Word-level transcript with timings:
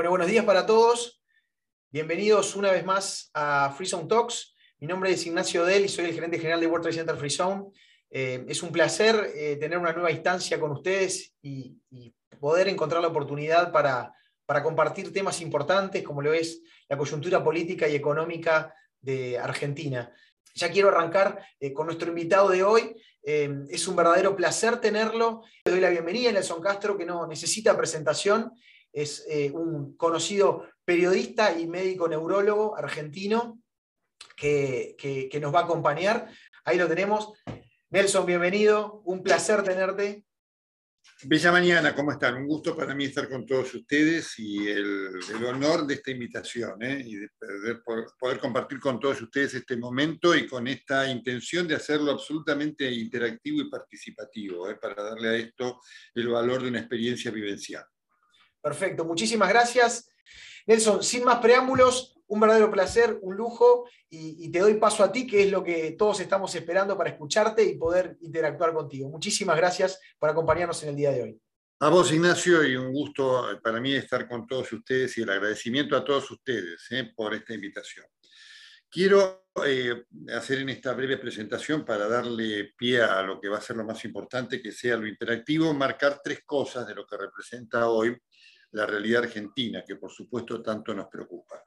Bueno, 0.00 0.12
buenos 0.12 0.28
días 0.28 0.46
para 0.46 0.64
todos. 0.64 1.20
Bienvenidos 1.90 2.56
una 2.56 2.70
vez 2.70 2.86
más 2.86 3.30
a 3.34 3.70
Freezone 3.76 4.08
Talks. 4.08 4.54
Mi 4.78 4.86
nombre 4.86 5.12
es 5.12 5.26
Ignacio 5.26 5.62
Del 5.66 5.84
y 5.84 5.88
soy 5.90 6.06
el 6.06 6.14
gerente 6.14 6.38
general 6.38 6.58
de 6.58 6.66
World 6.68 6.84
Trade 6.84 6.96
Center 6.96 7.16
Freezone. 7.18 7.66
Eh, 8.08 8.42
es 8.48 8.62
un 8.62 8.72
placer 8.72 9.30
eh, 9.34 9.56
tener 9.56 9.76
una 9.76 9.92
nueva 9.92 10.10
instancia 10.10 10.58
con 10.58 10.70
ustedes 10.70 11.34
y, 11.42 11.76
poder 12.40 12.68
encontrar 12.68 13.02
la 13.02 13.08
oportunidad 13.08 13.70
para, 13.72 14.14
compartir 14.62 15.12
temas 15.12 15.42
importantes 15.42 16.02
como 16.02 16.22
lo 16.22 16.32
es 16.32 16.62
la 16.88 16.96
coyuntura 16.96 17.44
política 17.44 17.86
y 17.86 17.94
económica 17.94 18.74
de 19.02 19.38
Argentina. 19.38 20.10
Ya 20.54 20.70
quiero 20.70 20.88
arrancar 20.88 21.44
eh, 21.60 21.74
con 21.74 21.84
nuestro 21.84 22.08
invitado 22.08 22.48
de 22.48 22.62
hoy. 22.62 22.96
Es 23.22 23.86
un 23.86 23.96
verdadero 23.96 24.34
placer 24.34 24.80
tenerlo. 24.80 25.42
Le 25.66 25.72
doy 25.72 25.80
la 25.82 25.90
bienvenida 25.90 26.30
a 26.30 26.32
Nelson 26.32 26.62
Castro, 26.62 26.96
que 26.96 27.04
no 27.04 27.26
necesita 27.26 27.76
presentación. 27.76 28.50
Es 28.92 29.24
eh, 29.28 29.50
un 29.52 29.96
conocido 29.96 30.66
periodista 30.84 31.58
y 31.58 31.66
médico 31.66 32.08
neurólogo 32.08 32.76
argentino 32.76 33.60
que, 34.36 34.96
que, 34.98 35.40
nos 35.40 35.54
va 35.54 35.60
a 35.60 35.64
acompañar. 35.64 36.28
Ahí 36.64 36.78
lo 36.78 36.88
tenemos. 36.88 37.32
Nelson, 37.90 38.26
bienvenido. 38.26 39.02
Un 39.04 39.22
placer 39.22 39.62
tenerte. 39.62 40.24
Bella 41.22 41.52
mañana, 41.52 41.94
¿cómo 41.94 42.12
están? 42.12 42.36
Un 42.36 42.46
gusto 42.46 42.74
para 42.74 42.94
mí 42.94 43.04
estar 43.04 43.28
con 43.28 43.44
todos 43.44 43.74
ustedes 43.74 44.38
y 44.38 44.68
el, 44.68 45.44
honor 45.44 45.86
de 45.86 45.94
esta 45.94 46.10
invitación 46.10 46.82
¿eh? 46.82 47.02
y 47.04 47.16
de 47.16 47.28
poder, 47.38 47.82
poder, 48.18 48.38
compartir 48.38 48.80
con 48.80 48.98
todos 48.98 49.20
ustedes 49.20 49.54
este 49.54 49.76
momento 49.76 50.34
y 50.34 50.46
con 50.46 50.66
esta 50.66 51.10
intención 51.10 51.68
de 51.68 51.74
hacerlo 51.74 52.12
absolutamente 52.12 52.90
interactivo 52.90 53.60
y 53.60 53.68
participativo, 53.68 54.70
¿eh? 54.70 54.76
para 54.80 55.02
darle 55.02 55.28
a 55.28 55.36
esto 55.36 55.80
el 56.14 56.28
valor 56.28 56.62
de 56.62 56.68
una 56.68 56.80
experiencia 56.80 57.30
vivencial. 57.30 57.84
Perfecto, 58.60 59.04
muchísimas 59.04 59.48
gracias. 59.48 60.10
Nelson, 60.66 61.02
sin 61.02 61.24
más 61.24 61.38
preámbulos, 61.38 62.16
un 62.26 62.40
verdadero 62.40 62.70
placer, 62.70 63.18
un 63.22 63.36
lujo, 63.36 63.88
y, 64.08 64.50
te 64.50 64.58
doy 64.58 64.74
paso 64.74 65.04
a 65.04 65.12
ti, 65.12 65.26
que 65.26 65.44
es 65.44 65.50
lo 65.50 65.62
que 65.62 65.92
todos 65.92 66.20
estamos 66.20 66.54
esperando 66.54 66.96
para 66.96 67.10
escucharte 67.10 67.64
y 67.64 67.76
poder 67.76 68.16
interactuar 68.22 68.72
contigo. 68.72 69.08
Muchísimas 69.08 69.56
gracias 69.56 70.00
por 70.18 70.30
acompañarnos 70.30 70.82
en 70.82 70.88
el 70.90 70.96
día 70.96 71.10
de 71.12 71.22
hoy. 71.22 71.40
A 71.80 71.88
vos, 71.88 72.12
Ignacio, 72.12 72.64
y 72.64 72.76
un 72.76 72.92
gusto 72.92 73.58
para 73.62 73.80
mí 73.80 73.94
estar 73.94 74.28
con 74.28 74.46
todos 74.46 74.72
ustedes 74.72 75.16
y 75.16 75.22
el 75.22 75.30
agradecimiento 75.30 75.96
a 75.96 76.04
todos 76.04 76.30
ustedes 76.30 76.86
¿eh? 76.90 77.12
por 77.16 77.34
esta 77.34 77.54
invitación. 77.54 78.04
Quiero 78.88 79.46
eh, 79.64 80.04
hacer 80.34 80.58
en 80.58 80.68
esta 80.68 80.92
breve 80.92 81.16
presentación, 81.16 81.84
para 81.84 82.08
darle 82.08 82.74
pie 82.76 83.02
a 83.02 83.22
lo 83.22 83.40
que 83.40 83.48
va 83.48 83.58
a 83.58 83.62
ser 83.62 83.76
lo 83.76 83.84
más 83.84 84.04
importante, 84.04 84.60
que 84.60 84.72
sea 84.72 84.96
lo 84.96 85.06
interactivo, 85.06 85.72
marcar 85.72 86.20
tres 86.22 86.42
cosas 86.44 86.86
de 86.86 86.94
lo 86.94 87.06
que 87.06 87.16
representa 87.16 87.88
hoy 87.88 88.16
la 88.72 88.86
realidad 88.86 89.24
argentina, 89.24 89.84
que 89.86 89.96
por 89.96 90.10
supuesto 90.10 90.62
tanto 90.62 90.94
nos 90.94 91.08
preocupa. 91.08 91.62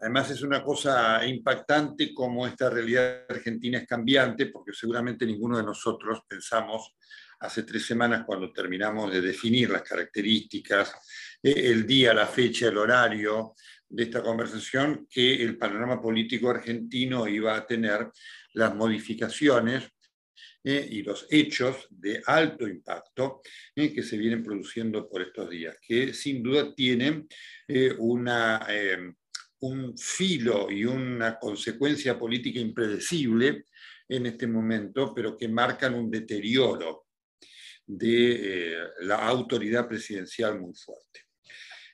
Además 0.00 0.30
es 0.30 0.42
una 0.42 0.62
cosa 0.64 1.24
impactante 1.26 2.14
como 2.14 2.46
esta 2.46 2.70
realidad 2.70 3.26
argentina 3.28 3.78
es 3.78 3.86
cambiante, 3.86 4.46
porque 4.46 4.72
seguramente 4.72 5.26
ninguno 5.26 5.58
de 5.58 5.62
nosotros 5.62 6.22
pensamos 6.26 6.96
hace 7.40 7.64
tres 7.64 7.84
semanas 7.84 8.24
cuando 8.24 8.50
terminamos 8.52 9.12
de 9.12 9.20
definir 9.20 9.70
las 9.70 9.82
características, 9.82 10.94
eh, 11.42 11.54
el 11.54 11.86
día, 11.86 12.14
la 12.14 12.26
fecha, 12.26 12.68
el 12.68 12.78
horario 12.78 13.54
de 13.88 14.04
esta 14.04 14.22
conversación, 14.22 15.06
que 15.10 15.42
el 15.42 15.58
panorama 15.58 16.00
político 16.00 16.48
argentino 16.48 17.28
iba 17.28 17.54
a 17.54 17.66
tener 17.66 18.10
las 18.54 18.74
modificaciones 18.74 19.90
eh, 20.62 20.86
y 20.90 21.02
los 21.02 21.26
hechos 21.30 21.86
de 21.88 22.22
alto 22.26 22.68
impacto 22.68 23.40
eh, 23.74 23.92
que 23.92 24.02
se 24.02 24.18
vienen 24.18 24.42
produciendo 24.42 25.08
por 25.08 25.22
estos 25.22 25.48
días, 25.48 25.76
que 25.80 26.12
sin 26.12 26.42
duda 26.42 26.74
tienen 26.74 27.26
eh, 27.66 27.94
una 27.98 28.66
un 29.62 29.96
filo 29.98 30.70
y 30.70 30.86
una 30.86 31.38
consecuencia 31.38 32.18
política 32.18 32.58
impredecible 32.58 33.64
en 34.08 34.24
este 34.24 34.46
momento, 34.46 35.12
pero 35.14 35.36
que 35.36 35.48
marcan 35.48 35.94
un 35.94 36.10
deterioro 36.10 37.08
de 37.86 38.74
la 39.00 39.16
autoridad 39.16 39.86
presidencial 39.86 40.58
muy 40.58 40.74
fuerte. 40.74 41.26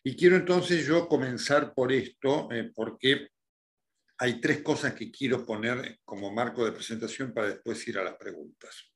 Y 0.04 0.14
quiero 0.14 0.36
entonces 0.36 0.86
yo 0.86 1.08
comenzar 1.08 1.74
por 1.74 1.90
esto, 1.90 2.48
porque 2.72 3.30
hay 4.19 4.41
tres 4.41 4.62
cosas 4.62 4.94
que 4.94 5.10
quiero 5.10 5.44
poner 5.44 6.00
como 6.04 6.32
marco 6.32 6.65
de 6.65 6.72
presentación 6.72 7.34
para 7.34 7.49
después 7.49 7.87
ir 7.88 7.99
a 7.99 8.04
las 8.04 8.16
preguntas. 8.16 8.93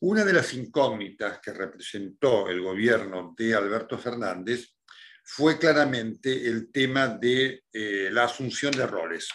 Una 0.00 0.24
de 0.24 0.32
las 0.32 0.52
incógnitas 0.52 1.40
que 1.40 1.52
representó 1.52 2.48
el 2.48 2.60
gobierno 2.60 3.34
de 3.36 3.54
Alberto 3.54 3.96
Fernández 3.98 4.74
fue 5.22 5.58
claramente 5.58 6.46
el 6.46 6.70
tema 6.70 7.08
de 7.08 7.64
eh, 7.72 8.10
la 8.12 8.24
asunción 8.24 8.72
de 8.72 8.86
roles, 8.86 9.28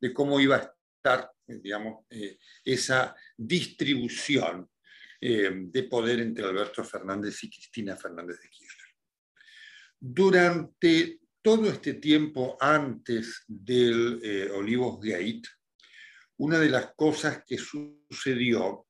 de 0.00 0.12
cómo 0.12 0.38
iba 0.38 0.56
a 0.56 0.74
estar, 0.96 1.30
digamos, 1.46 2.04
eh, 2.10 2.38
esa 2.64 3.16
distribución 3.36 4.68
eh, 5.20 5.50
de 5.52 5.82
poder 5.84 6.20
entre 6.20 6.44
Alberto 6.44 6.84
Fernández 6.84 7.42
y 7.42 7.50
Cristina 7.50 7.96
Fernández 7.96 8.40
de 8.40 8.48
Kirchner. 8.48 8.86
Durante 9.98 11.18
todo 11.48 11.70
este 11.70 11.94
tiempo 11.94 12.58
antes 12.60 13.42
del 13.46 14.20
eh, 14.22 14.50
Olivos 14.50 15.00
Gate, 15.00 15.48
una 16.36 16.58
de 16.58 16.68
las 16.68 16.92
cosas 16.94 17.42
que 17.42 17.56
sucedió 17.56 18.88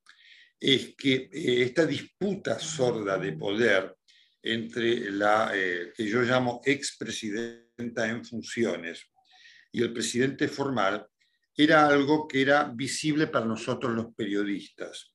es 0.59 0.97
que 0.97 1.31
esta 1.33 1.87
disputa 1.87 2.59
sorda 2.59 3.17
de 3.17 3.35
poder 3.35 3.95
entre 4.43 5.09
la 5.13 5.53
eh, 5.55 5.93
que 5.97 6.05
yo 6.05 6.23
llamo 6.23 6.61
expresidenta 6.65 8.09
en 8.09 8.25
funciones 8.25 9.07
y 9.71 9.81
el 9.81 9.93
presidente 9.93 10.49
formal 10.49 11.07
era 11.57 11.87
algo 11.87 12.27
que 12.27 12.43
era 12.43 12.65
visible 12.65 13.29
para 13.29 13.47
nosotros 13.47 13.95
los 13.95 14.13
periodistas, 14.17 15.15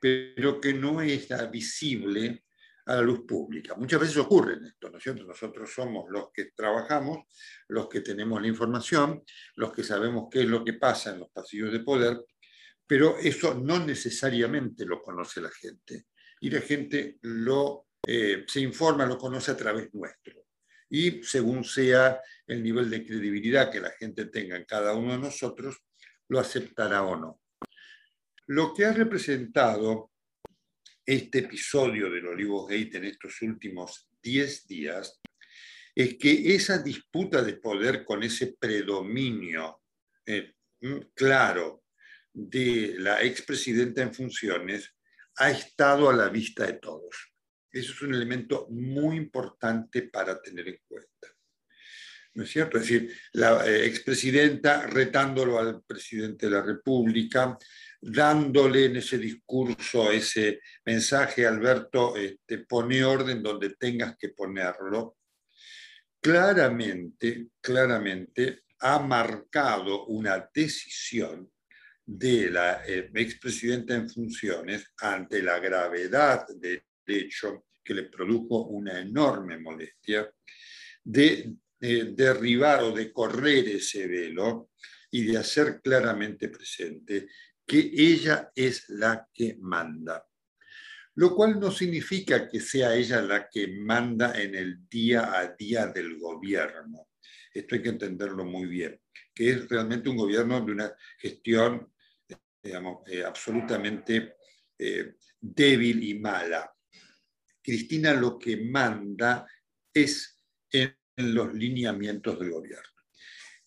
pero 0.00 0.60
que 0.60 0.74
no 0.74 1.00
está 1.00 1.46
visible 1.46 2.43
a 2.86 2.96
la 2.96 3.02
luz 3.02 3.20
pública. 3.26 3.74
Muchas 3.76 4.00
veces 4.00 4.16
ocurre 4.18 4.58
esto, 4.66 4.90
¿no 4.90 4.98
es 4.98 5.02
cierto? 5.02 5.24
Nosotros 5.24 5.72
somos 5.72 6.04
los 6.10 6.30
que 6.32 6.52
trabajamos, 6.54 7.26
los 7.68 7.88
que 7.88 8.00
tenemos 8.00 8.40
la 8.40 8.48
información, 8.48 9.22
los 9.56 9.72
que 9.72 9.82
sabemos 9.82 10.28
qué 10.30 10.40
es 10.42 10.48
lo 10.48 10.64
que 10.64 10.74
pasa 10.74 11.12
en 11.12 11.20
los 11.20 11.30
pasillos 11.30 11.72
de 11.72 11.80
poder, 11.80 12.20
pero 12.86 13.16
eso 13.18 13.54
no 13.54 13.84
necesariamente 13.84 14.84
lo 14.84 15.00
conoce 15.00 15.40
la 15.40 15.50
gente. 15.50 16.06
Y 16.40 16.50
la 16.50 16.60
gente 16.60 17.18
lo 17.22 17.86
eh, 18.06 18.44
se 18.46 18.60
informa, 18.60 19.06
lo 19.06 19.16
conoce 19.16 19.50
a 19.52 19.56
través 19.56 19.92
nuestro. 19.94 20.44
Y 20.90 21.22
según 21.22 21.64
sea 21.64 22.20
el 22.46 22.62
nivel 22.62 22.90
de 22.90 23.04
credibilidad 23.04 23.70
que 23.70 23.80
la 23.80 23.90
gente 23.90 24.26
tenga 24.26 24.56
en 24.56 24.64
cada 24.64 24.94
uno 24.94 25.12
de 25.12 25.18
nosotros, 25.18 25.82
lo 26.28 26.38
aceptará 26.38 27.02
o 27.02 27.16
no. 27.16 27.40
Lo 28.46 28.74
que 28.74 28.84
ha 28.84 28.92
representado 28.92 30.12
este 31.06 31.40
episodio 31.40 32.10
del 32.10 32.26
Olivos 32.26 32.68
Gate 32.68 32.96
en 32.96 33.04
estos 33.04 33.40
últimos 33.42 34.08
10 34.22 34.66
días 34.66 35.20
es 35.94 36.16
que 36.16 36.54
esa 36.54 36.78
disputa 36.78 37.42
de 37.42 37.54
poder 37.54 38.04
con 38.04 38.22
ese 38.22 38.56
predominio 38.58 39.82
eh, 40.26 40.54
claro 41.14 41.84
de 42.32 42.96
la 42.98 43.22
expresidenta 43.22 44.02
en 44.02 44.12
funciones 44.12 44.94
ha 45.36 45.50
estado 45.50 46.08
a 46.08 46.16
la 46.16 46.28
vista 46.28 46.66
de 46.66 46.74
todos. 46.74 47.32
Eso 47.70 47.92
es 47.92 48.02
un 48.02 48.14
elemento 48.14 48.66
muy 48.70 49.16
importante 49.16 50.02
para 50.02 50.40
tener 50.40 50.68
en 50.68 50.78
cuenta. 50.86 51.28
¿No 52.34 52.42
es 52.42 52.50
cierto? 52.50 52.78
Es 52.78 52.84
decir, 52.84 53.16
la 53.32 53.64
eh, 53.66 53.86
expresidenta 53.86 54.86
retándolo 54.86 55.58
al 55.58 55.82
presidente 55.84 56.46
de 56.46 56.52
la 56.52 56.62
República, 56.62 57.56
dándole 58.06 58.86
en 58.86 58.96
ese 58.96 59.16
discurso 59.16 60.10
ese 60.12 60.60
mensaje, 60.84 61.46
Alberto, 61.46 62.16
este, 62.16 62.58
pone 62.58 63.02
orden 63.02 63.42
donde 63.42 63.76
tengas 63.76 64.16
que 64.18 64.28
ponerlo. 64.30 65.16
Claramente, 66.20 67.48
claramente 67.60 68.64
ha 68.80 68.98
marcado 68.98 70.06
una 70.06 70.50
decisión 70.52 71.50
de 72.04 72.50
la 72.50 72.84
eh, 72.86 73.10
expresidenta 73.14 73.94
en 73.94 74.10
funciones 74.10 74.92
ante 74.98 75.42
la 75.42 75.58
gravedad 75.58 76.46
de 76.48 76.82
hecho 77.06 77.64
que 77.82 77.94
le 77.94 78.04
produjo 78.04 78.66
una 78.66 79.00
enorme 79.00 79.58
molestia, 79.58 80.30
de, 81.02 81.54
de 81.78 82.04
derribar 82.12 82.82
o 82.82 82.92
de 82.92 83.12
correr 83.12 83.68
ese 83.68 84.06
velo 84.06 84.70
y 85.10 85.24
de 85.24 85.38
hacer 85.38 85.80
claramente 85.82 86.48
presente 86.48 87.28
que 87.66 87.78
ella 87.78 88.50
es 88.54 88.88
la 88.88 89.28
que 89.32 89.56
manda. 89.60 90.26
Lo 91.16 91.34
cual 91.34 91.60
no 91.60 91.70
significa 91.70 92.48
que 92.48 92.60
sea 92.60 92.94
ella 92.94 93.22
la 93.22 93.48
que 93.48 93.68
manda 93.68 94.40
en 94.40 94.54
el 94.54 94.88
día 94.88 95.38
a 95.38 95.54
día 95.54 95.86
del 95.86 96.18
gobierno. 96.18 97.10
Esto 97.52 97.76
hay 97.76 97.82
que 97.82 97.90
entenderlo 97.90 98.44
muy 98.44 98.66
bien, 98.66 99.00
que 99.32 99.50
es 99.50 99.68
realmente 99.68 100.08
un 100.08 100.16
gobierno 100.16 100.60
de 100.60 100.72
una 100.72 100.92
gestión, 101.18 101.92
digamos, 102.60 103.08
eh, 103.08 103.24
absolutamente 103.24 104.36
eh, 104.76 105.14
débil 105.40 106.02
y 106.02 106.18
mala. 106.18 106.72
Cristina 107.62 108.12
lo 108.12 108.38
que 108.38 108.56
manda 108.56 109.46
es 109.92 110.42
en 110.72 110.96
los 111.16 111.54
lineamientos 111.54 112.38
del 112.40 112.50
gobierno. 112.50 112.90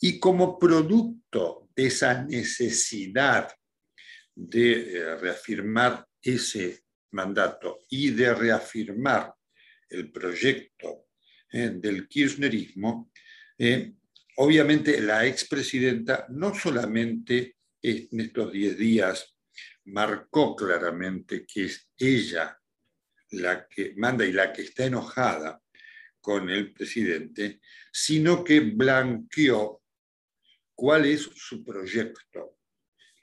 Y 0.02 0.20
como 0.20 0.60
producto 0.60 1.70
de 1.74 1.88
esa 1.88 2.24
necesidad 2.24 3.50
de 4.38 4.72
eh, 4.72 5.16
reafirmar 5.16 6.08
ese 6.22 6.84
mandato 7.12 7.80
y 7.90 8.12
de 8.12 8.34
reafirmar 8.36 9.34
el 9.90 10.12
proyecto 10.12 11.08
eh, 11.52 11.72
del 11.74 12.08
kirchnerismo, 12.08 13.12
eh, 13.58 13.94
obviamente 14.36 15.02
la 15.02 15.26
expresidenta 15.26 16.28
no 16.30 16.54
solamente 16.54 17.56
en 17.82 18.20
estos 18.20 18.52
10 18.52 18.78
días 18.78 19.36
marcó 19.86 20.56
claramente 20.56 21.46
que 21.46 21.66
es 21.66 21.90
ella 21.98 22.60
la 23.32 23.68
que 23.68 23.94
manda 23.98 24.24
y 24.24 24.34
la 24.34 24.54
que 24.54 24.62
está 24.62 24.86
enojada 24.86 25.60
con 26.22 26.50
el 26.50 26.74
presidente, 26.74 27.60
sino 27.92 28.44
que 28.44 28.60
blanqueó 28.60 29.82
cuál 30.76 31.06
es 31.06 31.22
su 31.22 31.64
proyecto. 31.64 32.57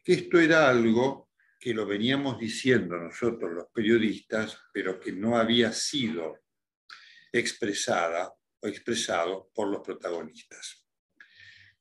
Que 0.04 0.12
esto 0.12 0.38
era 0.38 0.68
algo 0.68 1.30
que 1.58 1.72
lo 1.72 1.86
veníamos 1.86 2.38
diciendo 2.38 2.96
nosotros 2.96 3.50
los 3.52 3.66
periodistas, 3.72 4.58
pero 4.72 5.00
que 5.00 5.12
no 5.12 5.38
había 5.38 5.72
sido 5.72 6.44
expresada 7.32 8.32
o 8.60 8.68
expresado 8.68 9.50
por 9.54 9.68
los 9.68 9.80
protagonistas. 9.80 10.84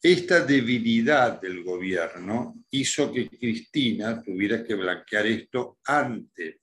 Esta 0.02 0.44
debilidad 0.46 1.40
del 1.40 1.64
gobierno 1.64 2.66
hizo 2.72 3.12
que 3.12 3.30
Cristina 3.30 4.22
tuviera 4.22 4.64
que 4.64 4.76
blanquear 4.76 5.28
esto 5.28 5.80
ante 5.86 6.62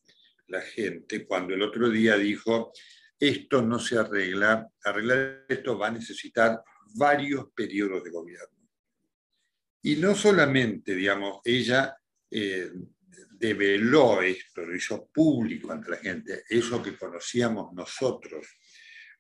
la 0.49 0.61
gente, 0.61 1.27
cuando 1.27 1.55
el 1.55 1.63
otro 1.63 1.89
día 1.89 2.17
dijo, 2.17 2.73
esto 3.19 3.63
no 3.63 3.79
se 3.79 3.99
arregla, 3.99 4.69
arreglar 4.85 5.47
esto 5.49 5.79
va 5.79 5.89
a 5.89 5.93
necesitar 5.93 6.63
varios 6.95 7.51
periodos 7.55 8.03
de 8.03 8.11
gobierno. 8.11 8.60
Y 9.82 9.97
no 9.97 10.15
solamente, 10.15 10.94
digamos, 10.94 11.41
ella 11.44 11.97
eh, 12.31 12.71
develó 13.31 14.21
esto, 14.21 14.67
lo 14.67 14.77
hizo 14.77 15.09
público 15.12 15.73
ante 15.73 15.91
la 15.91 15.97
gente, 15.97 16.44
eso 16.49 16.82
que 16.82 16.97
conocíamos 16.97 17.73
nosotros, 17.73 18.47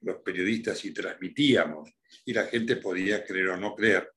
los 0.02 0.18
periodistas, 0.18 0.84
y 0.84 0.92
transmitíamos, 0.92 1.90
y 2.24 2.34
la 2.34 2.44
gente 2.46 2.76
podía 2.76 3.24
creer 3.24 3.48
o 3.48 3.56
no 3.56 3.74
creer. 3.74 4.10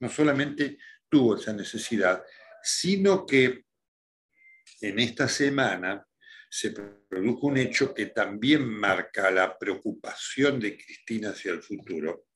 No 0.00 0.08
solamente 0.08 0.78
tuvo 1.08 1.36
esa 1.36 1.52
necesidad, 1.52 2.22
sino 2.62 3.24
que 3.24 3.64
en 4.80 4.98
esta 4.98 5.28
semana 5.28 6.04
se 6.50 6.72
produjo 7.08 7.46
un 7.46 7.58
hecho 7.58 7.94
que 7.94 8.06
también 8.06 8.66
marca 8.66 9.30
la 9.30 9.56
preocupación 9.56 10.58
de 10.58 10.76
Cristina 10.76 11.30
hacia 11.30 11.52
el 11.52 11.62
futuro, 11.62 12.26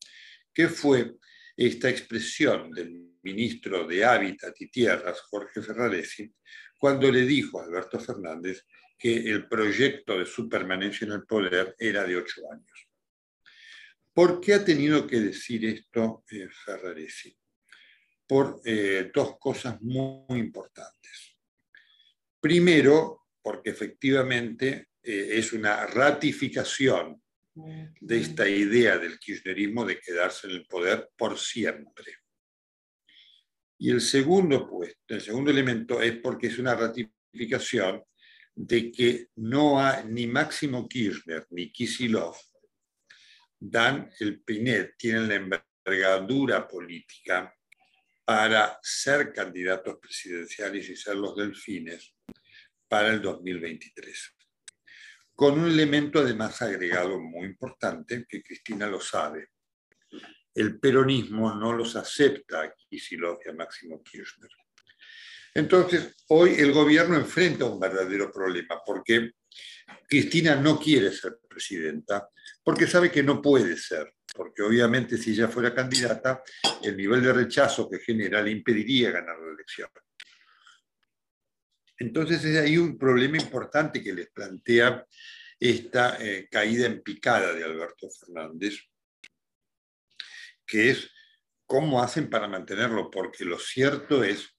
que 0.52 0.68
fue 0.68 1.16
esta 1.56 1.88
expresión 1.88 2.70
del 2.70 3.09
ministro 3.22 3.86
de 3.86 4.04
Hábitat 4.04 4.54
y 4.60 4.68
Tierras, 4.68 5.20
Jorge 5.22 5.62
Ferraresi, 5.62 6.32
cuando 6.78 7.10
le 7.10 7.22
dijo 7.22 7.60
a 7.60 7.64
Alberto 7.64 7.98
Fernández 8.00 8.66
que 8.98 9.30
el 9.30 9.48
proyecto 9.48 10.18
de 10.18 10.26
su 10.26 10.48
permanencia 10.48 11.06
en 11.06 11.12
el 11.12 11.24
poder 11.24 11.74
era 11.78 12.04
de 12.04 12.16
ocho 12.16 12.42
años. 12.52 12.88
¿Por 14.12 14.40
qué 14.40 14.54
ha 14.54 14.64
tenido 14.64 15.06
que 15.06 15.20
decir 15.20 15.64
esto 15.64 16.24
eh, 16.30 16.48
Ferraresi? 16.64 17.34
Por 18.26 18.60
eh, 18.64 19.10
dos 19.14 19.38
cosas 19.38 19.80
muy, 19.80 20.38
importantes. 20.38 21.36
Primero, 22.40 23.28
porque 23.42 23.70
efectivamente 23.70 24.88
eh, 25.02 25.28
es 25.32 25.52
una 25.52 25.86
ratificación 25.86 27.22
de 27.54 28.18
esta 28.18 28.48
idea 28.48 28.96
del 28.98 29.18
kirchnerismo 29.18 29.84
de 29.84 30.00
quedarse 30.00 30.46
en 30.46 30.54
el 30.54 30.66
poder 30.66 31.10
por 31.16 31.38
siempre. 31.38 32.19
Y 33.80 33.90
el 33.90 34.00
segundo, 34.00 34.68
pues, 34.68 34.96
el 35.08 35.20
segundo 35.20 35.50
elemento 35.50 36.00
es 36.00 36.16
porque 36.18 36.46
es 36.46 36.58
una 36.58 36.74
ratificación 36.74 38.04
de 38.54 38.92
que 38.92 39.28
no 39.36 39.80
hay 39.80 40.04
ni 40.06 40.26
Máximo 40.26 40.88
Kirchner 40.88 41.46
ni 41.50 41.72
Kisilov 41.72 42.36
dan 43.58 44.10
el 44.20 44.42
PINET, 44.42 44.96
tienen 44.96 45.28
la 45.28 45.34
envergadura 45.34 46.68
política 46.68 47.54
para 48.24 48.78
ser 48.82 49.32
candidatos 49.32 49.98
presidenciales 50.00 50.88
y 50.88 50.96
ser 50.96 51.16
los 51.16 51.36
delfines 51.36 52.14
para 52.88 53.08
el 53.08 53.20
2023 53.20 54.34
con 55.40 55.58
un 55.58 55.70
elemento 55.70 56.18
además 56.18 56.60
agregado 56.60 57.18
muy 57.18 57.46
importante, 57.46 58.26
que 58.28 58.42
Cristina 58.42 58.86
lo 58.86 59.00
sabe. 59.00 59.52
El 60.60 60.78
peronismo 60.78 61.54
no 61.54 61.72
los 61.72 61.96
acepta 61.96 62.60
a 62.60 62.74
Kicillof 62.74 63.38
y 63.46 63.48
a 63.48 63.54
Máximo 63.54 64.02
Kirchner. 64.02 64.50
Entonces, 65.54 66.14
hoy 66.28 66.56
el 66.58 66.70
gobierno 66.70 67.16
enfrenta 67.16 67.64
un 67.64 67.80
verdadero 67.80 68.30
problema, 68.30 68.82
porque 68.84 69.30
Cristina 70.06 70.56
no 70.56 70.78
quiere 70.78 71.12
ser 71.12 71.38
presidenta, 71.48 72.28
porque 72.62 72.86
sabe 72.86 73.10
que 73.10 73.22
no 73.22 73.40
puede 73.40 73.74
ser, 73.78 74.12
porque 74.34 74.60
obviamente 74.60 75.16
si 75.16 75.30
ella 75.30 75.48
fuera 75.48 75.74
candidata, 75.74 76.42
el 76.82 76.94
nivel 76.94 77.22
de 77.22 77.32
rechazo 77.32 77.88
que 77.88 78.00
genera 78.00 78.42
le 78.42 78.50
impediría 78.50 79.10
ganar 79.12 79.38
la 79.40 79.54
elección. 79.54 79.88
Entonces 81.96 82.44
hay 82.58 82.76
un 82.76 82.98
problema 82.98 83.38
importante 83.38 84.02
que 84.02 84.12
les 84.12 84.28
plantea 84.28 85.06
esta 85.58 86.18
eh, 86.22 86.48
caída 86.50 86.84
en 86.84 87.00
picada 87.00 87.54
de 87.54 87.64
Alberto 87.64 88.10
Fernández, 88.10 88.90
que 90.70 90.90
es 90.90 91.10
cómo 91.66 92.02
hacen 92.02 92.30
para 92.30 92.46
mantenerlo, 92.46 93.10
porque 93.10 93.44
lo 93.44 93.58
cierto 93.58 94.22
es 94.22 94.56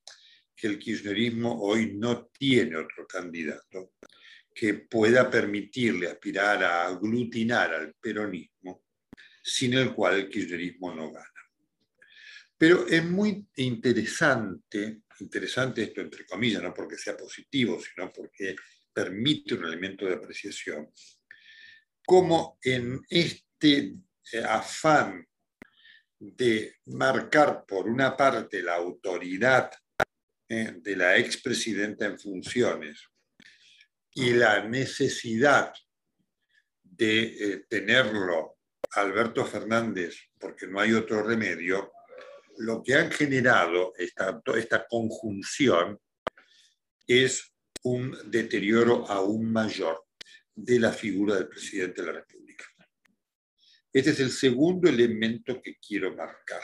que 0.55 0.67
el 0.67 0.77
kirchnerismo 0.77 1.61
hoy 1.61 1.93
no 1.95 2.27
tiene 2.27 2.75
otro 2.75 3.07
candidato 3.07 3.93
que 4.53 4.73
pueda 4.73 5.29
permitirle 5.29 6.09
aspirar 6.09 6.63
a 6.63 6.87
aglutinar 6.87 7.73
al 7.73 7.93
peronismo, 7.93 8.83
sin 9.41 9.73
el 9.73 9.93
cual 9.93 10.15
el 10.15 10.29
kirchnerismo 10.29 10.93
no 10.93 11.11
gana. 11.11 11.27
Pero 12.57 12.85
es 12.87 13.03
muy 13.03 13.47
interesante 13.55 15.01
interesante 15.21 15.83
esto 15.83 16.01
entre 16.01 16.25
comillas, 16.25 16.61
no 16.61 16.73
porque 16.73 16.97
sea 16.97 17.15
positivo, 17.15 17.79
sino 17.79 18.11
porque 18.11 18.55
permite 18.93 19.55
un 19.55 19.65
elemento 19.65 20.05
de 20.05 20.15
apreciación, 20.15 20.91
como 22.05 22.59
en 22.63 23.01
este 23.09 23.95
afán 24.47 25.25
de 26.21 26.75
marcar 26.85 27.65
por 27.65 27.89
una 27.89 28.15
parte 28.15 28.61
la 28.61 28.75
autoridad 28.75 29.71
eh, 30.47 30.73
de 30.77 30.95
la 30.95 31.17
expresidenta 31.17 32.05
en 32.05 32.19
funciones 32.19 33.07
y 34.13 34.33
la 34.33 34.63
necesidad 34.63 35.73
de 36.83 37.23
eh, 37.23 37.65
tenerlo 37.67 38.59
Alberto 38.91 39.45
Fernández, 39.45 40.15
porque 40.37 40.67
no 40.67 40.79
hay 40.79 40.93
otro 40.93 41.23
remedio, 41.23 41.91
lo 42.57 42.83
que 42.83 42.93
han 42.93 43.09
generado 43.09 43.93
esta, 43.97 44.39
esta 44.55 44.85
conjunción 44.87 45.99
es 47.07 47.51
un 47.83 48.15
deterioro 48.29 49.09
aún 49.09 49.51
mayor 49.51 50.05
de 50.53 50.79
la 50.79 50.91
figura 50.91 51.35
del 51.35 51.47
presidente 51.47 52.01
de 52.01 52.07
la 52.07 52.13
República. 52.13 52.40
Este 53.93 54.11
es 54.11 54.19
el 54.19 54.31
segundo 54.31 54.89
elemento 54.89 55.61
que 55.61 55.77
quiero 55.77 56.15
marcar, 56.15 56.63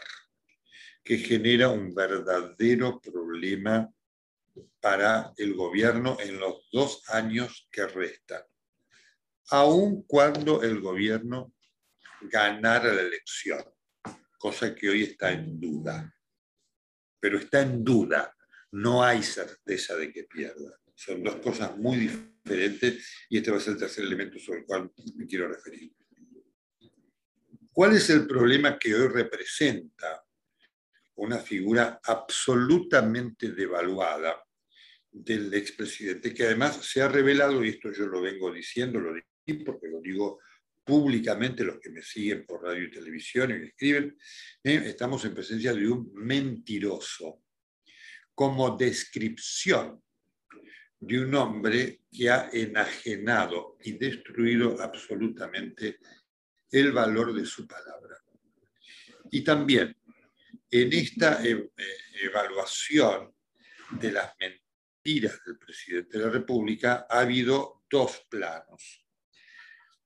que 1.04 1.18
genera 1.18 1.70
un 1.70 1.94
verdadero 1.94 3.00
problema 3.02 3.92
para 4.80 5.34
el 5.38 5.54
gobierno 5.54 6.18
en 6.20 6.40
los 6.40 6.70
dos 6.72 7.04
años 7.10 7.68
que 7.72 7.86
restan, 7.86 8.44
aun 9.50 10.04
cuando 10.04 10.64
el 10.64 10.80
gobierno 10.80 11.54
ganara 12.22 12.94
la 12.94 13.02
elección 13.02 13.64
cosa 14.38 14.74
que 14.76 14.90
hoy 14.90 15.04
está 15.04 15.32
en 15.32 15.60
duda. 15.60 16.14
Pero 17.20 17.40
está 17.40 17.62
en 17.62 17.84
duda, 17.84 18.36
no 18.72 19.04
hay 19.04 19.24
certeza 19.24 19.96
de 19.96 20.12
que 20.12 20.24
pierda. 20.24 20.80
Son 20.96 21.24
dos 21.24 21.36
cosas 21.38 21.78
muy 21.78 21.98
diferentes 21.98 23.28
y 23.30 23.38
este 23.38 23.52
va 23.52 23.58
a 23.58 23.60
ser 23.60 23.74
el 23.74 23.80
tercer 23.80 24.04
elemento 24.04 24.40
sobre 24.40 24.60
el 24.60 24.66
cual 24.66 24.92
me 25.16 25.28
quiero 25.28 25.48
referir. 25.48 25.94
¿Cuál 27.78 27.96
es 27.96 28.10
el 28.10 28.26
problema 28.26 28.80
que 28.80 28.96
hoy 28.96 29.08
representa 29.08 30.26
una 31.18 31.38
figura 31.38 32.00
absolutamente 32.04 33.52
devaluada 33.52 34.44
del 35.12 35.54
expresidente, 35.54 36.34
que 36.34 36.46
además 36.46 36.84
se 36.84 37.04
ha 37.04 37.08
revelado, 37.08 37.64
y 37.64 37.70
esto 37.70 37.92
yo 37.92 38.08
lo 38.08 38.20
vengo 38.20 38.52
diciendo, 38.52 39.00
lo 39.00 39.14
digo 39.14 39.64
porque 39.64 39.90
lo 39.90 40.02
digo 40.02 40.40
públicamente 40.84 41.64
los 41.64 41.78
que 41.78 41.92
me 41.92 42.02
siguen 42.02 42.48
por 42.48 42.64
radio 42.64 42.86
y 42.86 42.90
televisión 42.90 43.52
y 43.52 43.60
me 43.60 43.68
escriben, 43.68 44.18
¿eh? 44.64 44.82
estamos 44.86 45.24
en 45.26 45.36
presencia 45.36 45.72
de 45.72 45.88
un 45.88 46.12
mentiroso, 46.16 47.44
como 48.34 48.76
descripción 48.76 50.02
de 51.00 51.20
un 51.20 51.36
hombre 51.36 52.02
que 52.12 52.28
ha 52.28 52.50
enajenado 52.52 53.78
y 53.84 53.92
destruido 53.92 54.82
absolutamente 54.82 56.00
el 56.72 56.92
valor 56.92 57.34
de 57.34 57.46
su 57.46 57.68
palabra. 57.68 58.18
Y 59.32 59.44
también 59.44 59.96
en 60.70 60.94
esta 60.94 61.44
e, 61.44 61.52
e, 61.52 61.70
evaluación 62.24 63.34
de 63.92 64.12
las 64.12 64.34
mentiras 64.40 65.40
del 65.46 65.58
presidente 65.58 66.18
de 66.18 66.26
la 66.26 66.32
República 66.32 67.08
ha 67.10 67.22
habido 67.22 67.84
dos 67.90 68.26
planos. 68.30 69.06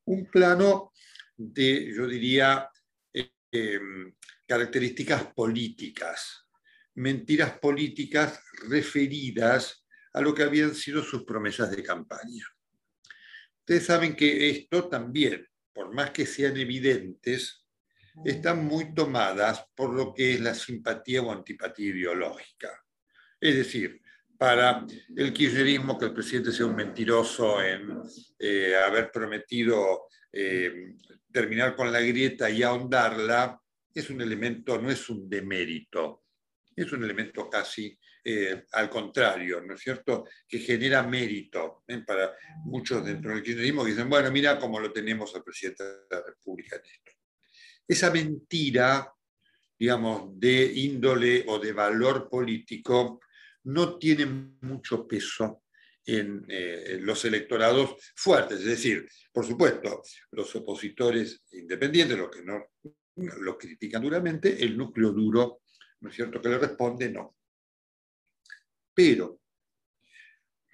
Un 0.06 0.30
plano 0.30 0.94
de, 1.36 1.94
yo 1.96 2.08
diría, 2.08 2.70
em, 3.52 4.14
características 4.48 5.34
políticas, 5.34 6.48
mentiras 6.96 7.58
políticas 7.60 8.42
referidas 8.70 9.86
a 10.14 10.22
lo 10.22 10.34
que 10.34 10.44
habían 10.44 10.76
sido 10.76 11.04
sus 11.04 11.24
promesas 11.24 11.72
de 11.72 11.84
campaña. 11.84 12.46
Ustedes 13.60 13.86
saben 13.86 14.16
que 14.16 14.50
esto 14.50 14.90
también, 14.90 15.48
por 15.74 15.94
más 15.94 16.12
que 16.12 16.26
sean 16.26 16.58
evidentes, 16.58 17.66
están 18.26 18.66
muy 18.66 18.94
tomadas 18.94 19.66
por 19.76 19.94
lo 19.94 20.14
que 20.14 20.34
es 20.34 20.42
la 20.42 20.54
simpatía 20.54 21.22
o 21.22 21.32
antipatía 21.32 21.90
ideológica. 21.90 22.70
Es 23.40 23.56
decir, 23.56 24.02
para 24.38 24.86
el 25.16 25.32
kirchnerismo 25.32 25.98
que 25.98 26.06
el 26.06 26.14
presidente 26.14 26.52
sea 26.52 26.66
un 26.66 26.76
mentiroso 26.76 27.62
en 27.62 28.02
eh, 28.40 28.76
haber 28.76 29.12
prometido 29.12 30.08
eh, 30.32 30.96
terminar 31.32 31.76
con 31.76 31.92
la 31.92 32.02
grieta 32.02 32.50
y 32.50 32.64
ahondarla, 32.64 33.62
es 33.94 34.10
un 34.10 34.22
elemento, 34.22 34.82
no 34.82 34.90
es 34.90 35.10
un 35.10 35.30
demérito, 35.30 36.24
es 36.76 36.92
un 36.92 37.04
elemento 37.04 37.50
casi 37.50 37.98
eh, 38.24 38.66
al 38.74 38.90
contrario, 38.90 39.62
¿no 39.62 39.74
es 39.74 39.82
cierto?, 39.82 40.26
que 40.48 40.60
genera 40.60 41.02
mérito 41.04 41.84
para 42.06 42.36
muchos 42.66 43.04
dentro 43.04 43.32
del 43.32 43.42
kirchnerismo 43.42 43.84
que 43.84 43.92
dicen, 43.92 44.10
bueno, 44.10 44.32
mira 44.32 44.60
cómo 44.60 44.80
lo 44.80 44.92
tenemos 44.92 45.34
al 45.36 45.44
presidente 45.44 45.84
de 45.84 45.98
la 46.10 46.24
República 46.24 46.76
en 46.76 46.84
esto. 46.86 47.12
Esa 47.88 48.12
mentira, 48.12 49.12
digamos, 49.78 50.40
de 50.40 50.72
índole 50.76 51.44
o 51.48 51.58
de 51.58 51.74
valor 51.74 52.30
político, 52.30 53.20
no 53.64 53.98
tiene 53.98 54.26
mucho 54.62 55.08
peso 55.08 55.64
en, 56.06 56.46
eh, 56.48 57.00
los 57.02 57.26
electorados 57.26 57.96
fuertes. 58.16 58.60
Es 58.60 58.66
decir, 58.66 59.08
por 59.32 59.46
supuesto, 59.46 60.04
los 60.32 60.56
opositores 60.56 61.44
independientes, 61.52 62.18
los 62.18 62.30
que 62.30 62.44
no 62.44 62.66
lo 63.16 63.58
critican 63.58 64.02
duramente, 64.02 64.64
el 64.64 64.78
núcleo 64.78 65.12
duro, 65.12 65.62
¿no 66.02 66.10
es 66.10 66.16
cierto?, 66.16 66.42
que 66.42 66.50
le 66.50 66.60
responde 66.60 67.10
no. 67.10 67.36
Pero 69.04 69.42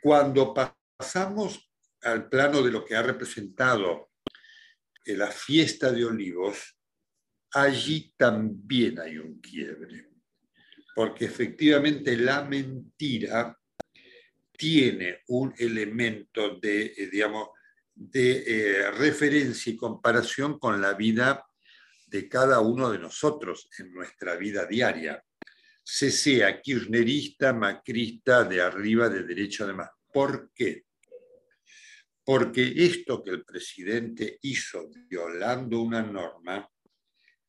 cuando 0.01 0.53
pasamos 0.53 1.71
al 2.01 2.27
plano 2.27 2.61
de 2.61 2.71
lo 2.71 2.83
que 2.83 2.95
ha 2.95 3.01
representado 3.01 4.11
la 5.05 5.31
fiesta 5.31 5.91
de 5.93 6.03
olivos, 6.03 6.77
allí 7.51 8.13
también 8.17 8.99
hay 8.99 9.17
un 9.17 9.39
quiebre 9.39 10.07
porque 10.97 11.25
efectivamente 11.25 12.17
la 12.17 12.43
mentira 12.43 13.55
tiene 14.51 15.19
un 15.27 15.53
elemento 15.55 16.57
de, 16.59 16.87
eh, 16.87 17.07
digamos, 17.11 17.49
de 17.93 18.43
eh, 18.47 18.91
referencia 18.93 19.71
y 19.71 19.77
comparación 19.77 20.57
con 20.57 20.81
la 20.81 20.95
vida 20.95 21.45
de 22.07 22.27
cada 22.27 22.61
uno 22.61 22.89
de 22.89 22.97
nosotros 22.97 23.69
en 23.77 23.93
nuestra 23.93 24.37
vida 24.37 24.65
diaria, 24.65 25.23
se 25.89 26.11
sea 26.11 26.61
kirchnerista, 26.61 27.53
macrista, 27.53 28.43
de 28.43 28.61
arriba, 28.61 29.07
de 29.07 29.23
derecha, 29.23 29.63
además. 29.63 29.89
¿Por 30.11 30.51
qué? 30.53 30.83
Porque 32.25 32.73
esto 32.75 33.23
que 33.23 33.29
el 33.29 33.45
presidente 33.45 34.37
hizo 34.41 34.89
violando 35.07 35.79
una 35.79 36.01
norma 36.01 36.69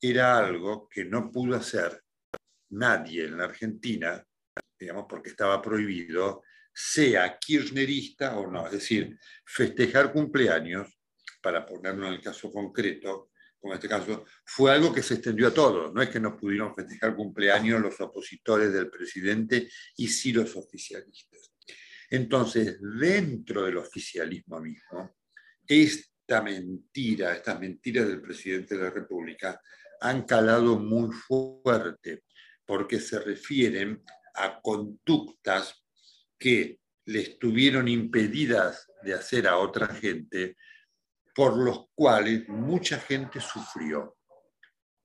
era 0.00 0.38
algo 0.38 0.88
que 0.88 1.04
no 1.04 1.32
pudo 1.32 1.56
hacer 1.56 2.00
nadie 2.70 3.24
en 3.24 3.38
la 3.38 3.46
Argentina, 3.46 4.24
digamos, 4.78 5.06
porque 5.08 5.30
estaba 5.30 5.60
prohibido, 5.60 6.44
sea 6.72 7.40
kirchnerista 7.40 8.38
o 8.38 8.48
no. 8.48 8.66
Es 8.66 8.72
decir, 8.72 9.18
festejar 9.44 10.12
cumpleaños, 10.12 10.96
para 11.42 11.66
ponerlo 11.66 12.06
en 12.06 12.12
el 12.12 12.22
caso 12.22 12.52
concreto, 12.52 13.30
como 13.60 13.72
en 13.72 13.78
este 13.78 13.88
caso, 13.88 14.24
fue 14.44 14.72
algo 14.72 14.92
que 14.92 15.02
se 15.02 15.14
extendió 15.14 15.48
a 15.48 15.54
todos. 15.54 15.92
No 15.92 16.00
es 16.00 16.08
que 16.10 16.20
no 16.20 16.36
pudieron 16.36 16.74
festejar 16.74 17.16
cumpleaños 17.16 17.80
los 17.80 18.00
opositores 18.00 18.72
del 18.72 18.90
presidente 18.90 19.68
y 19.96 20.08
sí 20.08 20.32
los 20.32 20.54
oficialistas. 20.56 21.52
Entonces, 22.10 22.78
dentro 22.80 23.64
del 23.64 23.78
oficialismo 23.78 24.60
mismo, 24.60 25.16
esta 25.66 26.40
mentira, 26.40 27.34
estas 27.34 27.60
mentiras 27.60 28.08
del 28.08 28.22
presidente 28.22 28.76
de 28.76 28.84
la 28.84 28.90
República 28.90 29.60
han 30.00 30.22
calado 30.22 30.78
muy 30.78 31.12
fuerte 31.12 32.22
porque 32.64 33.00
se 33.00 33.18
refieren 33.18 34.02
a 34.34 34.60
conductas 34.60 35.84
que 36.38 36.78
le 37.06 37.20
estuvieron 37.20 37.88
impedidas 37.88 38.86
de 39.02 39.14
hacer 39.14 39.46
a 39.48 39.56
otra 39.56 39.88
gente, 39.88 40.56
por 41.38 41.56
los 41.56 41.86
cuales 41.94 42.48
mucha 42.48 42.98
gente 42.98 43.40
sufrió, 43.40 44.16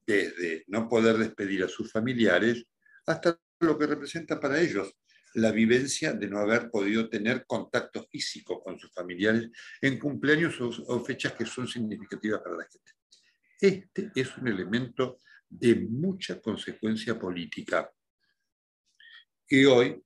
desde 0.04 0.64
no 0.66 0.90
poder 0.90 1.16
despedir 1.20 1.64
a 1.64 1.68
sus 1.68 1.92
familiares 1.92 2.66
hasta 3.06 3.40
lo 3.60 3.78
que 3.78 3.86
representa 3.86 4.40
para 4.40 4.60
ellos 4.60 4.98
la 5.36 5.52
vivencia 5.52 6.12
de 6.12 6.28
no 6.28 6.40
haber 6.40 6.72
podido 6.72 7.08
tener 7.08 7.46
contacto 7.46 8.08
físico 8.10 8.64
con 8.64 8.80
sus 8.80 8.92
familiares 8.92 9.52
en 9.80 10.00
cumpleaños 10.00 10.60
o, 10.60 11.06
fechas 11.06 11.34
que 11.34 11.46
son 11.46 11.68
significativas 11.68 12.42
para 12.42 12.58
la 12.58 12.64
gente. 12.64 12.92
Este 13.62 14.12
es 14.20 14.36
un 14.36 14.48
elemento 14.48 15.20
de 15.48 15.76
mucha 15.76 16.42
consecuencia 16.42 17.20
política 17.20 17.94
que 19.48 19.68
hoy 19.68 20.04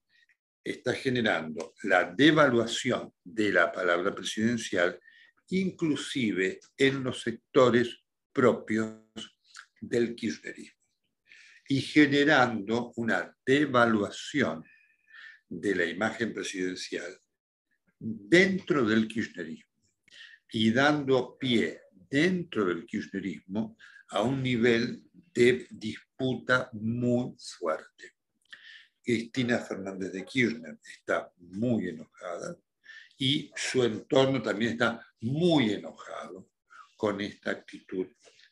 está 0.62 0.92
generando 0.92 1.72
la 1.84 2.12
devaluación 2.12 3.14
de 3.24 3.50
la 3.50 3.72
palabra 3.72 4.14
presidencial, 4.14 5.00
inclusive 5.50 6.60
en 6.76 7.02
los 7.02 7.22
sectores 7.22 7.96
propios 8.32 9.02
del 9.80 10.14
kirchnerismo, 10.14 10.78
y 11.68 11.80
generando 11.80 12.92
una 12.96 13.36
devaluación 13.44 14.64
de 15.48 15.74
la 15.74 15.84
imagen 15.84 16.32
presidencial 16.34 17.18
dentro 17.98 18.84
del 18.84 19.08
kirchnerismo 19.08 19.68
y 20.50 20.70
dando 20.70 21.36
pie 21.38 21.80
dentro 21.90 22.64
del 22.64 22.86
kirchnerismo 22.86 23.76
a 24.10 24.22
un 24.22 24.42
nivel 24.42 25.02
de 25.12 25.66
disputa 25.70 26.70
muy 26.72 27.34
fuerte. 27.38 28.14
Cristina 29.02 29.58
Fernández 29.58 30.12
de 30.12 30.24
Kirchner 30.24 30.78
está 30.82 31.32
muy 31.38 31.88
enojada 31.88 32.56
y 33.18 33.50
su 33.54 33.82
entorno 33.82 34.40
también 34.40 34.72
está 34.72 35.04
muy 35.20 35.72
enojado 35.72 36.50
con 36.96 37.20
esta 37.20 37.50
actitud 37.50 38.06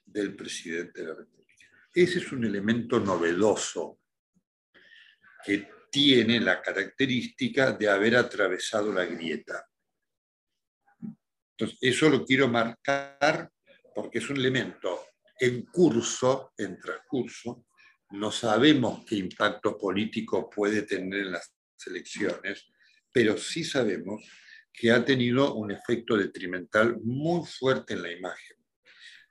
del 0.05 0.35
presidente 0.35 1.01
de 1.01 1.09
la 1.09 1.15
República. 1.15 1.67
Ese 1.95 2.19
es 2.19 2.33
un 2.33 2.45
elemento 2.45 3.01
novedoso 3.01 4.01
que 5.45 5.69
tiene 5.91 6.41
la 6.41 6.61
característica 6.61 7.73
de 7.73 7.89
haber 7.89 8.17
atravesado 8.17 8.93
la 8.93 9.05
grieta. 9.05 9.67
Entonces, 11.53 11.79
eso 11.81 12.11
lo 12.11 12.25
quiero 12.25 12.49
marcar 12.49 13.51
porque 13.95 14.19
es 14.19 14.29
un 14.29 14.37
elemento 14.37 15.07
en 15.39 15.65
curso, 15.67 16.53
en 16.57 16.79
transcurso, 16.79 17.67
no 18.11 18.31
sabemos 18.31 19.05
qué 19.05 19.17
impacto 19.17 19.77
político 19.77 20.49
puede 20.51 20.83
tener 20.83 21.21
en 21.21 21.33
las 21.33 21.55
elecciones, 21.87 22.67
pero 23.13 23.37
sí 23.37 23.65
sabemos 23.65 24.23
que 24.77 24.93
ha 24.93 25.03
tenido 25.03 25.55
un 25.55 25.71
efecto 25.71 26.19
detrimental 26.19 27.01
muy 27.03 27.47
fuerte 27.47 27.95
en 27.95 28.03
la 28.03 28.13
imagen 28.13 28.59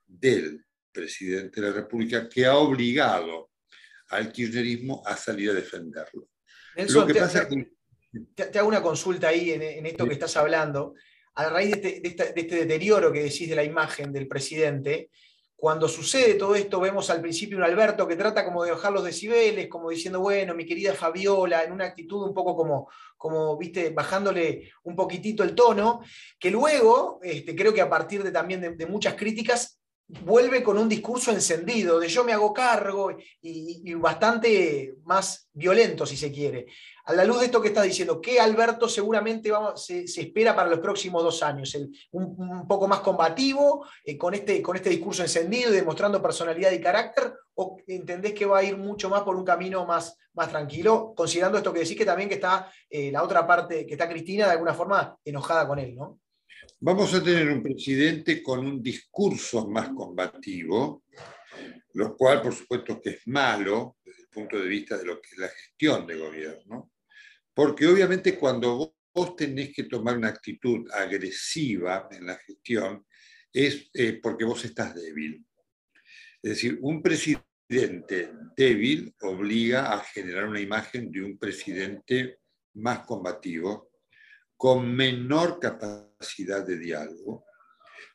del 0.04 0.66
presidente 0.92 1.62
de 1.62 1.68
la 1.68 1.74
República 1.74 2.28
que 2.28 2.48
ha 2.48 2.56
obligado 2.56 3.52
al 4.10 4.32
kirchnerismo 4.32 5.04
a 5.06 5.16
salir 5.16 5.52
a 5.52 5.54
defenderlo. 5.54 6.30
Lo 6.90 7.06
que 7.06 7.14
te, 7.14 7.20
pasa 7.20 7.48
te, 8.34 8.60
hago 8.60 8.68
una 8.68 8.82
consulta 8.82 9.28
ahí 9.28 9.52
en, 9.52 9.86
esto 9.86 10.08
que 10.08 10.14
estás 10.14 10.36
hablando. 10.36 10.96
A 11.36 11.50
raíz 11.50 11.80
de 11.80 12.02
este, 12.04 12.34
de 12.34 12.42
este 12.42 12.56
deterioro 12.56 13.12
que 13.12 13.24
decís 13.24 13.48
de 13.48 13.56
la 13.56 13.64
imagen 13.64 14.12
del 14.12 14.28
presidente, 14.28 15.12
cuando 15.56 15.88
sucede 15.88 16.34
todo 16.36 16.54
esto, 16.54 16.80
vemos 16.80 17.10
al 17.10 17.22
principio 17.22 17.58
un 17.58 17.64
Alberto 17.64 18.08
que 18.08 18.18
trata 18.18 18.44
como 18.44 18.64
de 18.64 18.72
bajar 18.72 18.92
los 18.92 19.04
decibeles, 19.04 19.70
como 19.70 19.90
diciendo, 19.90 20.20
bueno, 20.20 20.54
mi 20.54 20.66
querida 20.66 20.94
Fabiola, 20.94 21.64
en 21.64 21.72
una 21.72 21.86
actitud 21.86 22.24
un 22.24 22.34
poco 22.34 22.56
como, 22.56 22.90
como 23.18 23.58
viste, 23.58 23.92
bajándole 23.92 24.70
un 24.84 24.96
poquitito 24.96 25.44
el 25.44 25.56
tono, 25.56 26.02
que 26.38 26.52
luego, 26.52 27.20
este, 27.24 27.56
creo 27.56 27.74
que 27.74 27.82
a 27.82 27.90
partir 27.90 28.22
de 28.22 28.32
también 28.32 28.78
de, 28.78 28.86
muchas 28.86 29.16
críticas, 29.16 29.80
vuelve 30.08 30.62
con 30.62 30.78
un 30.78 30.88
discurso 30.88 31.32
encendido, 31.32 32.00
de 32.00 32.08
yo 32.08 32.24
me 32.24 32.34
hago 32.34 32.54
cargo 32.54 33.18
y, 33.42 33.94
bastante 33.96 34.96
más 35.04 35.50
violento, 35.52 36.06
si 36.06 36.16
se 36.16 36.32
quiere. 36.32 36.68
A 37.06 37.14
la 37.14 37.26
luz 37.26 37.40
de 37.40 37.46
esto 37.46 37.62
que 37.62 37.70
estás 37.70 37.86
diciendo, 37.86 38.22
¿qué 38.22 38.40
Alberto 38.40 38.88
seguramente 38.88 39.52
se, 39.76 40.04
espera 40.04 40.56
para 40.56 40.70
los 40.70 40.80
próximos 40.80 41.24
dos 41.24 41.42
años? 41.44 41.76
un, 42.12 42.68
poco 42.68 42.88
más 42.88 43.00
combativo, 43.00 43.86
eh, 44.04 44.18
con, 44.18 44.34
este, 44.34 44.62
con 44.62 44.76
este 44.76 44.90
discurso 44.90 45.24
encendido 45.24 45.72
y 45.72 45.76
demostrando 45.76 46.22
personalidad 46.22 46.72
y 46.72 46.82
carácter? 46.82 47.34
¿O 47.56 47.78
entendés 47.88 48.34
que 48.34 48.46
va 48.46 48.60
a 48.60 48.64
ir 48.64 48.78
mucho 48.78 49.10
más 49.10 49.24
por 49.24 49.36
un 49.36 49.46
camino 49.46 49.86
más, 49.86 50.18
más 50.34 50.50
tranquilo, 50.50 51.14
considerando 51.16 51.58
esto 51.58 51.74
que 51.74 51.80
decís 51.80 51.98
que 51.98 52.06
también 52.06 52.30
que 52.30 52.36
está 52.36 52.72
eh, 52.90 53.12
la 53.12 53.24
otra 53.24 53.48
parte, 53.48 53.86
que 53.86 53.94
está 53.94 54.10
Cristina 54.10 54.46
de 54.46 54.52
alguna 54.52 54.74
forma 54.74 55.18
enojada 55.24 55.68
con 55.68 55.80
él, 55.80 55.96
¿no? 55.96 56.20
Vamos 56.80 57.14
a 57.14 57.24
tener 57.24 57.50
un 57.50 57.64
presidente 57.64 58.44
con 58.44 58.60
un 58.60 58.82
discurso 58.82 59.68
más 59.68 59.90
combativo, 59.90 61.04
lo 61.94 62.16
cual 62.16 62.42
por 62.42 62.54
supuesto 62.54 63.02
que 63.02 63.12
es 63.12 63.28
malo 63.28 63.98
desde 64.04 64.22
el 64.24 64.28
punto 64.30 64.60
de 64.60 64.68
vista 64.68 64.98
de 64.98 65.06
lo 65.06 65.22
que 65.22 65.30
es 65.32 65.38
la 65.38 65.48
gestión 65.48 66.06
de 66.06 66.18
gobierno, 66.18 66.92
porque 67.54 67.88
obviamente 67.88 68.38
cuando 68.38 68.96
vos 69.14 69.36
tenés 69.36 69.74
que 69.74 69.86
tomar 69.86 70.18
una 70.18 70.28
actitud 70.28 70.86
agresiva 70.92 72.08
en 72.12 72.26
la 72.26 72.36
gestión 72.36 73.06
es 73.52 73.90
eh, 73.94 74.20
porque 74.22 74.44
vos 74.44 74.64
estás 74.66 74.94
débil. 74.94 75.46
Es 76.44 76.52
decir, 76.52 76.78
un 76.82 77.02
presidente 77.02 78.32
débil 78.56 79.16
obliga 79.22 79.94
a 79.94 80.00
generar 80.00 80.48
una 80.48 80.60
imagen 80.60 81.10
de 81.10 81.24
un 81.24 81.38
presidente 81.38 82.40
más 82.74 83.06
combativo 83.06 83.90
con 84.66 84.96
menor 84.96 85.60
capacidad 85.60 86.66
de 86.66 86.80
diálogo, 86.80 87.46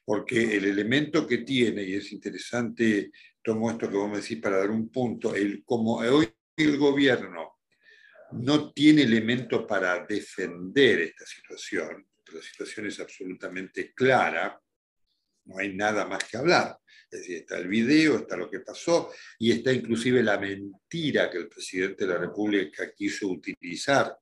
porque 0.04 0.56
el 0.56 0.64
elemento 0.64 1.24
que 1.24 1.38
tiene, 1.38 1.84
y 1.84 1.94
es 1.94 2.10
interesante, 2.10 3.12
tomo 3.40 3.70
esto 3.70 3.88
que 3.88 3.96
vos 3.96 4.10
me 4.10 4.16
decís 4.16 4.40
para 4.40 4.56
dar 4.56 4.68
un 4.68 4.90
punto, 4.90 5.32
el, 5.32 5.62
como 5.64 5.98
hoy 5.98 6.28
el 6.56 6.76
gobierno 6.76 7.60
no 8.32 8.72
tiene 8.72 9.02
elemento 9.02 9.64
para 9.64 10.04
defender 10.04 11.02
esta 11.02 11.24
situación, 11.24 12.04
la 12.32 12.42
situación 12.42 12.86
es 12.88 12.98
absolutamente 12.98 13.94
clara, 13.94 14.60
no 15.44 15.56
hay 15.56 15.72
nada 15.76 16.04
más 16.04 16.24
que 16.24 16.36
hablar. 16.36 16.76
Es 17.08 17.20
decir, 17.20 17.36
está 17.36 17.58
el 17.58 17.68
video, 17.68 18.18
está 18.18 18.36
lo 18.36 18.50
que 18.50 18.58
pasó 18.58 19.12
y 19.38 19.52
está 19.52 19.72
inclusive 19.72 20.20
la 20.20 20.36
mentira 20.36 21.30
que 21.30 21.38
el 21.38 21.48
presidente 21.48 22.04
de 22.04 22.12
la 22.12 22.18
República 22.18 22.92
quiso 22.92 23.28
utilizar 23.28 24.18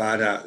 para, 0.00 0.42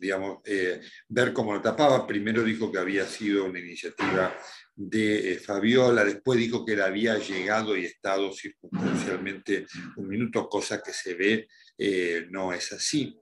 digamos, 0.00 0.38
eh, 0.46 0.80
ver 1.10 1.34
cómo 1.34 1.52
lo 1.52 1.60
tapaba. 1.60 2.06
Primero 2.06 2.42
dijo 2.42 2.72
que 2.72 2.78
había 2.78 3.04
sido 3.04 3.44
una 3.44 3.58
iniciativa 3.58 4.34
de 4.74 5.32
eh, 5.32 5.38
Fabiola, 5.38 6.06
después 6.06 6.38
dijo 6.38 6.64
que 6.64 6.72
él 6.72 6.80
había 6.80 7.18
llegado 7.18 7.76
y 7.76 7.84
estado 7.84 8.32
circunstancialmente 8.32 9.66
un 9.96 10.08
minuto, 10.08 10.48
cosa 10.48 10.82
que 10.82 10.94
se 10.94 11.12
ve 11.16 11.48
eh, 11.76 12.28
no 12.30 12.50
es 12.54 12.72
así, 12.72 13.14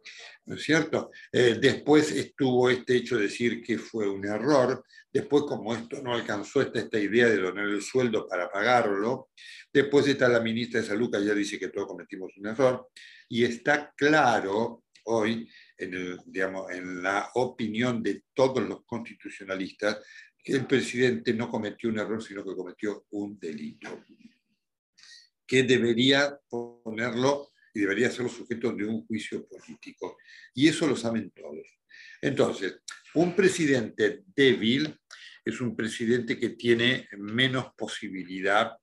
¿no 0.45 0.55
es 0.55 0.63
cierto? 0.63 1.11
después 1.33 2.13
estuvo 2.13 2.71
este 2.71 2.99
hecho 2.99 3.17
de 3.17 3.25
decir 3.25 3.61
que 3.61 3.77
fue 3.77 4.09
un 4.09 4.25
error, 4.25 4.85
después 5.13 5.43
como 5.49 5.75
esto 5.75 6.01
no 6.01 6.15
alcanzó 6.15 6.63
esta, 6.63 6.79
esta 6.79 7.01
idea 7.01 7.27
de 7.29 7.39
donar 7.39 7.67
el 7.67 7.83
sueldo 7.83 8.29
para 8.29 8.49
pagarlo, 8.53 9.31
después 9.73 10.07
está 10.07 10.29
la 10.29 10.39
ministra 10.39 10.81
de 10.81 10.87
Salud 10.87 11.11
que 11.11 11.25
ya 11.25 11.35
dice 11.35 11.59
que 11.59 11.71
todos 11.71 11.89
cometimos 11.89 12.31
un 12.37 12.47
error, 12.47 12.89
y 13.29 13.43
está 13.43 13.93
claro 13.97 14.85
hoy, 15.07 15.49
en, 15.79 16.19
digamos, 16.27 16.71
en 16.71 17.03
la 17.03 17.31
opinión 17.35 18.03
de 18.03 18.25
todos 18.35 18.67
los 18.67 18.85
constitucionalistas, 18.85 19.99
que 20.43 20.53
el 20.53 20.67
presidente 20.67 21.35
no 21.35 21.51
cometió 21.51 21.91
un 21.91 21.99
error, 21.99 22.23
sino 22.23 22.45
que 22.45 22.55
cometió 22.55 23.07
un 23.11 23.39
delito, 23.39 24.05
que 25.47 25.63
debería 25.65 26.39
ponerlo 26.49 27.53
y 27.75 27.81
debería 27.81 28.11
ser 28.11 28.29
sujeto 28.29 28.73
de 28.73 28.85
un 28.85 29.07
juicio 29.07 29.47
político. 29.47 30.17
Y 30.55 30.69
eso 30.69 30.87
lo 30.87 30.97
saben 30.97 31.31
todos. 31.31 31.67
Entonces, 32.21 32.81
un 33.15 33.35
presidente 33.35 34.23
débil 34.35 34.99
es 35.45 35.61
un 35.61 35.77
presidente 35.77 36.39
que 36.39 36.51
tiene 36.51 37.09
menos 37.19 37.73
posibilidad 37.77 38.77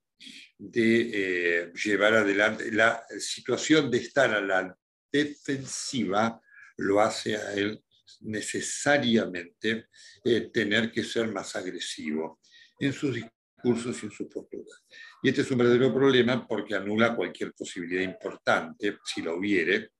de 0.57 1.09
eh, 1.13 1.71
llevar 1.73 2.13
adelante 2.13 2.71
la 2.71 3.03
situación 3.19 3.91
de 3.91 3.97
estar 3.97 4.31
a 4.31 4.41
la 4.41 4.77
defensiva 5.13 6.41
lo 6.77 6.99
hace 6.99 7.37
a 7.37 7.53
él 7.53 7.81
necesariamente 8.21 9.87
eh, 10.23 10.49
tener 10.51 10.91
que 10.91 11.03
ser 11.03 11.31
más 11.31 11.55
agresivo 11.55 12.39
en 12.79 12.91
sus 12.91 13.15
discursos 13.15 14.01
y 14.01 14.05
en 14.07 14.11
sus 14.11 14.27
posturas. 14.27 14.83
Y 15.21 15.29
este 15.29 15.41
es 15.41 15.51
un 15.51 15.59
verdadero 15.59 15.93
problema 15.93 16.45
porque 16.47 16.75
anula 16.75 17.15
cualquier 17.15 17.53
posibilidad 17.53 18.01
importante, 18.01 18.97
si 19.05 19.21
lo 19.21 19.37
hubiere, 19.37 19.91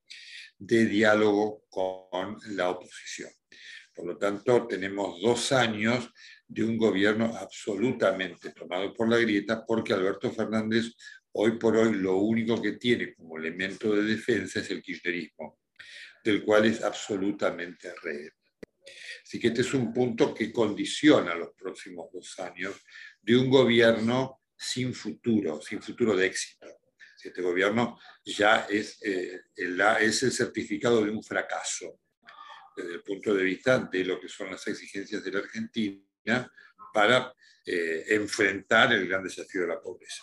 de 0.58 0.86
diálogo 0.86 1.64
con 1.68 2.36
la 2.56 2.70
oposición. 2.70 3.30
Por 3.94 4.06
lo 4.06 4.18
tanto, 4.18 4.66
tenemos 4.66 5.20
dos 5.20 5.52
años 5.52 6.10
de 6.46 6.64
un 6.64 6.76
gobierno 6.76 7.36
absolutamente 7.36 8.50
tomado 8.50 8.92
por 8.92 9.08
la 9.08 9.18
grieta 9.18 9.64
porque 9.64 9.92
Alberto 9.92 10.32
Fernández 10.32 10.92
Hoy 11.36 11.58
por 11.58 11.76
hoy 11.76 11.94
lo 11.94 12.16
único 12.18 12.62
que 12.62 12.72
tiene 12.72 13.12
como 13.12 13.36
elemento 13.38 13.92
de 13.92 14.02
defensa 14.04 14.60
es 14.60 14.70
el 14.70 14.80
kirchnerismo, 14.80 15.58
del 16.22 16.44
cual 16.44 16.66
es 16.66 16.82
absolutamente 16.82 17.92
rey. 18.02 18.28
Así 19.22 19.40
que 19.40 19.48
este 19.48 19.62
es 19.62 19.74
un 19.74 19.92
punto 19.92 20.32
que 20.32 20.52
condiciona 20.52 21.34
los 21.34 21.50
próximos 21.54 22.08
dos 22.12 22.38
años 22.38 22.76
de 23.20 23.36
un 23.36 23.50
gobierno 23.50 24.42
sin 24.56 24.94
futuro, 24.94 25.60
sin 25.60 25.82
futuro 25.82 26.16
de 26.16 26.26
éxito. 26.26 26.68
Este 27.20 27.42
gobierno 27.42 27.98
ya 28.24 28.66
es, 28.70 29.02
eh, 29.02 29.40
es 29.56 30.22
el 30.22 30.30
certificado 30.30 31.02
de 31.02 31.10
un 31.10 31.24
fracaso 31.24 32.00
desde 32.76 32.94
el 32.94 33.02
punto 33.02 33.34
de 33.34 33.42
vista 33.42 33.78
de 33.78 34.04
lo 34.04 34.20
que 34.20 34.28
son 34.28 34.50
las 34.50 34.66
exigencias 34.68 35.24
de 35.24 35.32
la 35.32 35.38
Argentina 35.40 36.52
para 36.92 37.34
eh, 37.66 38.04
enfrentar 38.08 38.92
el 38.92 39.08
gran 39.08 39.24
desafío 39.24 39.62
de 39.62 39.68
la 39.68 39.80
pobreza. 39.80 40.22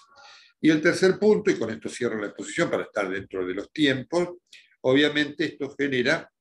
Y 0.61 0.69
el 0.69 0.81
tercer 0.81 1.17
punto, 1.17 1.49
y 1.49 1.57
con 1.57 1.71
esto 1.71 1.89
cierro 1.89 2.19
la 2.19 2.27
exposición 2.27 2.69
para 2.69 2.83
estar 2.83 3.09
dentro 3.09 3.45
de 3.45 3.55
los 3.55 3.71
tiempos, 3.73 4.29
obviamente 4.81 5.45
esto 5.45 5.75
genera 5.77 6.31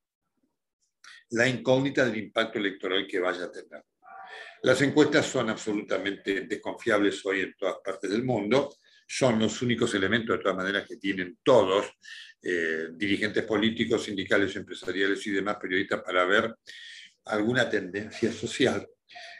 la 1.31 1.49
incógnita 1.49 2.05
del 2.05 2.19
impacto 2.19 2.59
electoral 2.59 3.07
que 3.07 3.19
vaya 3.19 3.45
a 3.45 3.51
tener. 3.51 3.83
Las 4.63 4.83
encuestas 4.83 5.25
son 5.27 5.49
absolutamente 5.49 6.43
desconfiables 6.43 7.25
hoy 7.25 7.41
en 7.41 7.55
todas 7.57 7.77
partes 7.83 8.11
del 8.11 8.23
mundo, 8.23 8.77
son 9.07 9.39
los 9.39 9.63
únicos 9.63 9.95
elementos 9.95 10.37
de 10.37 10.43
todas 10.43 10.57
maneras 10.57 10.87
que 10.87 10.97
tienen 10.97 11.39
todos, 11.43 11.87
eh, 12.43 12.89
dirigentes 12.93 13.45
políticos, 13.45 14.05
sindicales, 14.05 14.55
empresariales 14.55 15.27
y 15.27 15.31
demás 15.31 15.57
periodistas 15.57 16.03
para 16.03 16.25
ver 16.27 16.55
alguna 17.25 17.69
tendencia 17.71 18.31
social. 18.33 18.87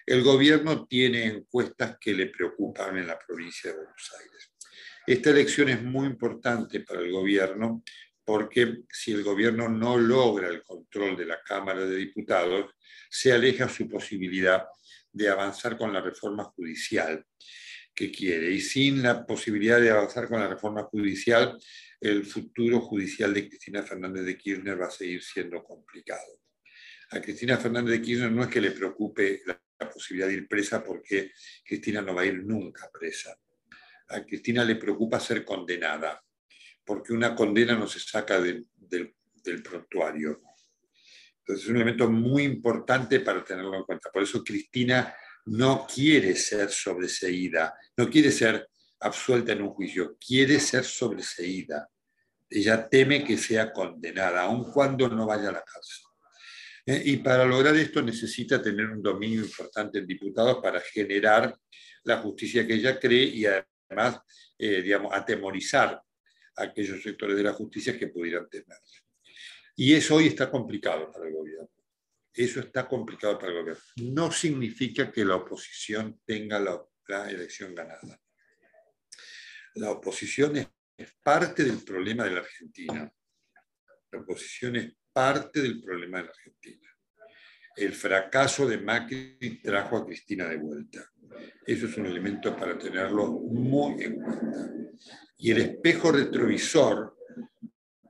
El 0.07 0.23
gobierno 0.23 0.87
tiene 0.87 1.25
encuestas 1.25 1.99
que 2.01 2.15
le 2.15 2.27
preocupan 2.27 2.97
en 2.97 3.07
la 3.07 3.19
provincia 3.19 3.71
de 3.71 3.77
Buenos 3.77 4.13
Aires. 4.19 4.50
Esta 5.11 5.31
elección 5.31 5.69
es 5.69 5.83
muy 5.83 6.07
importante 6.07 6.79
para 6.83 7.01
el 7.01 7.11
gobierno 7.11 7.83
porque 8.25 8.83
si 8.89 9.11
el 9.11 9.25
gobierno 9.25 9.69
no 9.69 9.99
logra 9.99 10.47
el 10.47 10.63
control 10.63 11.17
de 11.17 11.27
la 11.27 11.43
Cámara 11.43 11.85
de 11.85 11.97
Diputados, 11.97 12.77
se 13.11 13.33
aleja 13.33 13.69
su 13.69 13.89
posibilidad 13.89 14.69
de 15.11 15.29
avanzar 15.29 15.77
con 15.77 15.93
la 15.93 16.01
reforma 16.01 16.45
judicial 16.45 17.27
que 17.93 18.13
quiere. 18.13 18.53
Y 18.53 18.61
sin 18.61 19.03
la 19.03 19.27
posibilidad 19.27 19.81
de 19.81 19.91
avanzar 19.91 20.29
con 20.29 20.39
la 20.39 20.47
reforma 20.47 20.85
judicial, 20.85 21.59
el 22.01 22.25
futuro 22.25 22.81
judicial 22.81 23.35
de 23.35 23.49
Cristina 23.49 23.83
Fernández 23.83 24.25
de 24.25 24.39
Kirchner 24.39 24.81
va 24.81 24.87
a 24.87 24.93
seguir 24.93 25.25
siendo 25.25 25.65
complicado. 25.65 26.41
A 27.11 27.21
Cristina 27.21 27.57
Fernández 27.57 27.99
de 27.99 28.03
Kirchner 28.03 28.31
no 28.31 28.45
es 28.45 28.49
que 28.49 28.61
le 28.61 28.71
preocupe 28.71 29.43
la, 29.45 29.61
posibilidad 29.93 30.29
de 30.29 30.35
ir 30.35 30.47
presa 30.47 30.85
porque 30.85 31.33
Cristina 31.65 32.01
no 32.01 32.15
va 32.15 32.23
a 32.23 32.27
ir 32.27 32.45
nunca 32.45 32.89
presa 32.93 33.37
a 34.11 34.25
Cristina 34.25 34.65
le 34.65 34.77
preocupa 34.77 35.21
ser 35.21 35.45
condenada, 35.45 36.23
porque 36.85 37.13
una 37.13 37.35
condena 37.35 37.75
no 37.75 37.87
se 37.87 38.01
saca 38.01 38.41
del, 38.41 38.67
prontuario. 39.63 40.43
Entonces 41.39 41.65
es 41.65 41.71
un 41.71 41.77
elemento 41.77 42.11
muy 42.11 42.43
importante 42.43 43.21
para 43.21 43.45
tenerlo 43.45 43.77
en 43.77 43.85
cuenta. 43.85 44.11
Por 44.11 44.23
eso 44.23 44.45
Cristina 44.45 45.15
no 45.47 45.87
quiere 45.87 46.37
ser 46.37 46.71
sobreseída, 46.71 47.75
no 47.97 48.11
quiere 48.11 48.31
ser 48.31 48.69
absuelta 49.01 49.53
en 49.53 49.63
un 49.63 49.71
juicio, 49.71 50.17
quiere 50.19 50.61
ser 50.61 50.85
sobreseída. 50.85 51.89
Ella 52.49 52.89
teme 52.89 53.25
que 53.25 53.39
sea 53.39 53.73
condenada, 53.73 54.43
aun 54.43 54.71
cuando 54.73 55.09
no 55.09 55.27
vaya 55.27 55.49
a 55.49 55.53
la 55.53 55.65
cárcel. 55.65 56.05
Eh, 56.87 57.03
y 57.07 57.17
para 57.19 57.45
lograr 57.45 57.77
esto 57.77 58.03
necesita 58.03 58.61
tener 58.61 58.87
un 58.87 59.03
dominio 59.03 59.43
importante 59.43 59.99
en 59.99 60.07
diputados 60.07 60.59
para 60.63 60.81
generar 60.81 61.57
la 62.05 62.19
justicia 62.19 62.67
que 62.67 62.75
ella 62.75 62.99
cree 62.99 63.25
y 63.25 63.47
además, 63.47 63.70
eh, 64.59 64.83
digamos, 64.83 65.13
atemorizar 65.13 66.01
a 66.57 66.63
aquellos 66.63 67.03
sectores 67.03 67.37
de 67.37 67.43
la 67.43 67.53
justicia 67.53 67.99
que 67.99 68.09
pudieran 68.09 68.49
tener. 68.49 68.79
Y 69.77 69.95
eso 69.95 70.17
hoy 70.17 70.27
está 70.29 70.51
complicado 70.51 71.11
para 71.11 71.27
el 71.27 71.35
gobierno. 71.35 71.71
Eso 72.33 72.61
está 72.61 72.87
complicado 72.87 73.39
para 73.39 73.53
el 73.53 73.59
gobierno. 73.59 73.83
No 73.97 74.31
significa 74.31 75.11
que 75.11 75.25
la 75.25 75.37
oposición 75.37 76.21
tenga 76.25 76.61
la, 76.61 76.81
la 77.09 77.31
elección 77.31 77.75
ganada. 77.75 78.21
La 79.75 79.91
oposición 79.91 80.57
es 80.57 80.69
parte 81.23 81.65
del 81.65 81.83
problema 81.83 82.25
de 82.25 82.31
la 82.31 82.41
Argentina. 82.41 83.13
La 84.13 84.21
oposición 84.21 84.77
es 84.77 84.93
parte 85.13 85.61
del 85.61 85.81
problema 85.81 86.19
de 86.19 86.25
la 86.25 86.31
Argentina. 86.31 86.89
El 87.77 87.95
fracaso 87.95 88.67
de 88.67 88.79
Macri 88.79 89.61
trajo 89.63 89.97
a 89.97 90.05
Cristina 90.05 90.47
de 90.47 90.57
vuelta. 90.57 91.11
Eso 91.67 91.87
es 91.87 91.97
un 91.97 92.07
elemento 92.07 92.57
para 92.57 92.79
tenerlo 92.79 93.27
muy 93.29 94.03
en 94.03 94.21
cuenta. 94.21 94.73
Y 95.39 95.51
el 95.53 95.59
espejo 95.59 96.13
retrovisor 96.13 97.17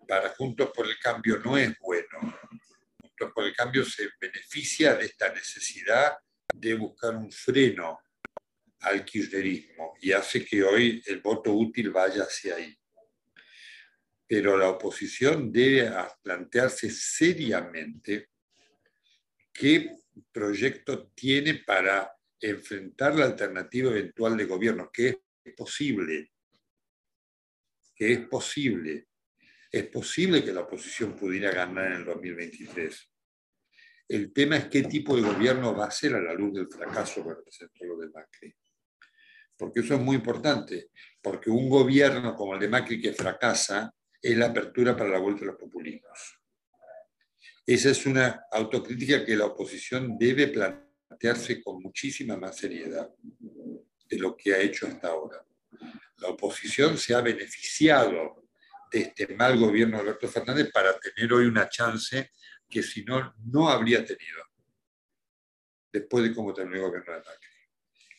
para 0.08 0.30
Juntos 0.30 0.70
por 0.74 0.86
el 0.86 0.98
Cambio 0.98 1.38
no 1.38 1.56
es 1.56 1.78
bueno. 1.78 2.38
Juntos 3.00 3.32
por 3.34 3.44
el 3.44 3.54
Cambio 3.54 3.84
se 3.84 4.08
beneficia 4.20 4.94
de 4.94 5.06
esta 5.06 5.32
necesidad 5.32 6.14
de 6.54 6.74
buscar 6.74 7.14
un 7.14 7.30
freno 7.30 8.00
al 8.80 9.04
kirchnerismo 9.04 9.94
y 10.00 10.12
hace 10.12 10.44
que 10.44 10.62
hoy 10.62 11.02
el 11.06 11.20
voto 11.20 11.52
útil 11.52 11.90
vaya 11.90 12.22
hacia 12.22 12.56
ahí. 12.56 12.76
Pero 14.26 14.56
la 14.56 14.68
oposición 14.70 15.52
debe 15.52 15.92
plantearse 16.22 16.90
seriamente 16.90 18.30
qué 19.52 19.96
proyecto 20.32 21.08
tiene 21.14 21.54
para 21.54 22.10
enfrentar 22.40 23.14
la 23.14 23.26
alternativa 23.26 23.90
eventual 23.90 24.36
de 24.36 24.44
gobierno, 24.44 24.90
que 24.92 25.08
es 25.08 25.54
posible, 25.54 26.32
que 27.94 28.12
es 28.12 28.20
posible. 28.28 29.08
Es 29.70 29.86
posible 29.86 30.42
que 30.42 30.52
la 30.52 30.62
oposición 30.62 31.14
pudiera 31.14 31.52
ganar 31.52 31.86
en 31.86 31.92
el 31.98 32.04
2023. 32.04 33.10
El 34.08 34.32
tema 34.32 34.56
es 34.56 34.64
qué 34.66 34.82
tipo 34.82 35.14
de 35.14 35.22
gobierno 35.22 35.76
va 35.76 35.86
a 35.86 35.90
ser 35.90 36.14
a 36.14 36.20
la 36.20 36.34
luz 36.34 36.54
del 36.54 36.68
fracaso 36.68 37.22
que 37.22 37.34
representó 37.34 37.84
lo 37.84 37.96
de 37.98 38.08
Macri. 38.08 38.52
Porque 39.56 39.80
eso 39.80 39.94
es 39.94 40.00
muy 40.00 40.16
importante, 40.16 40.90
porque 41.22 41.50
un 41.50 41.68
gobierno 41.68 42.34
como 42.34 42.54
el 42.54 42.60
de 42.60 42.68
Macri 42.68 43.00
que 43.00 43.12
fracasa 43.12 43.94
es 44.20 44.36
la 44.36 44.46
apertura 44.46 44.96
para 44.96 45.10
la 45.10 45.18
vuelta 45.18 45.40
de 45.40 45.46
los 45.46 45.56
populismos. 45.56 46.40
Esa 47.64 47.90
es 47.90 48.04
una 48.06 48.46
autocrítica 48.50 49.24
que 49.24 49.36
la 49.36 49.46
oposición 49.46 50.18
debe 50.18 50.48
plantearse 51.10 51.60
con 51.60 51.82
muchísima 51.82 52.36
más 52.36 52.56
seriedad 52.56 53.10
de 54.08 54.18
lo 54.18 54.36
que 54.36 54.54
ha 54.54 54.58
hecho 54.58 54.86
hasta 54.86 55.08
ahora. 55.08 55.44
La 56.18 56.28
oposición 56.28 56.96
se 56.96 57.14
ha 57.14 57.20
beneficiado 57.20 58.44
de 58.92 59.00
este 59.00 59.34
mal 59.34 59.58
gobierno 59.58 59.96
de 59.96 60.02
Alberto 60.02 60.28
Fernández 60.28 60.70
para 60.72 60.96
tener 60.98 61.32
hoy 61.32 61.46
una 61.46 61.68
chance 61.68 62.30
que 62.68 62.82
si 62.82 63.04
no, 63.04 63.34
no 63.44 63.68
habría 63.68 64.04
tenido 64.04 64.38
después 65.92 66.22
de 66.22 66.34
cómo 66.34 66.54
terminó 66.54 66.76
el 66.76 66.82
gobierno 66.82 67.12
de 67.12 67.18
Macri. 67.18 67.50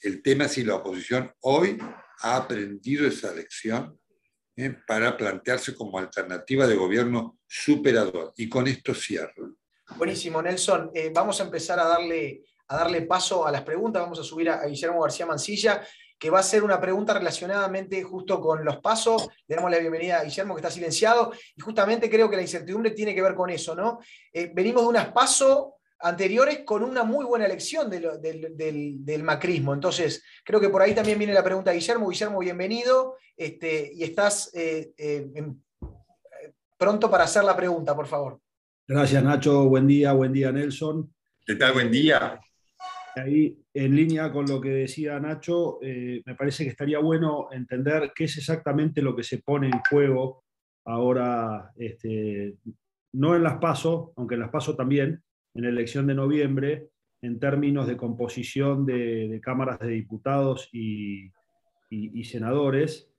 El 0.03 0.21
tema 0.21 0.45
es 0.45 0.51
si 0.51 0.63
la 0.63 0.75
oposición 0.75 1.33
hoy 1.41 1.77
ha 2.19 2.35
aprendido 2.35 3.07
esa 3.07 3.33
lección 3.33 3.97
¿eh? 4.57 4.75
para 4.85 5.15
plantearse 5.15 5.75
como 5.75 5.97
alternativa 5.97 6.67
de 6.67 6.75
gobierno 6.75 7.39
superador. 7.47 8.33
Y 8.35 8.49
con 8.49 8.67
esto 8.67 8.93
cierro. 8.93 9.55
Buenísimo, 9.97 10.41
Nelson. 10.41 10.91
Eh, 10.93 11.11
vamos 11.13 11.39
a 11.39 11.43
empezar 11.43 11.79
a 11.79 11.85
darle, 11.85 12.43
a 12.71 12.77
darle 12.77 13.01
paso 13.01 13.45
a 13.45 13.51
las 13.51 13.63
preguntas. 13.63 14.01
Vamos 14.01 14.19
a 14.19 14.23
subir 14.23 14.49
a, 14.49 14.65
Guillermo 14.65 15.01
García 15.01 15.25
Mancilla, 15.25 15.85
que 16.17 16.29
va 16.29 16.37
a 16.37 16.41
hacer 16.41 16.63
una 16.63 16.79
pregunta 16.79 17.13
relacionadamente 17.13 18.01
justo 18.01 18.39
con 18.39 18.63
los 18.63 18.77
pasos. 18.77 19.27
Le 19.45 19.55
damos 19.55 19.69
la 19.69 19.79
bienvenida 19.79 20.19
a 20.19 20.23
Guillermo, 20.23 20.55
que 20.55 20.61
está 20.61 20.71
silenciado. 20.71 21.33
Y 21.55 21.61
justamente 21.61 22.09
creo 22.09 22.29
que 22.29 22.37
la 22.37 22.43
incertidumbre 22.43 22.91
tiene 22.91 23.13
que 23.13 23.21
ver 23.21 23.35
con 23.35 23.49
eso, 23.49 23.75
¿no? 23.75 23.99
Eh, 24.31 24.51
venimos 24.53 24.83
de 24.83 24.87
unas 24.87 25.11
pasos 25.11 25.73
anteriores 25.99 26.61
con 26.65 26.81
una 26.83 27.03
muy 27.03 27.25
buena 27.25 27.45
elección 27.45 27.89
del, 27.89 29.23
macrismo. 29.23 29.73
Entonces, 29.73 30.23
creo 30.45 30.61
que 30.61 30.69
por 30.69 30.81
ahí 30.81 30.95
también 30.95 31.17
viene 31.17 31.33
la 31.33 31.43
pregunta 31.43 31.71
de 31.71 31.77
Guillermo. 31.77 32.07
Guillermo, 32.07 32.39
bienvenido. 32.39 33.17
Este, 33.35 33.91
y 33.93 34.03
estás 34.03 34.49
eh, 34.53 34.93
eh, 34.97 35.27
pronto 36.77 37.11
para 37.11 37.25
hacer 37.25 37.43
la 37.43 37.55
pregunta, 37.55 37.93
por 37.93 38.07
favor. 38.07 38.39
Gracias, 38.87 39.21
Nacho. 39.21 39.65
Buen 39.65 39.87
día, 39.87 40.13
buen 40.13 40.31
día, 40.31 40.53
Nelson. 40.53 41.13
¿Qué 41.45 41.55
tal? 41.55 41.73
Buen 41.73 41.91
día. 41.91 42.39
Ahí, 43.15 43.57
en 43.73 43.95
línea 43.95 44.31
con 44.31 44.45
lo 44.45 44.61
que 44.61 44.69
decía 44.69 45.19
Nacho, 45.19 45.79
eh, 45.81 46.21
me 46.25 46.35
parece 46.35 46.63
que 46.63 46.69
estaría 46.69 46.99
bueno 46.99 47.49
entender 47.51 48.11
qué 48.15 48.25
es 48.25 48.37
exactamente 48.37 49.01
lo 49.01 49.15
que 49.15 49.23
se 49.23 49.39
pone 49.39 49.67
en 49.67 49.79
juego 49.89 50.43
ahora, 50.85 51.71
este, 51.77 52.55
no 53.13 53.35
en 53.35 53.43
las 53.43 53.57
PASO, 53.57 54.13
aunque 54.15 54.35
en 54.35 54.41
las 54.41 54.49
PASO 54.49 54.75
también, 54.75 55.21
en 55.53 55.63
la 55.63 55.69
elección 55.69 56.07
de 56.07 56.15
noviembre 56.15 56.91
en 57.21 57.39
términos 57.39 57.87
de 57.87 57.97
composición 57.97 58.85
de, 58.85 59.39
cámaras 59.43 59.79
de 59.79 59.89
diputados 59.89 60.69
y, 60.71 61.31
senadores, 62.23 63.09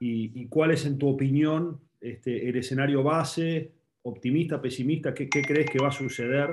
y, 0.00 0.46
cuál 0.48 0.72
es, 0.72 0.84
en 0.84 0.98
tu 0.98 1.08
opinión, 1.08 1.80
este, 2.00 2.48
el 2.48 2.56
escenario 2.56 3.04
base, 3.04 3.72
optimista, 4.02 4.60
pesimista, 4.60 5.14
qué, 5.14 5.28
crees 5.28 5.70
que 5.70 5.78
va 5.78 5.88
a 5.88 5.92
suceder 5.92 6.50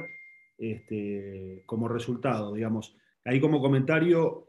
este, 0.59 1.63
como 1.65 1.87
resultado, 1.87 2.53
digamos. 2.53 2.95
Ahí 3.25 3.39
como 3.39 3.61
comentario, 3.61 4.47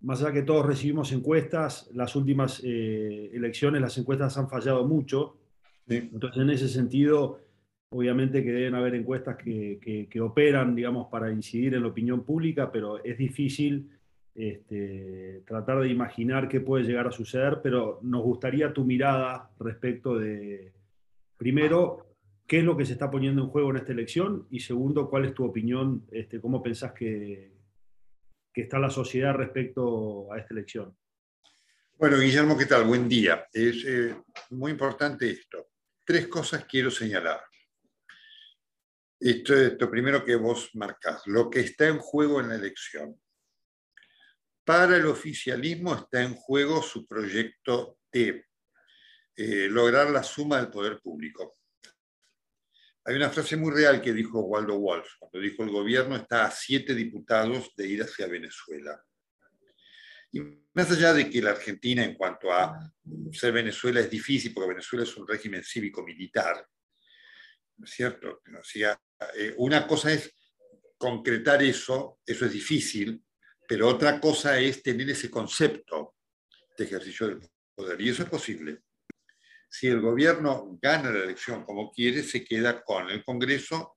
más 0.00 0.22
allá 0.22 0.32
que 0.32 0.42
todos 0.42 0.66
recibimos 0.66 1.12
encuestas, 1.12 1.90
las 1.94 2.16
últimas 2.16 2.60
eh, 2.64 3.30
elecciones, 3.32 3.80
las 3.80 3.96
encuestas 3.96 4.36
han 4.36 4.48
fallado 4.48 4.84
mucho. 4.86 5.36
Entonces, 5.88 6.42
en 6.42 6.50
ese 6.50 6.68
sentido, 6.68 7.40
Obviamente 7.94 8.42
que 8.42 8.52
deben 8.52 8.74
haber 8.74 8.94
encuestas 8.94 9.36
que, 9.36 10.20
operan, 10.22 10.74
digamos, 10.74 11.08
para 11.08 11.30
incidir 11.30 11.74
en 11.74 11.82
la 11.82 11.88
opinión 11.88 12.24
pública, 12.24 12.72
pero 12.72 13.04
es 13.04 13.18
difícil 13.18 13.90
este, 14.34 15.42
tratar 15.46 15.80
de 15.80 15.90
imaginar 15.90 16.48
qué 16.48 16.60
puede 16.60 16.84
llegar 16.84 17.06
a 17.06 17.12
suceder, 17.12 17.60
pero 17.62 17.98
nos 18.02 18.22
gustaría 18.22 18.72
tu 18.72 18.86
mirada 18.86 19.50
respecto 19.60 20.16
de, 20.16 20.72
primero, 21.36 22.11
qué 22.52 22.58
es 22.58 22.64
lo 22.64 22.76
que 22.76 22.84
se 22.84 22.92
está 22.92 23.10
poniendo 23.10 23.40
en 23.40 23.48
juego 23.48 23.70
en 23.70 23.78
esta 23.78 23.92
elección 23.92 24.46
y 24.50 24.60
segundo, 24.60 25.08
cuál 25.08 25.24
es 25.24 25.32
tu 25.32 25.42
opinión, 25.42 26.06
este, 26.12 26.38
cómo 26.38 26.62
pensás 26.62 26.92
que, 26.92 27.50
está 28.54 28.78
la 28.78 28.90
sociedad 28.90 29.32
respecto 29.32 30.30
a 30.30 30.38
esta 30.38 30.52
elección. 30.52 30.94
Bueno, 31.96 32.18
Guillermo, 32.18 32.58
¿qué 32.58 32.66
tal? 32.66 32.84
Buen 32.84 33.08
día. 33.08 33.48
Es 33.50 33.82
eh, 33.86 34.14
muy 34.50 34.72
importante 34.72 35.30
esto. 35.30 35.70
Tres 36.04 36.28
cosas 36.28 36.66
quiero 36.66 36.90
señalar. 36.90 37.40
Esto 39.18 39.56
es 39.56 39.74
lo 39.80 39.90
primero 39.90 40.22
que 40.22 40.36
vos 40.36 40.72
marcás, 40.74 41.22
lo 41.24 41.48
que 41.48 41.60
está 41.60 41.88
en 41.88 42.00
juego 42.00 42.38
en 42.38 42.50
la 42.50 42.56
elección. 42.56 43.18
Para 44.62 44.98
el 44.98 45.06
oficialismo 45.06 45.94
está 45.94 46.22
en 46.22 46.34
juego 46.34 46.82
su 46.82 47.06
proyecto 47.06 48.00
de 48.12 48.44
eh, 49.36 49.68
lograr 49.70 50.10
la 50.10 50.22
suma 50.22 50.58
del 50.58 50.68
poder 50.68 51.00
público. 51.00 51.61
Hay 53.04 53.16
una 53.16 53.30
frase 53.30 53.56
muy 53.56 53.72
real 53.72 54.00
que 54.00 54.12
dijo 54.12 54.40
Waldo 54.40 54.76
Walsh, 54.76 55.08
cuando 55.18 55.40
dijo 55.40 55.64
el 55.64 55.70
gobierno 55.70 56.14
está 56.16 56.46
a 56.46 56.50
siete 56.50 56.94
diputados 56.94 57.72
de 57.76 57.88
ir 57.88 58.02
hacia 58.02 58.28
Venezuela. 58.28 59.02
Y 60.30 60.40
más 60.72 60.90
allá 60.90 61.12
de 61.12 61.28
que 61.28 61.42
la 61.42 61.50
Argentina, 61.50 62.04
en 62.04 62.14
cuanto 62.14 62.52
a 62.52 62.92
ser 63.32 63.52
Venezuela, 63.52 64.00
es 64.00 64.08
difícil, 64.08 64.54
porque 64.54 64.70
Venezuela 64.70 65.04
es 65.04 65.16
un 65.16 65.26
régimen 65.26 65.64
cívico-militar, 65.64 66.66
¿no 67.76 67.84
es 67.84 67.90
cierto? 67.90 68.40
Eh, 69.36 69.54
una 69.58 69.86
cosa 69.86 70.12
es 70.12 70.34
concretar 70.96 71.62
eso, 71.62 72.20
eso 72.24 72.46
es 72.46 72.52
difícil, 72.52 73.22
pero 73.66 73.88
otra 73.88 74.20
cosa 74.20 74.58
es 74.58 74.82
tener 74.82 75.10
ese 75.10 75.28
concepto 75.28 76.14
de 76.78 76.84
ejercicio 76.84 77.26
del 77.26 77.40
poder, 77.74 78.00
y 78.00 78.10
eso 78.10 78.22
es 78.22 78.28
posible. 78.28 78.82
Si 79.74 79.86
el 79.86 80.00
gobierno 80.00 80.78
gana 80.82 81.10
la 81.10 81.24
elección 81.24 81.64
como 81.64 81.90
quiere, 81.90 82.22
se 82.22 82.44
queda 82.44 82.82
con 82.84 83.08
el 83.08 83.24
Congreso 83.24 83.96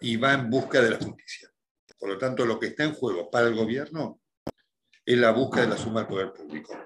y 0.00 0.16
va 0.16 0.34
en 0.34 0.48
busca 0.48 0.80
de 0.80 0.90
la 0.90 0.98
justicia. 0.98 1.50
Por 1.98 2.10
lo 2.10 2.18
tanto, 2.18 2.46
lo 2.46 2.58
que 2.58 2.68
está 2.68 2.84
en 2.84 2.94
juego 2.94 3.28
para 3.30 3.48
el 3.48 3.54
gobierno 3.54 4.20
es 5.04 5.18
la 5.18 5.32
búsqueda 5.32 5.64
de 5.64 5.70
la 5.70 5.76
suma 5.76 6.00
del 6.00 6.08
poder 6.08 6.32
público. 6.32 6.78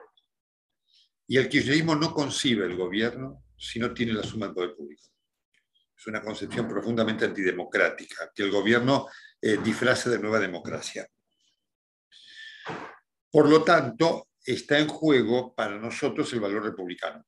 Y 1.27 1.37
el 1.37 1.49
kirchnerismo 1.49 1.95
no 1.95 2.15
concibe 2.15 2.65
el 2.65 2.77
gobierno 2.77 3.45
si 3.57 3.79
no 3.79 3.93
tiene 3.93 4.15
la 4.15 4.23
suma 4.23 4.47
del 4.47 4.55
poder 4.55 4.75
público 4.75 5.15
es 6.05 6.07
una 6.09 6.23
concepción 6.23 6.69
profundamente 6.69 7.25
antidemocrática, 7.25 8.31
que 8.35 8.43
el 8.43 8.51
gobierno 8.51 9.09
eh, 9.41 9.59
disfrace 9.63 10.11
de 10.11 10.19
nueva 10.19 10.39
democracia. 10.39 11.09
Por 13.31 13.49
lo 13.49 13.65
tanto, 13.65 14.29
está 14.45 14.79
en 14.79 14.89
juego 14.89 15.55
para 15.55 15.79
nosotros 15.79 16.31
el 16.33 16.41
valor 16.41 16.65
republicano, 16.65 17.25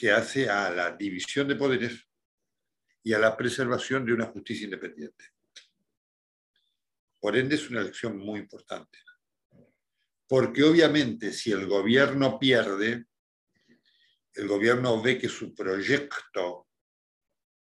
que 0.00 0.10
hace 0.10 0.48
a 0.48 0.70
la 0.70 0.96
división 0.96 1.46
de 1.46 1.56
poderes 1.56 2.08
y 3.02 3.12
a 3.12 3.18
la 3.18 3.36
preservación 3.36 4.06
de 4.06 4.14
una 4.14 4.24
justicia 4.24 4.64
independiente. 4.64 5.26
Por 7.20 7.36
ende, 7.36 7.56
es 7.56 7.68
una 7.68 7.82
elección 7.82 8.16
muy 8.16 8.40
importante. 8.40 8.98
Porque 10.26 10.62
obviamente 10.62 11.34
si 11.34 11.52
el 11.52 11.66
gobierno 11.66 12.38
pierde, 12.38 13.04
el 14.32 14.48
gobierno 14.48 15.02
ve 15.02 15.18
que 15.18 15.28
su 15.28 15.54
proyecto 15.54 16.68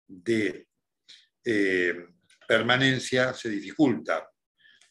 de 0.08 0.70
eh, 1.44 2.08
permanencia 2.48 3.34
se 3.34 3.50
dificulta, 3.50 4.32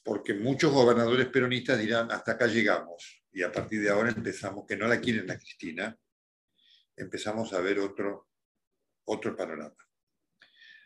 porque 0.04 0.34
muchos 0.34 0.70
gobernadores 0.70 1.28
peronistas 1.28 1.78
dirán, 1.78 2.12
hasta 2.12 2.32
acá 2.32 2.46
llegamos, 2.46 3.24
y 3.32 3.42
a 3.42 3.50
partir 3.50 3.80
de 3.80 3.88
ahora 3.88 4.10
empezamos, 4.10 4.66
que 4.66 4.76
no 4.76 4.86
la 4.86 5.00
quieren 5.00 5.30
a 5.30 5.38
Cristina, 5.38 5.98
empezamos 6.96 7.52
a 7.52 7.60
ver 7.60 7.78
otro, 7.78 8.28
otro 9.04 9.36
panorama. 9.36 9.76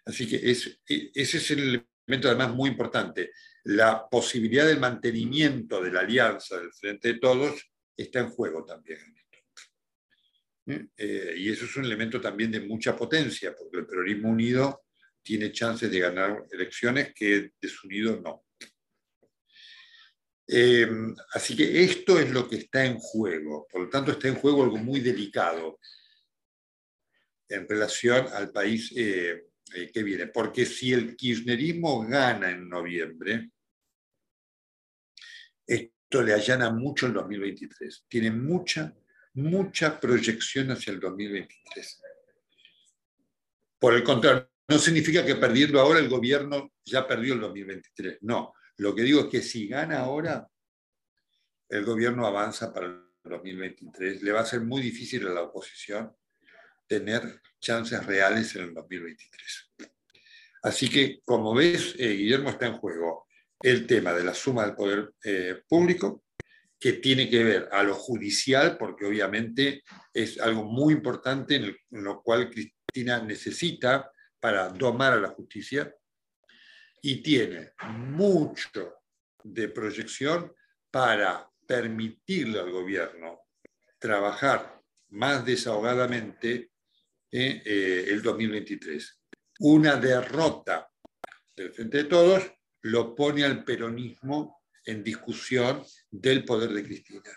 Así 0.05 0.29
que 0.29 0.51
es, 0.51 0.81
ese 0.87 1.37
es 1.39 1.51
el 1.51 1.87
elemento 2.07 2.29
además 2.29 2.55
muy 2.55 2.71
importante. 2.71 3.33
La 3.65 4.09
posibilidad 4.09 4.67
del 4.67 4.79
mantenimiento 4.79 5.83
de 5.83 5.91
la 5.91 6.01
alianza 6.01 6.59
del 6.59 6.73
Frente 6.73 7.15
de 7.15 7.19
Todos 7.19 7.73
está 7.97 8.21
en 8.21 8.31
juego 8.31 8.65
también. 8.65 9.01
¿Eh? 10.67 10.87
Eh, 10.97 11.35
y 11.37 11.51
eso 11.51 11.65
es 11.65 11.77
un 11.77 11.85
elemento 11.85 12.21
también 12.21 12.51
de 12.51 12.61
mucha 12.61 12.97
potencia, 12.97 13.55
porque 13.55 13.79
el 13.79 13.87
peronismo 13.87 14.31
unido 14.31 14.85
tiene 15.23 15.53
chances 15.53 15.91
de 15.91 16.01
ganar 16.01 16.45
elecciones 16.51 17.13
que 17.15 17.53
desunido 17.61 18.21
no. 18.21 18.45
Eh, 20.49 20.89
así 21.33 21.57
que 21.57 21.83
esto 21.83 22.21
es 22.21 22.31
lo 22.31 22.49
que 22.49 22.57
está 22.57 22.85
en 22.85 22.99
juego. 22.99 23.67
Por 23.71 23.83
lo 23.83 23.89
tanto, 23.89 24.13
está 24.13 24.29
en 24.29 24.37
juego 24.37 24.63
algo 24.63 24.77
muy 24.77 25.01
delicado 25.01 25.81
en 27.49 27.69
relación 27.69 28.27
al 28.33 28.51
país 28.51 28.91
que 28.93 30.03
viene. 30.03 30.27
Porque 30.29 30.67
si 30.67 30.93
el 30.93 31.17
kirchnerismo 31.17 32.07
gana 32.07 32.51
en 32.51 32.69
noviembre, 32.69 33.51
esto 35.67 36.23
le 36.23 36.33
allana 36.33 36.71
mucho 36.71 37.07
el 37.07 37.13
2023. 37.13 38.05
Tiene 38.09 38.31
mucha 38.31 38.95
mucha 39.37 40.01
proyección 40.01 40.71
hacia 40.71 40.93
el 40.93 41.01
2023. 41.01 42.03
Por 43.79 43.95
el 43.95 44.03
contrario, 44.03 44.51
no 44.69 44.79
significa 44.79 45.25
que 45.25 45.37
perdiendo 45.37 45.79
ahora 45.79 45.99
el 45.99 46.09
gobierno 46.09 46.73
ya 46.85 47.07
perdió 47.07 47.35
el 47.35 47.41
2023. 47.41 48.19
No, 48.23 48.55
lo 48.79 48.95
que 48.95 49.03
digo 49.03 49.21
es 49.21 49.27
que 49.27 49.43
si 49.43 49.69
gana 49.69 50.01
ahora, 50.01 50.49
el 51.69 51.85
gobierno 51.85 52.27
avanza 52.27 52.73
para 52.73 52.87
el 52.87 53.03
2023. 53.25 54.23
Le 54.23 54.33
va 54.33 54.41
a 54.41 54.47
ser 54.47 54.63
muy 54.63 54.81
difícil 54.81 55.27
a 55.27 55.35
la 55.35 55.43
oposición 55.43 56.15
tener 56.87 57.41
chances 57.61 58.05
reales 58.05 58.55
en 58.57 58.65
el 58.65 58.75
2023. 58.75 59.73
Así 60.63 60.89
que, 60.89 61.21
como 61.25 61.55
ves, 61.55 61.95
eh, 61.99 62.09
Guillermo 62.09 62.51
está 62.51 62.67
en 62.67 62.79
juego 62.79 63.27
el 63.61 63.87
tema 63.87 64.13
de 64.13 64.25
la 64.25 64.35
suma 64.35 64.67
del 64.67 64.75
poder 64.75 65.13
eh, 65.25 65.63
público, 65.69 66.25
que 66.79 66.95
tiene 66.95 67.31
que 67.31 67.43
ver 67.43 67.69
a 67.73 67.83
lo 67.83 67.95
judicial, 67.95 68.77
porque 68.77 69.07
obviamente 69.07 69.83
es 70.13 70.39
algo 70.41 70.65
muy 70.65 70.95
importante 70.95 71.57
en, 71.57 71.77
lo 71.91 72.23
cual 72.23 72.51
Cristina 72.51 73.23
necesita 73.23 74.11
para 74.39 74.69
domar 74.69 75.15
a 75.15 75.21
la 75.21 75.29
justicia, 75.29 75.95
y 77.01 77.23
tiene 77.23 77.71
mucho 77.89 78.95
de 79.43 79.69
proyección 79.69 80.53
para 80.91 81.49
permitirle 81.67 82.59
al 82.59 82.71
gobierno 82.71 83.41
trabajar 83.99 84.83
más 85.11 85.45
desahogadamente 85.45 86.73
en 87.37 87.63
eh, 87.67 88.05
el 88.09 88.23
2023. 88.23 89.21
Una 89.61 89.97
derrota 89.97 90.89
del 91.55 91.73
Frente 91.73 91.99
de 91.99 92.05
Todos 92.05 92.43
lo 92.83 93.15
pone 93.15 93.45
al 93.45 93.63
peronismo 93.63 94.63
en 94.85 95.05
discusión 95.05 95.83
del 96.11 96.45
poder 96.45 96.71
de 96.71 96.83
Cristina. 96.83 97.31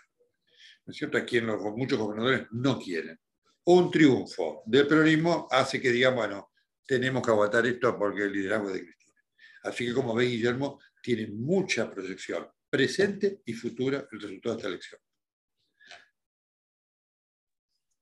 ¿No 0.86 0.92
es 0.92 0.98
cierto? 0.98 1.18
A 1.18 1.26
quien 1.26 1.48
los, 1.48 1.62
muchos 1.76 2.00
gobernadores 2.00 2.48
no 2.52 2.80
quieren. 2.80 3.20
Un 3.66 3.92
triunfo 3.92 4.64
del 4.66 4.88
peronismo 4.88 5.48
hace 5.52 5.82
que 5.82 5.92
digan, 5.92 6.16
bueno, 6.16 6.52
tenemos 6.86 7.22
que 7.22 7.32
aguantar 7.32 7.66
esto 7.66 7.98
porque 7.98 8.24
el 8.24 8.32
liderazgo 8.32 8.72
de 8.72 8.86
Cristina. 8.86 9.22
Así 9.64 9.86
que, 9.86 9.94
como 9.94 10.16
ve 10.16 10.26
Guillermo, 10.26 10.80
tiene 11.04 11.28
mucha 11.28 11.92
proyección 11.92 12.48
presente 12.70 13.42
y 13.46 13.54
futura 13.54 14.08
el 14.10 14.22
resultado 14.22 14.56
de 14.56 14.60
esta 14.60 14.70
elección. 14.70 15.02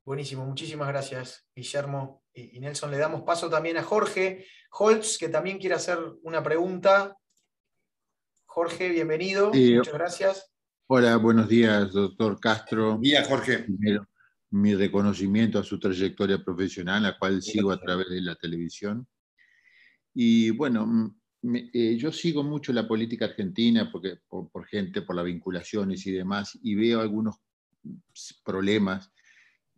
Buenísimo, 0.08 0.46
muchísimas 0.46 0.88
gracias, 0.88 1.46
Guillermo 1.54 2.24
y 2.34 2.62
Nelson. 2.62 2.92
Le 2.92 2.98
damos 2.98 3.24
paso 3.24 3.50
también 3.50 3.76
a 3.76 3.84
Jorge 3.84 4.46
Holtz, 4.72 5.18
que 5.18 5.28
también 5.28 5.58
quiere 5.58 5.76
hacer 5.76 6.00
una 6.24 6.42
pregunta 6.42 7.18
Jorge, 8.46 8.88
bienvenido. 8.88 9.52
Muchas 9.52 9.94
gracias. 9.94 10.54
Hola, 10.88 11.18
buenos 11.18 11.50
días, 11.50 11.92
doctor 11.92 12.40
Castro. 12.40 12.92
Buen 12.92 13.02
día, 13.02 13.26
Jorge. 13.26 13.66
mi 14.52 14.76
reconocimiento 14.76 15.60
a 15.60 15.64
su 15.64 15.78
trayectoria 15.78 16.42
profesional, 16.42 17.04
la 17.04 17.20
cual 17.20 17.42
sigo 17.42 17.70
a 17.72 17.78
través 17.82 18.08
de 18.08 18.22
la 18.22 18.36
televisión. 18.36 19.06
Y 20.14 20.52
bueno, 20.52 21.18
eh, 21.44 21.98
yo 21.98 22.14
sigo 22.14 22.44
mucho 22.44 22.72
la 22.72 22.88
política 22.88 23.26
argentina 23.26 23.90
porque, 23.92 24.20
por, 24.30 24.66
gente, 24.68 25.02
por 25.02 25.18
las 25.18 25.26
vinculaciones 25.26 26.08
y 26.08 26.14
demás, 26.14 26.58
y 26.64 26.76
veo 26.76 27.02
algunos 27.02 27.36
problemas 28.46 29.12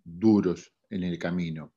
duros 0.03 0.73
en 0.89 1.03
el 1.03 1.17
camino. 1.17 1.73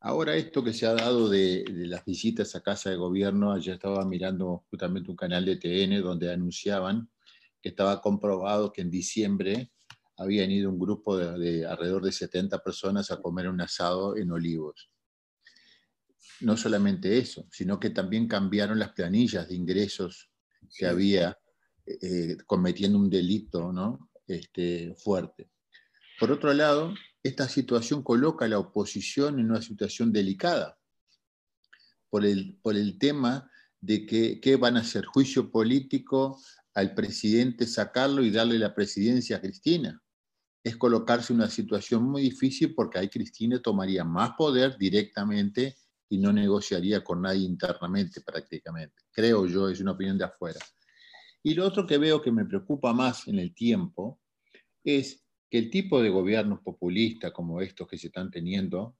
Ahora 0.00 0.36
esto 0.36 0.62
que 0.62 0.72
se 0.72 0.86
ha 0.86 0.94
dado 0.94 1.28
de, 1.28 1.64
las 1.68 2.04
visitas 2.04 2.54
a 2.54 2.62
casa 2.62 2.90
de 2.90 2.96
gobierno, 2.96 3.52
ayer 3.52 3.74
estaba 3.74 4.04
mirando 4.04 4.64
justamente 4.70 5.10
un 5.10 5.16
canal 5.16 5.44
de 5.44 5.56
TN 5.56 6.00
donde 6.02 6.32
anunciaban 6.32 7.10
que 7.60 7.70
estaba 7.70 8.00
comprobado 8.00 8.72
que 8.72 8.82
en 8.82 8.90
diciembre 8.90 9.72
habían 10.16 10.50
ido 10.50 10.70
un 10.70 10.78
grupo 10.78 11.16
de, 11.16 11.66
alrededor 11.66 12.04
de 12.04 12.12
70 12.12 12.62
personas 12.62 13.10
a 13.10 13.20
comer 13.20 13.48
un 13.48 13.60
asado 13.60 14.16
en 14.16 14.30
Olivos. 14.30 14.90
No 16.40 16.56
solamente 16.56 17.18
eso, 17.18 17.46
sino 17.50 17.80
que 17.80 17.90
también 17.90 18.28
cambiaron 18.28 18.78
las 18.78 18.92
planillas 18.92 19.48
de 19.48 19.56
ingresos 19.56 20.30
que 20.78 20.86
había 20.86 21.38
eh, 21.84 22.36
cometiendo 22.46 22.98
un 22.98 23.10
delito 23.10 23.72
¿no? 23.72 24.10
este, 24.26 24.94
fuerte. 24.94 25.50
Por 26.18 26.32
otro 26.32 26.52
lado, 26.54 26.94
esta 27.26 27.48
situación 27.48 28.02
coloca 28.02 28.44
a 28.44 28.48
la 28.48 28.58
oposición 28.58 29.38
en 29.38 29.50
una 29.50 29.62
situación 29.62 30.12
delicada 30.12 30.78
por 32.10 32.24
el, 32.24 32.58
por 32.62 32.76
el 32.76 32.98
tema 32.98 33.50
de 33.80 34.06
que, 34.06 34.40
que, 34.40 34.56
van 34.56 34.76
a 34.76 34.80
hacer 34.80 35.04
juicio 35.04 35.50
político 35.50 36.40
al 36.74 36.94
presidente, 36.94 37.66
sacarlo 37.66 38.22
y 38.22 38.30
darle 38.30 38.58
la 38.58 38.74
presidencia 38.74 39.36
a 39.36 39.40
Cristina. 39.40 40.02
Es 40.64 40.76
colocarse 40.76 41.32
en 41.32 41.40
una 41.40 41.50
situación 41.50 42.04
muy 42.04 42.22
difícil 42.22 42.74
porque 42.74 42.98
ahí 42.98 43.08
Cristina 43.08 43.60
tomaría 43.60 44.04
más 44.04 44.32
poder 44.36 44.76
directamente 44.78 45.76
y 46.08 46.18
no 46.18 46.32
negociaría 46.32 47.02
con 47.02 47.22
nadie 47.22 47.44
internamente 47.44 48.20
prácticamente. 48.20 49.02
Creo 49.10 49.46
yo, 49.46 49.68
es 49.68 49.80
una 49.80 49.92
opinión 49.92 50.18
de 50.18 50.24
afuera. 50.24 50.60
Y 51.42 51.54
lo 51.54 51.66
otro 51.66 51.86
que 51.86 51.98
veo 51.98 52.20
que 52.20 52.32
me 52.32 52.44
preocupa 52.44 52.92
más 52.92 53.28
en 53.28 53.38
el 53.38 53.54
tiempo 53.54 54.20
es 54.84 55.25
que 55.50 55.58
el 55.58 55.70
tipo 55.70 56.02
de 56.02 56.10
gobiernos 56.10 56.60
populistas 56.60 57.32
como 57.32 57.60
estos 57.60 57.86
que 57.88 57.98
se 57.98 58.08
están 58.08 58.30
teniendo, 58.30 58.96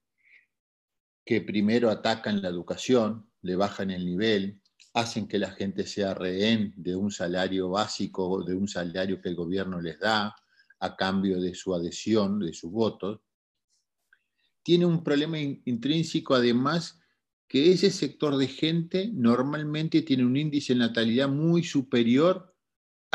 que 1.24 1.40
primero 1.40 1.90
atacan 1.90 2.40
la 2.40 2.48
educación, 2.48 3.30
le 3.42 3.56
bajan 3.56 3.90
el 3.90 4.04
nivel, 4.06 4.60
hacen 4.94 5.26
que 5.26 5.38
la 5.38 5.50
gente 5.50 5.86
sea 5.86 6.14
rehén 6.14 6.72
de 6.76 6.96
un 6.96 7.10
salario 7.10 7.70
básico, 7.70 8.42
de 8.44 8.54
un 8.54 8.68
salario 8.68 9.20
que 9.20 9.28
el 9.28 9.34
gobierno 9.34 9.80
les 9.80 9.98
da 9.98 10.34
a 10.80 10.96
cambio 10.96 11.40
de 11.40 11.54
su 11.54 11.74
adhesión, 11.74 12.38
de 12.40 12.52
sus 12.52 12.70
votos, 12.70 13.20
tiene 14.62 14.84
un 14.84 15.04
problema 15.04 15.38
intrínseco 15.38 16.34
además 16.34 16.98
que 17.46 17.70
ese 17.70 17.90
sector 17.90 18.36
de 18.36 18.48
gente 18.48 19.08
normalmente 19.12 20.02
tiene 20.02 20.24
un 20.24 20.36
índice 20.36 20.72
de 20.72 20.80
natalidad 20.80 21.28
muy 21.28 21.62
superior 21.62 22.55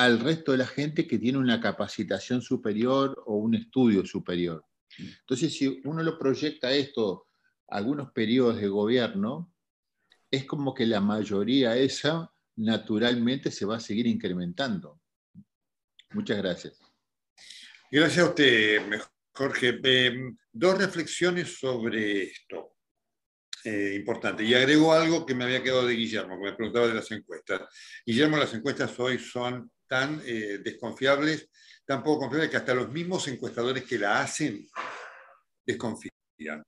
al 0.03 0.19
resto 0.19 0.51
de 0.51 0.57
la 0.57 0.67
gente 0.67 1.07
que 1.07 1.19
tiene 1.19 1.37
una 1.37 1.61
capacitación 1.61 2.41
superior 2.41 3.21
o 3.27 3.35
un 3.35 3.53
estudio 3.55 4.05
superior. 4.05 4.65
Entonces, 4.97 5.53
si 5.53 5.79
uno 5.85 6.01
lo 6.01 6.17
proyecta 6.17 6.71
esto 6.71 7.27
algunos 7.67 8.11
periodos 8.11 8.57
de 8.57 8.67
gobierno, 8.67 9.53
es 10.29 10.45
como 10.45 10.73
que 10.73 10.85
la 10.85 11.01
mayoría 11.01 11.77
esa 11.77 12.33
naturalmente 12.57 13.51
se 13.51 13.65
va 13.65 13.77
a 13.77 13.79
seguir 13.79 14.07
incrementando. 14.07 14.99
Muchas 16.11 16.37
gracias. 16.37 16.79
Gracias 17.91 18.25
a 18.25 18.29
usted, 18.29 18.81
Jorge. 19.31 19.79
Em, 19.83 20.37
dos 20.51 20.77
reflexiones 20.77 21.59
sobre 21.59 22.23
esto. 22.23 22.75
Eh, 23.63 23.93
importante. 23.95 24.43
Y 24.43 24.55
agrego 24.55 24.91
algo 24.91 25.25
que 25.25 25.35
me 25.35 25.43
había 25.43 25.61
quedado 25.61 25.85
de 25.85 25.93
Guillermo, 25.93 26.35
que 26.37 26.49
me 26.49 26.55
preguntaba 26.55 26.87
de 26.87 26.95
las 26.95 27.11
encuestas. 27.11 27.61
Guillermo, 28.03 28.37
las 28.37 28.53
encuestas 28.55 28.99
hoy 28.99 29.19
son 29.19 29.71
tan 29.91 30.21
eh, 30.25 30.59
desconfiables, 30.63 31.49
tan 31.85 32.01
poco 32.01 32.21
confiables 32.21 32.49
que 32.49 32.55
hasta 32.55 32.73
los 32.73 32.89
mismos 32.89 33.27
encuestadores 33.27 33.83
que 33.83 33.99
la 33.99 34.21
hacen 34.21 34.65
desconfían. 35.65 36.63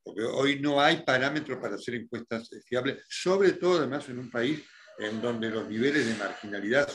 Porque 0.00 0.22
hoy 0.22 0.60
no 0.60 0.80
hay 0.80 1.02
parámetros 1.02 1.58
para 1.58 1.74
hacer 1.74 1.96
encuestas 1.96 2.48
fiables, 2.68 3.04
sobre 3.08 3.54
todo 3.54 3.78
además 3.78 4.08
en 4.10 4.20
un 4.20 4.30
país 4.30 4.62
en 4.96 5.20
donde 5.20 5.50
los 5.50 5.68
niveles 5.68 6.06
de 6.06 6.14
marginalidad 6.14 6.88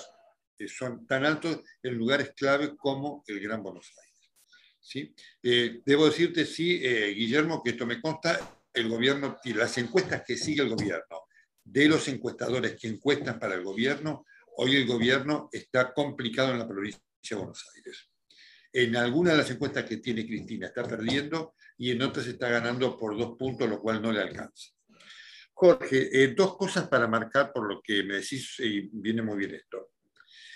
eh, 0.58 0.70
son 0.70 1.06
tan 1.06 1.26
altos 1.26 1.64
en 1.84 1.96
lugares 1.96 2.32
clave 2.34 2.78
como 2.78 3.22
el 3.28 3.42
Gran 3.42 3.62
Buenos 3.62 3.92
Aires. 4.02 4.32
¿sí? 4.80 5.14
Eh, 5.44 5.82
debo 5.86 6.06
decirte, 6.06 6.46
sí, 6.46 6.80
Guillermo, 6.80 7.62
que 7.62 7.72
esto 7.72 7.86
me 7.86 8.00
consta, 8.00 8.40
el 8.74 8.88
gobierno, 8.88 9.38
y 9.44 9.52
las 9.52 9.78
encuestas 9.80 10.24
que 10.26 10.38
sigue 10.38 10.62
el 10.62 10.70
gobierno, 10.70 11.24
de 11.62 11.90
los 11.90 12.08
encuestadores 12.08 12.78
que 12.80 12.88
encuestan 12.88 13.38
para 13.38 13.56
el 13.56 13.64
gobierno, 13.66 14.26
Hoy 14.58 14.76
el 14.76 14.88
gobierno 14.88 15.50
está 15.52 15.94
complicado 15.94 16.52
en 16.52 16.60
la 16.60 16.68
provincia 16.68 17.02
de 17.30 17.36
Buenos 17.36 17.66
Aires. 17.76 18.10
En 18.72 18.96
algunas 18.96 19.34
de 19.34 19.40
las 19.40 19.52
encuestas 19.52 19.86
que 19.86 19.98
tiene 19.98 20.26
Cristina 20.26 20.68
está 20.68 20.84
perdiendo 20.84 21.56
y 21.78 21.92
en 21.92 22.02
otras 22.02 22.28
está 22.28 22.50
ganando 22.50 22.98
por 22.98 23.18
dos 23.18 23.38
puntos, 23.38 23.70
lo 23.70 23.80
cual 23.80 24.02
no 24.02 24.12
le 24.12 24.22
alcanza. 24.22 24.72
Jorge, 25.54 26.10
eh, 26.12 26.34
dos 26.36 26.56
cosas 26.56 26.88
para 26.88 27.08
marcar 27.08 27.52
por 27.52 27.68
lo 27.68 27.82
que 27.82 28.04
me 28.04 28.16
decís 28.16 28.56
y 28.60 28.90
viene 28.94 29.22
muy 29.22 29.38
bien 29.38 29.56
esto. 29.56 29.92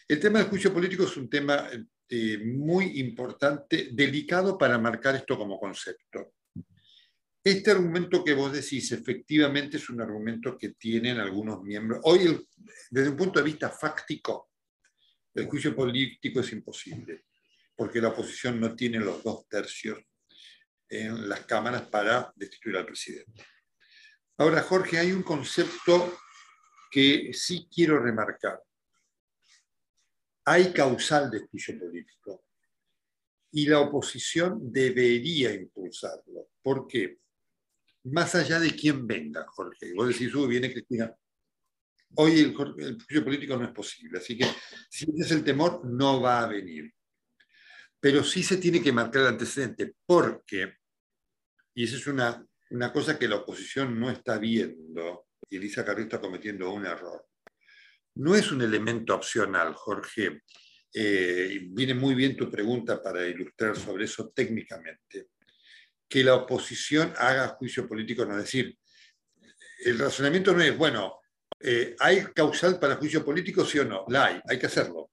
El 0.08 0.20
tema 0.20 0.40
del 0.40 0.48
juicio 0.48 0.74
político 0.74 1.04
es 1.04 1.18
un 1.18 1.30
tema 1.30 1.70
eh, 2.10 2.38
muy 2.38 3.00
importante, 3.00 3.90
delicado 3.92 4.58
para 4.58 4.78
marcar 4.78 5.16
esto 5.16 5.38
como 5.38 5.60
concepto. 5.60 6.34
Este 7.44 7.72
argumento 7.72 8.24
que 8.24 8.34
vos 8.34 8.54
decís 8.54 8.90
efectivamente 8.94 9.76
es 9.76 9.90
un 9.90 10.00
argumento 10.00 10.58
que 10.58 10.70
tienen 10.70 11.20
algunos 11.20 11.62
miembros. 11.62 12.00
Hoy, 12.04 12.48
desde 12.90 13.10
un 13.10 13.18
punto 13.18 13.40
de 13.40 13.46
vista 13.46 13.70
fáctico, 13.70 14.52
el 15.34 15.48
juicio 15.48 15.76
político 15.76 16.40
es 16.40 16.54
imposible, 16.54 17.26
porque 17.76 18.00
la 18.00 18.10
oposición 18.10 18.62
no 18.62 18.74
tiene 18.74 19.00
los 19.00 19.22
dos 19.22 19.46
tercios 19.50 20.00
en 20.88 21.28
las 21.28 21.42
cámaras 21.42 21.82
para 21.88 22.32
destituir 22.34 22.78
al 22.78 22.86
presidente. 22.86 23.46
Ahora, 24.38 24.62
Jorge, 24.62 25.00
hay 25.00 25.12
un 25.12 25.24
concepto 25.24 26.18
que 26.90 27.32
sí 27.34 27.68
quiero 27.70 28.00
remarcar. 28.00 28.62
Hay 30.46 30.72
causal 30.72 31.30
de 31.30 31.40
juicio 31.42 31.78
político 31.78 32.46
y 33.52 33.66
la 33.66 33.82
oposición 33.82 34.72
debería 34.72 35.54
impulsarlo. 35.54 36.50
¿Por 36.62 36.88
qué? 36.88 37.23
Más 38.06 38.36
allá 38.36 38.60
de 38.60 38.72
quién 38.72 39.08
venga, 39.08 39.46
Jorge. 39.48 39.94
Vos 39.94 40.10
decís, 40.10 40.34
uy, 40.36 40.48
viene 40.48 40.72
Cristina. 40.72 41.14
Hoy 42.16 42.40
el, 42.40 42.54
juicio 42.54 43.24
político 43.24 43.58
no 43.58 43.66
es 43.66 43.72
posible, 43.72 44.20
así 44.20 44.38
que 44.38 44.46
si 44.90 45.08
es 45.18 45.32
el 45.32 45.44
temor, 45.44 45.84
no 45.86 46.22
va 46.22 46.44
a 46.44 46.48
venir. 46.48 46.94
Pero 48.00 48.24
sí 48.24 48.44
se 48.44 48.58
tiene 48.58 48.82
que 48.82 48.92
marcar 48.92 49.22
el 49.24 49.28
antecedente, 49.30 49.96
porque, 50.06 50.76
y 51.74 51.86
esa 51.86 51.96
es 51.96 52.06
una 52.08 52.46
una 52.74 52.92
cosa 52.92 53.18
que 53.18 53.28
la 53.28 53.38
oposición 53.38 54.00
no 54.00 54.10
está 54.10 54.40
viendo, 54.40 55.28
y 55.48 55.58
Elisa 55.58 55.86
Carrillo 55.86 56.06
está 56.06 56.20
cometiendo 56.20 56.72
un 56.74 56.86
error. 56.86 57.28
No 58.16 58.36
es 58.36 58.52
un 58.52 58.62
elemento 58.62 59.16
opcional, 59.16 59.74
Jorge. 59.76 60.42
Eh, 60.94 61.60
viene 61.70 61.94
muy 61.94 62.16
bien 62.16 62.36
tu 62.36 62.50
pregunta 62.50 63.02
para 63.02 63.28
ilustrar 63.28 63.76
sobre 63.76 64.06
eso 64.06 64.32
técnicamente. 64.36 65.30
Que 66.14 66.24
la 66.24 66.36
oposición 66.36 67.12
haga 67.18 67.48
juicio 67.48 67.88
político, 67.88 68.24
no 68.24 68.38
es 68.38 68.44
decir, 68.44 68.78
el 69.84 69.98
razonamiento 69.98 70.54
no 70.54 70.62
es, 70.62 70.78
bueno, 70.78 71.22
eh, 71.60 71.96
¿hay 71.98 72.26
causal 72.36 72.80
para 72.80 72.98
juicio 72.98 73.26
político, 73.26 73.66
sí 73.66 73.80
o 73.80 73.86
no? 73.86 74.06
La 74.10 74.26
hay, 74.26 74.40
hay 74.48 74.60
que 74.60 74.68
hacerlo. 74.68 75.10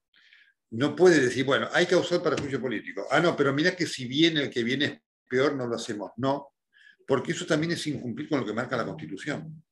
No 0.73 0.95
puede 0.95 1.19
decir, 1.19 1.47
bueno, 1.47 1.71
hay 1.73 1.87
causal 1.87 2.21
para 2.21 2.37
juicio 2.37 2.61
político. 2.61 3.07
Ah, 3.11 3.19
no, 3.19 3.35
pero 3.35 3.55
mira 3.55 3.75
que 3.75 3.87
si 3.87 4.05
viene 4.05 4.43
el 4.43 4.51
que 4.51 4.63
viene 4.63 4.85
es 4.85 5.01
peor, 5.27 5.57
no 5.57 5.67
lo 5.67 5.77
hacemos. 5.77 6.11
No, 6.19 6.53
porque 7.07 7.33
eso 7.33 7.47
también 7.47 7.73
es 7.73 7.87
incumplir 7.87 8.29
con 8.29 8.41
lo 8.41 8.45
que 8.45 8.53
marca 8.53 8.77
la 8.77 8.85
Constitución. 8.85 9.65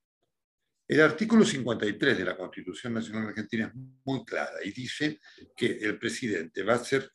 El 0.87 1.01
artículo 1.01 1.45
53 1.45 2.17
de 2.17 2.25
la 2.25 2.35
Constitución 2.35 2.95
Nacional 2.95 3.27
Argentina 3.27 3.67
es 3.67 3.79
muy 4.03 4.25
clara 4.25 4.57
y 4.65 4.71
dice 4.71 5.19
que 5.55 5.77
el 5.77 5.99
presidente 5.99 6.63
va 6.63 6.73
a 6.73 6.83
ser 6.83 7.11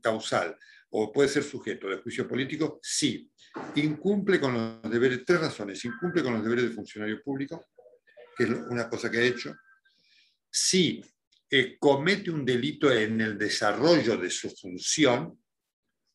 causal 0.00 0.56
o 0.90 1.12
puede 1.12 1.28
ser 1.28 1.42
sujeto 1.42 1.88
de 1.88 1.96
juicio 1.96 2.28
político 2.28 2.78
si 2.80 3.28
incumple 3.76 4.40
con 4.40 4.80
los 4.82 4.90
deberes, 4.90 5.24
tres 5.24 5.40
razones, 5.40 5.84
incumple 5.84 6.22
con 6.22 6.34
los 6.34 6.42
deberes 6.42 6.68
de 6.68 6.74
funcionario 6.74 7.22
público, 7.22 7.66
que 8.36 8.44
es 8.44 8.50
una 8.50 8.88
cosa 8.88 9.10
que 9.10 9.18
ha 9.18 9.22
hecho, 9.22 9.54
si 10.50 11.02
eh, 11.50 11.76
comete 11.78 12.30
un 12.30 12.44
delito 12.44 12.92
en 12.92 13.20
el 13.20 13.38
desarrollo 13.38 14.16
de 14.16 14.30
su 14.30 14.50
función 14.50 15.38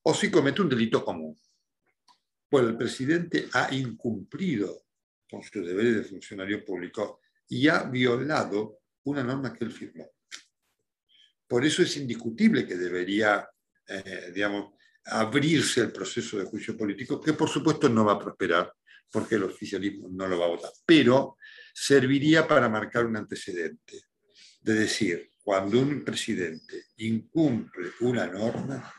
o 0.04 0.14
si 0.14 0.30
comete 0.30 0.62
un 0.62 0.70
delito 0.70 1.04
común. 1.04 1.38
Pues 2.50 2.66
el 2.66 2.78
presidente 2.78 3.50
ha 3.54 3.74
incumplido 3.74 4.86
con 5.30 5.42
sus 5.42 5.66
deberes 5.66 5.96
de 5.96 6.04
funcionario 6.04 6.64
público 6.64 7.22
y 7.48 7.68
ha 7.68 7.84
violado 7.84 8.80
una 9.06 9.24
norma 9.24 9.54
que 9.54 9.66
él 9.66 9.72
firmó. 9.72 10.12
Por 11.48 11.66
eso 11.66 11.82
es 11.82 11.98
indiscutible 11.98 12.66
que 12.66 12.76
debería, 12.76 13.48
eh, 13.88 14.32
digamos, 14.34 14.74
abrirse 15.06 15.82
el 15.82 15.92
proceso 15.92 16.38
de 16.38 16.46
juicio 16.46 16.78
político, 16.78 17.20
que 17.20 17.34
por 17.34 17.50
supuesto 17.50 17.90
no 17.90 18.06
va 18.06 18.14
a 18.14 18.20
prosperar 18.20 18.74
porque 19.12 19.36
el 19.36 19.44
oficialismo 19.44 20.10
no 20.10 20.28
lo 20.28 20.40
va 20.40 20.46
a 20.46 20.50
votar, 20.50 20.72
pero 20.86 21.38
serviría 21.74 22.48
para 22.48 22.70
marcar 22.70 23.06
un 23.06 23.18
antecedente, 23.18 24.06
de 24.62 24.74
decir, 24.74 25.30
cuando 25.44 25.80
un 25.80 26.04
presidente 26.04 26.86
incumple 26.98 27.92
una 28.00 28.26
norma, 28.28 28.94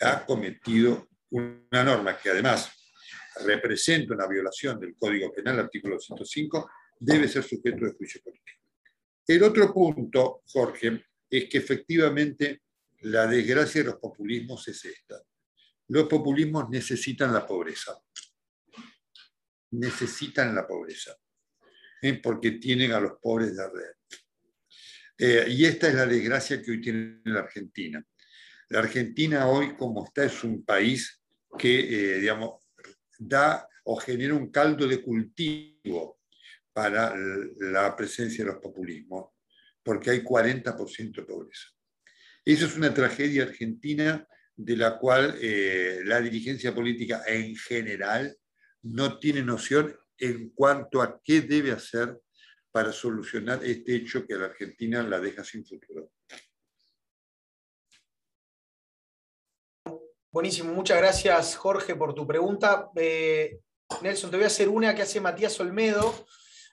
ha 0.00 0.26
cometido 0.26 1.08
una 1.30 1.84
norma 1.84 2.18
que 2.18 2.30
además 2.30 2.70
representa 3.44 4.14
una 4.14 4.26
violación 4.26 4.78
del 4.80 4.96
Código 4.96 5.32
Penal, 5.32 5.60
artículo 5.60 5.98
105, 5.98 6.70
debe 6.98 7.28
ser 7.28 7.44
sujeto 7.44 7.84
de 7.84 7.92
juicio 7.92 8.20
político. 8.22 8.58
El 9.26 9.42
otro 9.42 9.72
punto, 9.72 10.42
Jorge, 10.46 11.04
es 11.30 11.48
que 11.48 11.58
efectivamente 11.58 12.62
la 13.00 13.26
desgracia 13.26 13.82
de 13.82 13.90
los 13.90 14.00
populismos 14.00 14.66
es 14.68 14.84
esta. 14.84 15.22
Los 15.88 16.08
populismos 16.08 16.68
necesitan 16.70 17.32
la 17.32 17.46
pobreza. 17.46 17.98
Necesitan 19.70 20.54
la 20.54 20.66
pobreza. 20.66 21.16
¿eh? 22.02 22.14
porque 22.22 22.52
tienen 22.52 22.92
a 22.92 23.00
los 23.00 23.12
pobres 23.20 23.56
de 23.56 23.68
red. 23.68 23.94
Eh, 25.18 25.46
y 25.50 25.64
esta 25.64 25.88
es 25.88 25.94
la 25.94 26.06
desgracia 26.06 26.62
que 26.62 26.70
hoy 26.70 26.80
tiene 26.80 27.20
la 27.24 27.40
Argentina. 27.40 28.04
La 28.68 28.80
Argentina 28.80 29.48
hoy, 29.48 29.74
como 29.76 30.04
está, 30.04 30.24
es 30.24 30.44
un 30.44 30.64
país 30.64 31.20
que, 31.58 31.80
eh, 31.80 32.20
digamos, 32.20 32.62
da 33.18 33.66
o 33.84 33.96
genera 33.96 34.34
un 34.34 34.50
caldo 34.50 34.86
de 34.86 35.02
cultivo 35.02 36.20
para 36.72 37.14
la 37.16 37.96
presencia 37.96 38.44
de 38.44 38.52
los 38.52 38.60
populismos, 38.60 39.30
porque 39.82 40.10
hay 40.10 40.22
40% 40.22 41.22
de 41.22 41.26
pobreza. 41.26 41.68
Eso 42.44 42.66
es 42.66 42.76
una 42.76 42.94
tragedia 42.94 43.44
argentina 43.44 44.24
de 44.58 44.76
la 44.76 44.98
cual 44.98 45.38
eh, 45.40 46.00
la 46.04 46.20
dirigencia 46.20 46.74
política 46.74 47.22
en 47.28 47.54
general 47.54 48.36
no 48.82 49.18
tiene 49.20 49.42
noción 49.42 49.96
en 50.18 50.50
cuanto 50.50 51.00
a 51.00 51.20
qué 51.22 51.42
debe 51.42 51.70
hacer 51.70 52.20
para 52.72 52.92
solucionar 52.92 53.64
este 53.64 53.94
hecho 53.94 54.26
que 54.26 54.34
a 54.34 54.38
la 54.38 54.46
Argentina 54.46 55.00
la 55.04 55.20
deja 55.20 55.44
sin 55.44 55.64
futuro. 55.64 56.10
Buenísimo, 60.32 60.74
muchas 60.74 60.98
gracias 60.98 61.54
Jorge 61.54 61.94
por 61.94 62.12
tu 62.12 62.26
pregunta. 62.26 62.90
Eh, 62.96 63.60
Nelson, 64.02 64.28
te 64.28 64.36
voy 64.38 64.44
a 64.44 64.48
hacer 64.48 64.68
una 64.68 64.92
que 64.92 65.02
hace 65.02 65.20
Matías 65.20 65.58
Olmedo, 65.60 66.26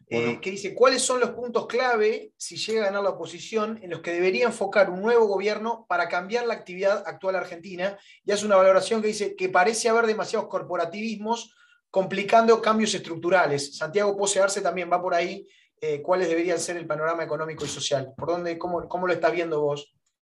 eh, 0.08 0.40
que 0.40 0.52
dice, 0.52 0.76
¿cuáles 0.76 1.02
son 1.02 1.20
los 1.20 1.32
puntos 1.32 1.66
clave, 1.66 2.32
si 2.38 2.58
llega 2.58 2.84
a 2.84 2.86
ganar 2.86 3.04
la 3.04 3.10
oposición, 3.12 3.80
en 3.82 3.90
los 3.90 4.02
que 4.02 4.14
debería 4.14 4.46
enfocar 4.46 4.90
un 4.90 5.02
nuevo 5.02 5.26
gobierno 5.26 5.86
para 5.90 6.08
cambiar 6.08 6.46
la 6.46 6.54
actividad 6.54 7.04
actual 7.08 7.36
argentina? 7.36 7.98
Y 8.24 8.32
hace 8.32 8.46
una 8.46 8.56
valoración 8.56 9.02
que 9.02 9.08
dice 9.08 9.36
que 9.36 9.50
parece 9.50 9.90
haber 9.90 10.06
demasiados 10.06 10.48
corporativismos 10.48 11.56
complicando 11.90 12.62
cambios 12.62 12.94
estructurales. 12.94 13.78
Santiago 13.78 14.16
Pose 14.16 14.40
Arce 14.40 14.62
también 14.62 14.92
va 14.92 15.02
por 15.02 15.16
ahí. 15.16 15.48
Eh, 15.82 16.02
¿Cuáles 16.02 16.30
deberían 16.30 16.60
ser 16.60 16.78
el 16.78 16.86
panorama 16.86 17.24
económico 17.24 17.66
y 17.66 17.68
social? 17.68 18.14
¿Por 18.16 18.30
dónde, 18.30 18.58
cómo, 18.58 18.88
cómo 18.88 19.08
lo 19.08 19.14
estás 19.14 19.32
viendo 19.32 19.62
vos? 19.62 19.96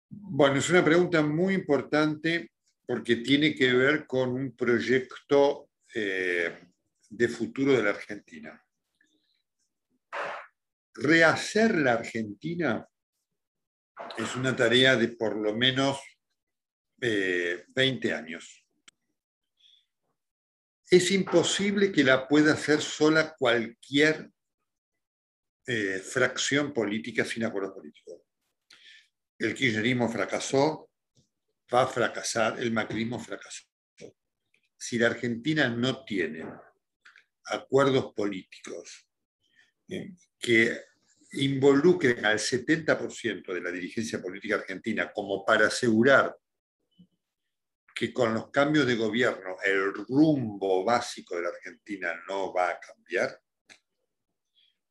Bueno, 0.08 0.56
es 0.56 0.70
una 0.70 0.84
pregunta 0.84 1.22
muy 1.22 1.54
importante 1.54 2.52
porque 2.86 3.16
tiene 3.16 3.54
que 3.54 3.72
ver 3.74 4.06
con 4.06 4.30
un 4.30 4.56
proyecto 4.56 5.68
eh, 5.94 6.58
de 7.10 7.28
futuro 7.28 7.72
de 7.72 7.82
la 7.82 7.90
Argentina. 7.90 8.64
Rehacer 11.00 11.76
la 11.76 11.92
Argentina 11.92 12.88
es 14.16 14.34
una 14.34 14.56
tarea 14.56 14.96
de 14.96 15.08
por 15.08 15.36
lo 15.36 15.54
menos 15.54 16.00
20 16.96 18.08
eh, 18.08 18.12
años. 18.12 18.64
Es 20.90 21.10
imposible 21.12 21.92
que 21.92 22.02
la 22.02 22.26
pueda 22.26 22.54
hacer 22.54 22.80
sola 22.80 23.36
cualquier 23.36 24.32
eh, 25.66 26.00
fracción 26.00 26.72
política 26.72 27.24
sin 27.24 27.44
acuerdo 27.44 27.74
político. 27.74 28.24
El 29.38 29.54
kirchnerismo 29.54 30.10
fracasó, 30.10 30.90
va 31.72 31.82
a 31.82 31.86
fracasar, 31.86 32.58
el 32.58 32.72
macrismo 32.72 33.20
fracasó. 33.20 33.64
Si 34.76 34.98
la 34.98 35.08
Argentina 35.08 35.68
no 35.68 36.04
tiene 36.04 36.44
acuerdos 37.44 38.12
políticos 38.14 39.06
eh, 39.88 40.12
que 40.38 40.87
involucren 41.32 42.24
al 42.24 42.38
70% 42.38 43.52
de 43.52 43.60
la 43.60 43.70
dirigencia 43.70 44.20
política 44.20 44.56
argentina 44.56 45.12
como 45.12 45.44
para 45.44 45.66
asegurar 45.66 46.34
que 47.94 48.12
con 48.12 48.32
los 48.32 48.50
cambios 48.50 48.86
de 48.86 48.94
gobierno 48.94 49.56
el 49.64 49.92
rumbo 49.92 50.84
básico 50.84 51.34
de 51.34 51.42
la 51.42 51.48
Argentina 51.48 52.14
no 52.28 52.52
va 52.54 52.70
a 52.70 52.80
cambiar, 52.80 53.40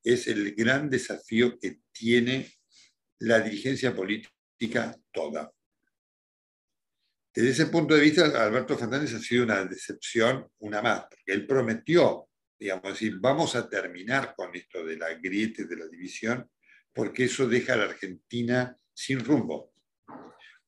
es 0.04 0.28
el 0.28 0.54
gran 0.54 0.90
desafío 0.90 1.58
que 1.58 1.80
tiene 1.92 2.52
la 3.20 3.40
dirigencia 3.40 3.96
política 3.96 4.96
toda. 5.12 5.52
Desde 7.34 7.50
ese 7.50 7.66
punto 7.68 7.94
de 7.94 8.02
vista, 8.02 8.26
Alberto 8.44 8.78
Fernández 8.78 9.14
ha 9.14 9.20
sido 9.20 9.44
una 9.44 9.64
decepción, 9.64 10.50
una 10.60 10.82
más, 10.82 11.02
porque 11.02 11.32
él 11.32 11.48
prometió, 11.48 12.28
digamos, 12.60 12.94
decir, 12.94 13.18
vamos 13.20 13.56
a 13.56 13.70
terminar 13.70 14.34
con 14.36 14.56
esto 14.56 14.84
de 14.84 14.98
la 14.98 15.14
grieta 15.16 15.64
de 15.64 15.76
la 15.76 15.88
división, 15.88 16.50
porque 16.94 17.26
eso 17.26 17.48
deja 17.48 17.74
a 17.74 17.78
la 17.78 17.84
Argentina 17.86 18.76
sin 18.94 19.24
rumbo. 19.24 19.74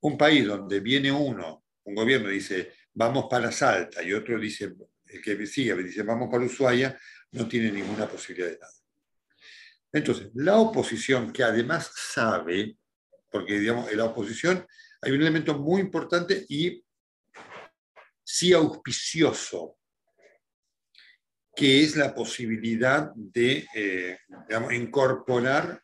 Un 0.02 0.18
país 0.18 0.46
donde 0.46 0.80
viene 0.80 1.12
uno, 1.12 1.66
un 1.84 1.96
gobierno 1.96 2.30
dice, 2.30 2.74
vamos 2.94 3.26
para 3.30 3.52
Salta, 3.52 4.04
y 4.04 4.14
otro 4.14 4.40
dice, 4.40 4.74
el 5.06 5.22
que 5.22 5.46
sigue 5.48 5.76
dice, 5.76 6.04
vamos 6.04 6.30
para 6.32 6.46
Ushuaia, 6.46 7.00
no 7.32 7.48
tiene 7.48 7.72
ninguna 7.72 8.08
posibilidad 8.08 8.52
de 8.52 8.60
nada. 8.60 8.74
Entonces, 9.92 10.30
la 10.36 10.58
oposición, 10.58 11.34
que 11.34 11.44
además 11.44 11.92
sabe, 11.96 12.78
porque 13.32 13.60
digamos, 13.60 13.92
en 13.92 13.98
la 13.98 14.06
oposición 14.06 14.66
hay 15.02 15.12
un 15.12 15.22
elemento 15.22 15.58
muy 15.58 15.82
importante 15.82 16.46
y 16.48 16.84
sí 18.24 18.54
auspicioso, 18.54 19.79
que 21.60 21.84
es 21.84 21.98
la 21.98 22.16
posibilidad 22.16 23.12
de 23.14 23.68
eh, 23.76 24.18
incorporar 24.72 25.84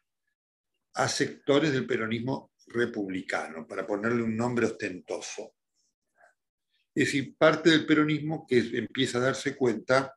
a 0.94 1.10
sectores 1.10 1.74
del 1.74 1.86
peronismo 1.86 2.54
republicano, 2.68 3.68
para 3.68 3.86
ponerle 3.86 4.24
un 4.24 4.38
nombre 4.38 4.68
ostentoso. 4.68 5.56
Es 6.96 7.08
decir, 7.08 7.36
parte 7.38 7.72
del 7.72 7.86
peronismo 7.86 8.46
que 8.48 8.60
empieza 8.60 9.18
a 9.18 9.24
darse 9.24 9.54
cuenta 9.58 10.16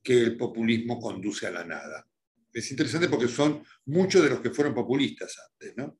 que 0.00 0.16
el 0.16 0.36
populismo 0.36 1.00
conduce 1.00 1.48
a 1.48 1.50
la 1.50 1.64
nada. 1.64 2.06
Es 2.52 2.70
interesante 2.70 3.08
porque 3.08 3.26
son 3.26 3.64
muchos 3.86 4.22
de 4.22 4.30
los 4.30 4.38
que 4.38 4.50
fueron 4.50 4.74
populistas 4.74 5.36
antes, 5.50 5.76
¿no? 5.76 5.98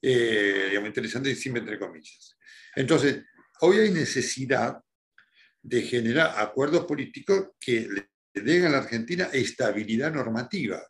Eh, 0.00 0.68
digamos, 0.70 0.88
interesante 0.88 1.34
siempre 1.34 1.60
entre 1.60 1.78
comillas. 1.78 2.34
Entonces, 2.76 3.26
hoy 3.60 3.76
hay 3.76 3.90
necesidad 3.90 4.82
de 5.64 5.82
generar 5.82 6.34
acuerdos 6.36 6.84
políticos 6.84 7.52
que 7.58 7.88
le 8.34 8.42
den 8.42 8.66
a 8.66 8.68
la 8.68 8.78
Argentina 8.78 9.30
estabilidad 9.32 10.12
normativa 10.12 10.86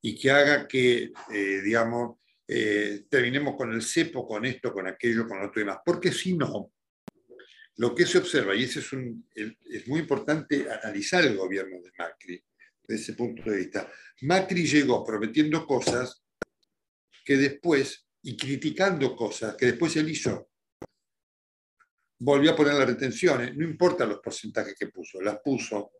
y 0.00 0.18
que 0.18 0.30
haga 0.30 0.66
que, 0.66 1.12
eh, 1.30 1.60
digamos, 1.62 2.18
eh, 2.48 3.04
terminemos 3.10 3.54
con 3.54 3.72
el 3.72 3.82
cepo, 3.82 4.26
con 4.26 4.46
esto, 4.46 4.72
con 4.72 4.86
aquello, 4.86 5.28
con 5.28 5.44
otro 5.44 5.60
y 5.60 5.64
demás. 5.64 5.80
Porque 5.84 6.10
si 6.10 6.34
no, 6.34 6.72
lo 7.76 7.94
que 7.94 8.06
se 8.06 8.18
observa, 8.18 8.54
y 8.54 8.64
eso 8.64 8.80
es, 8.80 8.88
es 9.64 9.86
muy 9.88 10.00
importante 10.00 10.66
analizar 10.70 11.22
el 11.24 11.36
gobierno 11.36 11.76
de 11.82 11.92
Macri, 11.98 12.42
desde 12.82 13.02
ese 13.02 13.12
punto 13.12 13.50
de 13.50 13.58
vista. 13.58 13.92
Macri 14.22 14.66
llegó 14.66 15.04
prometiendo 15.04 15.66
cosas 15.66 16.24
que 17.24 17.36
después, 17.36 18.06
y 18.22 18.36
criticando 18.36 19.14
cosas 19.14 19.54
que 19.56 19.66
después 19.66 19.94
él 19.96 20.08
hizo. 20.08 20.48
Volvió 22.18 22.52
a 22.52 22.56
poner 22.56 22.74
las 22.74 22.88
retenciones, 22.88 23.56
no 23.56 23.64
importa 23.64 24.06
los 24.06 24.20
porcentajes 24.20 24.74
que 24.78 24.88
puso, 24.88 25.20
las 25.20 25.38
puso. 25.40 25.92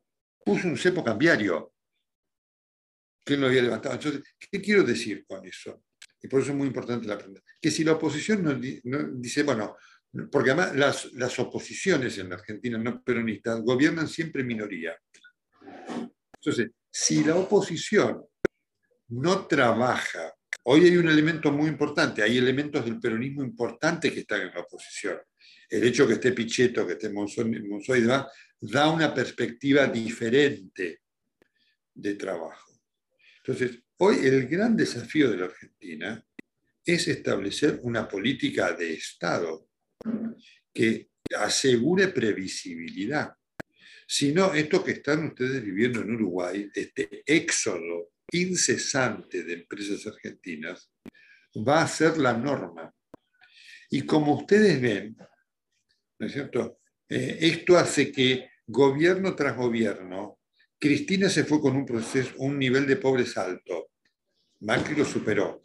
Puso 0.45 0.69
un 0.69 0.79
cepo 0.79 1.03
cambiario 1.03 1.75
que 3.25 3.37
no 3.37 3.47
había 3.47 3.63
levantado. 3.63 3.97
Entonces, 3.97 4.23
¿qué 4.39 4.63
quiero 4.63 4.85
decir 4.85 5.25
con 5.27 5.45
eso? 5.45 5.83
Y 6.23 6.29
por 6.29 6.41
eso 6.41 6.53
es 6.53 6.57
muy 6.57 6.69
importante 6.69 7.07
la 7.07 7.19
pregunta. 7.19 7.43
Que 7.61 7.71
si 7.71 7.83
la 7.83 7.93
oposición 7.93 8.43
no, 8.43 8.55
dice, 9.19 9.43
bueno, 9.43 9.77
porque 10.31 10.53
además 10.53 10.77
las, 10.77 11.13
las, 11.15 11.39
oposiciones 11.41 12.17
en 12.19 12.31
la 12.31 12.37
Argentina 12.37 12.79
no 12.79 13.03
peronistas 13.03 13.61
gobiernan 13.61 14.09
siempre 14.09 14.45
minoría. 14.45 14.97
Entonces, 16.41 16.71
si 16.91 17.25
la 17.25 17.35
oposición 17.35 18.25
no 19.09 19.47
trabaja, 19.47 20.33
hoy 20.65 20.85
hay 20.85 20.97
un 20.97 21.09
elemento 21.09 21.53
muy 21.53 21.69
importante, 21.69 22.23
hay 22.23 22.39
elementos 22.39 22.85
del 22.85 22.99
peronismo 23.01 23.43
importantes 23.43 24.13
que 24.13 24.21
están 24.21 24.43
en 24.43 24.55
la 24.55 24.61
oposición. 24.61 25.19
El 25.69 25.85
hecho 25.85 26.07
que 26.07 26.15
esté 26.15 26.33
Pichetto, 26.33 26.87
que 26.87 26.95
esté 26.95 27.11
Monzoy, 27.11 28.07
da 28.61 28.91
una 28.91 29.13
perspectiva 29.13 29.87
diferente 29.87 31.01
de 31.95 32.15
trabajo. 32.15 32.73
Entonces, 33.39 33.83
hoy 33.99 34.27
el 34.27 34.47
gran 34.47 34.77
desafío 34.77 35.31
de 35.31 35.37
la 35.37 35.47
Argentina 35.47 36.25
es 36.85 37.09
establecer 37.09 37.81
una 37.83 38.09
política 38.09 38.73
de 38.73 38.95
Estado 38.95 39.69
que 40.73 41.11
asegure 41.37 42.09
previsibilidad. 42.09 43.35
Sino 44.07 44.55
esto 44.55 44.85
que 44.85 44.93
están 44.93 45.27
ustedes 45.27 45.65
viviendo 45.65 46.01
en 46.01 46.15
Uruguay, 46.15 46.71
este 46.73 47.25
éxodo 47.27 48.13
incesante 48.31 49.43
de 49.43 49.55
empresas 49.55 50.07
argentinas, 50.07 50.91
va 51.57 51.83
a 51.83 51.89
ser 51.89 52.19
la 52.19 52.33
norma. 52.33 52.95
Y 53.91 54.03
como 54.03 54.35
ustedes 54.35 54.81
ven, 54.81 55.17
¿no 56.19 56.27
es 56.27 56.33
cierto? 56.33 56.79
Eh, 57.09 57.39
esto 57.41 57.79
hace 57.79 58.11
que 58.11 58.51
gobierno 58.67 59.35
tras 59.35 59.57
gobierno, 59.57 60.41
Cristina 60.79 61.29
se 61.29 61.45
fue 61.45 61.61
con 61.61 61.77
un 61.77 61.87
proceso, 61.87 62.33
un 62.39 62.59
nivel 62.59 62.87
de 62.87 62.97
pobres 62.97 63.37
alto. 63.37 63.91
Macri 64.61 64.95
lo 64.97 65.05
superó. 65.05 65.63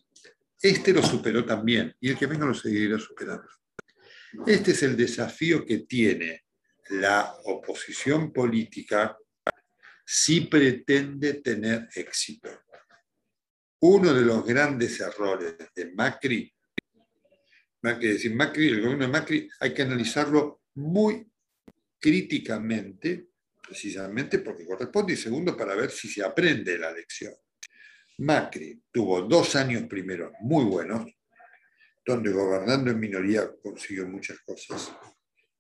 Este 0.62 0.94
lo 0.94 1.02
superó 1.02 1.44
también 1.44 1.96
y 2.00 2.10
el 2.10 2.18
que 2.18 2.28
venga 2.28 2.46
lo 2.46 2.54
seguirá 2.54 3.00
superando. 3.00 3.48
Este 4.46 4.72
es 4.72 4.84
el 4.84 4.96
desafío 4.96 5.66
que 5.66 5.80
tiene 5.80 6.46
la 6.90 7.36
oposición 7.46 8.32
política 8.32 9.18
si 10.06 10.42
pretende 10.42 11.36
tener 11.36 11.90
éxito. 11.96 12.50
Uno 13.80 14.14
de 14.14 14.22
los 14.22 14.46
grandes 14.46 15.00
errores 15.00 15.56
de 15.74 15.92
Macri, 15.94 16.54
Macri, 17.82 18.08
decir, 18.10 18.36
Macri, 18.36 18.68
el 18.68 18.82
gobierno 18.82 19.06
de 19.06 19.12
Macri, 19.12 19.50
hay 19.60 19.74
que 19.74 19.82
analizarlo 19.82 20.62
muy 20.76 21.26
críticamente, 22.00 23.30
precisamente 23.62 24.40
porque 24.40 24.66
corresponde, 24.66 25.14
y 25.14 25.18
segundo, 25.18 25.58
para 25.58 25.76
ver 25.76 25.90
si 25.90 26.08
se 26.08 26.24
aprende 26.24 26.78
la 26.78 26.92
lección. 26.92 27.34
Macri 28.20 28.84
tuvo 28.92 29.22
dos 29.22 29.56
años 29.56 29.84
primeros 29.84 30.32
muy 30.42 30.66
buenos, 30.66 31.06
donde 32.06 32.32
gobernando 32.32 32.92
en 32.92 33.00
minoría 33.00 33.50
consiguió 33.62 34.08
muchas 34.08 34.40
cosas 34.42 34.92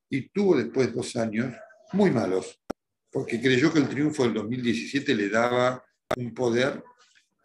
y 0.09 0.29
tuvo 0.29 0.57
después 0.57 0.93
dos 0.93 1.15
años 1.15 1.55
muy 1.93 2.11
malos, 2.11 2.59
porque 3.09 3.41
creyó 3.41 3.71
que 3.71 3.79
el 3.79 3.89
triunfo 3.89 4.23
del 4.23 4.33
2017 4.33 5.15
le 5.15 5.29
daba 5.29 5.83
un 6.17 6.33
poder 6.33 6.83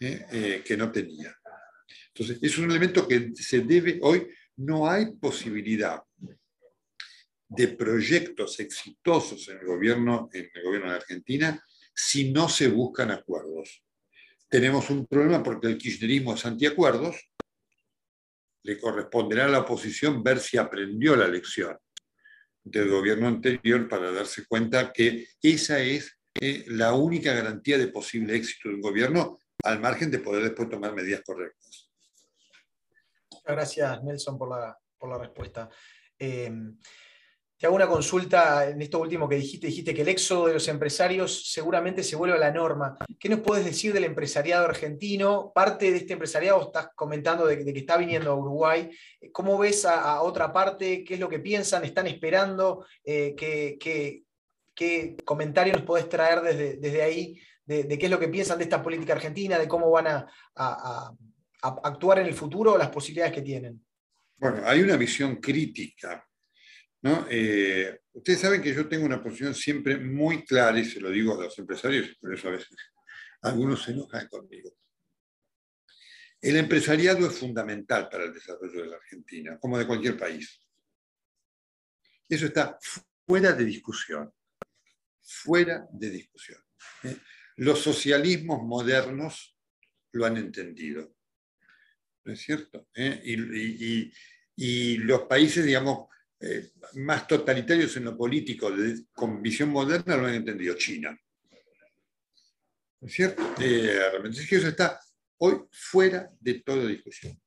eh, 0.00 0.26
eh, 0.30 0.62
que 0.64 0.76
no 0.76 0.90
tenía. 0.90 1.34
Entonces, 2.08 2.38
es 2.42 2.58
un 2.58 2.70
elemento 2.70 3.06
que 3.06 3.32
se 3.34 3.60
debe, 3.60 3.98
hoy 4.02 4.26
no 4.56 4.88
hay 4.88 5.12
posibilidad 5.12 6.02
de 7.48 7.68
proyectos 7.68 8.58
exitosos 8.60 9.48
en 9.48 9.58
el 9.58 9.66
gobierno, 9.66 10.28
en 10.32 10.50
el 10.52 10.62
gobierno 10.62 10.90
de 10.90 10.96
Argentina 10.96 11.62
si 11.94 12.30
no 12.30 12.48
se 12.48 12.68
buscan 12.68 13.10
acuerdos. 13.10 13.82
Tenemos 14.48 14.90
un 14.90 15.06
problema 15.06 15.42
porque 15.42 15.68
el 15.68 15.78
kirchnerismo 15.78 16.34
es 16.34 16.44
antiacuerdos, 16.44 17.16
le 18.62 18.78
corresponderá 18.78 19.46
a 19.46 19.48
la 19.48 19.60
oposición 19.60 20.22
ver 20.22 20.38
si 20.38 20.58
aprendió 20.58 21.16
la 21.16 21.28
lección 21.28 21.78
del 22.62 22.90
gobierno 22.90 23.28
anterior 23.28 23.88
para 23.88 24.10
darse 24.10 24.44
cuenta 24.46 24.92
que 24.92 25.28
esa 25.40 25.80
es 25.80 26.18
eh, 26.40 26.64
la 26.68 26.92
única 26.92 27.32
garantía 27.32 27.78
de 27.78 27.88
posible 27.88 28.36
éxito 28.36 28.68
de 28.68 28.74
un 28.74 28.80
gobierno, 28.80 29.38
al 29.62 29.80
margen 29.80 30.10
de 30.10 30.18
poder 30.18 30.42
después 30.42 30.68
tomar 30.68 30.94
medidas 30.94 31.22
correctas. 31.24 31.85
Gracias, 33.46 34.02
Nelson, 34.02 34.36
por 34.36 34.50
la, 34.50 34.76
por 34.98 35.08
la 35.08 35.18
respuesta. 35.18 35.68
Eh, 36.18 36.50
te 37.58 37.66
hago 37.66 37.76
una 37.76 37.88
consulta 37.88 38.68
en 38.68 38.82
esto 38.82 38.98
último 38.98 39.28
que 39.28 39.36
dijiste. 39.36 39.68
Dijiste 39.68 39.94
que 39.94 40.02
el 40.02 40.08
éxodo 40.08 40.48
de 40.48 40.54
los 40.54 40.68
empresarios 40.68 41.50
seguramente 41.50 42.02
se 42.02 42.14
vuelve 42.14 42.36
a 42.36 42.40
la 42.40 42.50
norma. 42.50 42.98
¿Qué 43.18 43.30
nos 43.30 43.40
puedes 43.40 43.64
decir 43.64 43.94
del 43.94 44.04
empresariado 44.04 44.66
argentino? 44.66 45.52
Parte 45.54 45.90
de 45.90 45.98
este 45.98 46.12
empresariado 46.12 46.60
estás 46.60 46.90
comentando 46.94 47.46
de, 47.46 47.64
que 47.64 47.78
está 47.78 47.96
viniendo 47.96 48.30
a 48.30 48.36
Uruguay. 48.36 48.90
¿Cómo 49.32 49.56
ves 49.56 49.86
a, 49.86 50.20
otra 50.20 50.52
parte? 50.52 51.02
¿Qué 51.02 51.14
es 51.14 51.20
lo 51.20 51.30
que 51.30 51.38
piensan? 51.38 51.84
¿Están 51.84 52.06
esperando? 52.08 52.84
Eh, 53.02 53.34
¿qué, 53.34 54.24
comentarios 55.24 55.78
nos 55.78 55.86
podés 55.86 56.10
traer 56.10 56.42
desde, 56.42 56.76
desde 56.76 57.02
ahí 57.02 57.40
de, 57.64 57.88
qué 57.88 58.04
es 58.04 58.10
lo 58.10 58.18
que 58.18 58.28
piensan 58.28 58.58
de 58.58 58.64
esta 58.64 58.82
política 58.82 59.14
argentina, 59.14 59.58
de 59.58 59.66
cómo 59.66 59.90
van 59.90 60.08
a 60.08 61.16
actuar 61.62 62.20
en 62.20 62.26
el 62.26 62.34
futuro, 62.34 62.76
las 62.76 62.90
posibilidades 62.90 63.34
que 63.34 63.42
tienen? 63.42 63.84
Bueno, 64.36 64.62
hay 64.64 64.82
una 64.82 64.96
visión 64.96 65.36
crítica 65.36 66.26
eh, 67.30 68.00
ustedes 68.12 68.40
saben 68.40 68.62
que 68.62 68.74
yo 68.74 68.88
tengo 68.88 69.04
una 69.04 69.22
posición 69.22 69.54
siempre 69.54 69.96
muy 69.98 70.44
clara, 70.44 70.78
y 70.78 70.84
se 70.84 71.00
lo 71.00 71.10
digo 71.10 71.34
a 71.34 71.44
los 71.44 71.58
empresarios, 71.58 72.16
por 72.20 72.34
eso 72.34 72.48
a 72.48 72.52
veces 72.52 72.68
algunos 73.42 73.82
se 73.82 73.92
enojan 73.92 74.28
conmigo. 74.28 74.70
El 76.40 76.56
empresariado 76.56 77.26
es 77.26 77.38
fundamental 77.38 78.08
para 78.08 78.24
el 78.24 78.32
desarrollo 78.32 78.82
de 78.82 78.88
la 78.88 78.96
Argentina, 78.96 79.58
como 79.58 79.78
de 79.78 79.86
cualquier 79.86 80.16
país. 80.16 80.60
Eso 82.28 82.46
está 82.46 82.78
fuera 83.26 83.52
de 83.52 83.64
discusión. 83.64 84.32
Fuera 85.22 85.86
de 85.90 86.10
discusión. 86.10 86.60
¿eh? 87.04 87.16
Los 87.56 87.80
socialismos 87.80 88.62
modernos 88.62 89.56
lo 90.12 90.26
han 90.26 90.36
entendido. 90.36 91.15
¿No 92.26 92.32
es 92.32 92.40
cierto? 92.40 92.88
¿Eh? 92.94 93.22
Y, 93.24 94.12
y, 94.56 94.96
los 94.98 95.22
países, 95.22 95.64
digamos, 95.64 96.08
eh, 96.40 96.70
más 96.94 97.26
totalitarios 97.26 97.96
en 97.96 98.04
lo 98.04 98.16
político, 98.16 98.70
con 99.14 99.40
visión 99.40 99.68
moderna, 99.70 100.16
lo 100.16 100.26
han 100.26 100.34
entendido, 100.34 100.74
China. 100.74 101.16
¿No 103.00 103.06
es 103.06 103.14
cierto? 103.14 103.54
Eh, 103.60 103.98
realmente 104.10 104.40
es 104.40 104.48
que 104.48 104.56
eso 104.56 104.68
está 104.68 105.00
hoy 105.38 105.62
fuera 105.70 106.28
de 106.40 106.54
toda 106.54 106.86
discusión. 106.86 107.40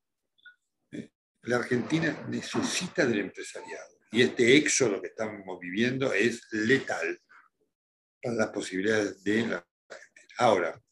La 1.42 1.56
Argentina 1.56 2.26
necesita 2.28 3.04
del 3.06 3.20
empresariado 3.20 3.98
y 4.12 4.22
este 4.22 4.56
éxodo 4.56 5.00
que 5.00 5.08
estamos 5.08 5.58
viviendo 5.60 6.12
es 6.12 6.46
letal 6.52 7.20
para 8.22 8.34
las 8.34 8.48
posibilidades 8.48 9.22
de 9.24 9.46
la 9.46 9.66
Argentina. 9.88 10.34
Ahora, 10.38 10.82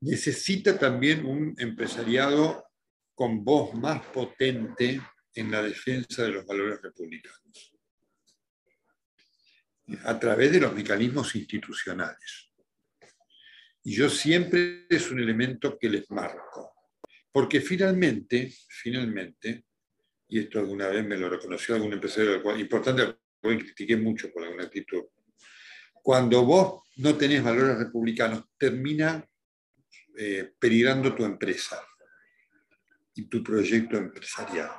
necesita 0.00 0.78
también 0.78 1.24
un 1.24 1.54
empresariado 1.58 2.63
con 3.14 3.44
voz 3.44 3.74
más 3.74 4.04
potente 4.06 5.00
en 5.34 5.50
la 5.50 5.62
defensa 5.62 6.24
de 6.24 6.30
los 6.30 6.46
valores 6.46 6.80
republicanos, 6.82 7.74
a 10.04 10.18
través 10.18 10.52
de 10.52 10.60
los 10.60 10.74
mecanismos 10.74 11.34
institucionales. 11.34 12.50
Y 13.84 13.94
yo 13.94 14.08
siempre 14.08 14.86
es 14.88 15.10
un 15.10 15.20
elemento 15.20 15.78
que 15.78 15.90
les 15.90 16.10
marco, 16.10 16.74
porque 17.30 17.60
finalmente, 17.60 18.52
finalmente, 18.68 19.64
y 20.28 20.40
esto 20.40 20.58
alguna 20.58 20.88
vez 20.88 21.04
me 21.04 21.16
lo 21.16 21.28
reconoció 21.28 21.74
algún 21.74 21.92
empresario, 21.92 22.42
importante, 22.58 23.16
porque 23.40 23.58
critiqué 23.58 23.96
mucho 23.96 24.32
por 24.32 24.44
alguna 24.44 24.64
actitud, 24.64 25.04
cuando 26.02 26.44
vos 26.44 26.82
no 26.96 27.16
tenés 27.16 27.42
valores 27.42 27.78
republicanos, 27.78 28.44
termina 28.58 29.26
eh, 30.16 30.52
peligrando 30.58 31.14
tu 31.14 31.24
empresa 31.24 31.80
y 33.14 33.26
tu 33.26 33.42
proyecto 33.42 33.96
empresarial. 33.96 34.70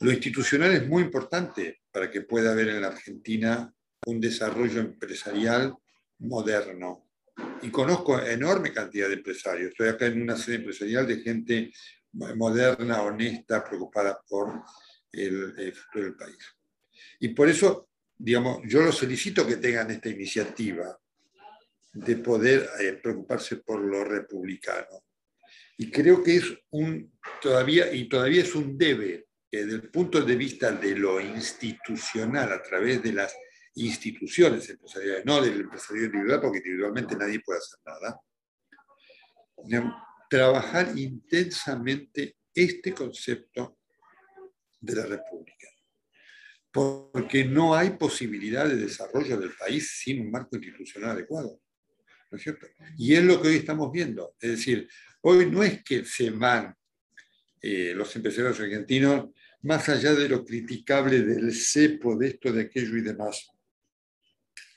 Lo 0.00 0.10
institucional 0.10 0.72
es 0.72 0.86
muy 0.86 1.04
importante 1.04 1.82
para 1.90 2.10
que 2.10 2.22
pueda 2.22 2.52
haber 2.52 2.68
en 2.68 2.80
la 2.80 2.88
Argentina 2.88 3.72
un 4.06 4.20
desarrollo 4.20 4.80
empresarial 4.80 5.74
moderno. 6.18 7.08
Y 7.62 7.70
conozco 7.70 8.20
enorme 8.20 8.72
cantidad 8.72 9.08
de 9.08 9.14
empresarios. 9.14 9.70
Estoy 9.70 9.88
acá 9.88 10.06
en 10.06 10.20
una 10.20 10.36
sede 10.36 10.56
empresarial 10.56 11.06
de 11.06 11.20
gente 11.20 11.72
moderna, 12.12 13.02
honesta, 13.02 13.64
preocupada 13.64 14.20
por 14.28 14.62
el, 15.12 15.54
el 15.56 15.72
futuro 15.72 16.04
del 16.04 16.16
país. 16.16 16.38
Y 17.20 17.28
por 17.28 17.48
eso 17.48 17.88
digamos, 18.22 18.60
yo 18.64 18.82
los 18.82 18.96
solicito 18.96 19.44
que 19.44 19.56
tengan 19.56 19.90
esta 19.90 20.08
iniciativa 20.08 20.96
de 21.92 22.16
poder 22.16 22.68
eh, 22.80 22.92
preocuparse 23.02 23.56
por 23.56 23.80
lo 23.80 24.04
republicano. 24.04 25.02
Y 25.82 25.90
creo 25.90 26.22
que 26.22 26.36
es 26.36 26.44
un, 26.70 27.12
todavía, 27.40 27.92
y 27.92 28.08
todavía 28.08 28.42
es 28.42 28.54
un 28.54 28.78
debe, 28.78 29.26
desde 29.50 29.72
el 29.72 29.90
punto 29.90 30.20
de 30.20 30.36
vista 30.36 30.70
de 30.70 30.94
lo 30.94 31.20
institucional, 31.20 32.52
a 32.52 32.62
través 32.62 33.02
de 33.02 33.12
las 33.12 33.36
instituciones 33.74 34.70
empresariales, 34.70 35.24
no 35.24 35.42
del 35.42 35.62
empresario 35.62 36.04
individual, 36.04 36.40
porque 36.40 36.58
individualmente 36.58 37.16
nadie 37.16 37.40
puede 37.40 37.58
hacer 37.58 37.80
nada, 37.84 38.20
trabajar 40.30 40.96
intensamente 40.96 42.36
este 42.54 42.94
concepto 42.94 43.78
de 44.80 44.94
la 44.94 45.06
República 45.06 45.66
porque 46.70 47.44
no 47.44 47.74
hay 47.74 47.90
posibilidad 47.90 48.66
de 48.66 48.76
desarrollo 48.76 49.36
del 49.36 49.52
país 49.56 49.98
sin 50.00 50.20
un 50.20 50.30
marco 50.30 50.56
institucional 50.56 51.10
adecuado. 51.10 51.60
¿No 52.30 52.38
es 52.38 52.44
cierto? 52.44 52.66
Y 52.96 53.14
es 53.14 53.22
lo 53.22 53.42
que 53.42 53.48
hoy 53.48 53.56
estamos 53.56 53.92
viendo. 53.92 54.34
Es 54.40 54.52
decir, 54.52 54.88
hoy 55.22 55.50
no 55.50 55.62
es 55.62 55.82
que 55.82 56.04
se 56.04 56.30
van 56.30 56.74
eh, 57.60 57.92
los 57.94 58.14
empresarios 58.16 58.58
argentinos 58.60 59.30
más 59.62 59.88
allá 59.88 60.12
de 60.14 60.28
lo 60.28 60.44
criticable 60.44 61.22
del 61.22 61.54
cepo, 61.54 62.16
de 62.16 62.28
esto, 62.28 62.52
de 62.52 62.62
aquello 62.62 62.96
y 62.96 63.02
demás. 63.02 63.50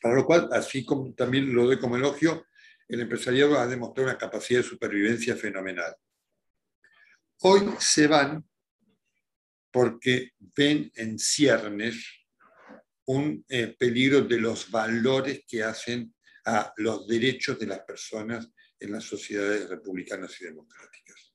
Para 0.02 0.16
lo 0.16 0.26
cual, 0.26 0.50
así 0.52 0.86
como 0.86 1.14
también 1.14 1.54
lo 1.54 1.66
doy 1.66 1.80
como 1.80 1.98
elogio, 1.98 2.46
el 2.88 3.02
empresariado 3.02 3.60
ha 3.60 3.66
demostrado 3.66 4.10
una 4.10 4.18
capacidad 4.18 4.60
de 4.60 4.68
supervivencia 4.68 5.36
fenomenal. 5.36 5.96
Hoy 7.40 7.62
se 7.80 8.06
van 8.06 8.46
porque 9.72 10.34
ven 10.56 10.92
en 10.96 11.18
ciernes 11.18 12.06
un 13.06 13.44
eh, 13.50 13.76
peligro 13.78 14.22
de 14.22 14.40
los 14.40 14.70
valores 14.70 15.44
que 15.48 15.64
hacen 15.64 16.14
a 16.46 16.72
los 16.78 17.08
derechos 17.08 17.58
de 17.60 17.66
las 17.66 17.80
personas 17.80 18.50
en 18.80 18.92
las 18.92 19.04
sociedades 19.04 19.70
republicanas 19.70 20.40
y 20.42 20.46
democráticas. 20.46 21.34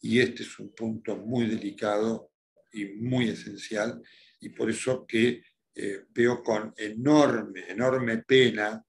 Y 0.00 0.20
este 0.20 0.42
es 0.42 0.58
un 0.58 0.74
punto 0.74 1.16
muy 1.16 1.46
delicado 1.46 2.32
y 2.72 2.86
muy 2.86 3.28
esencial, 3.28 4.02
y 4.40 4.50
por 4.50 4.68
eso 4.68 5.06
que 5.06 5.42
eh, 5.74 6.04
veo 6.10 6.42
con 6.42 6.74
enorme, 6.76 7.70
enorme 7.70 8.18
pena 8.18 8.84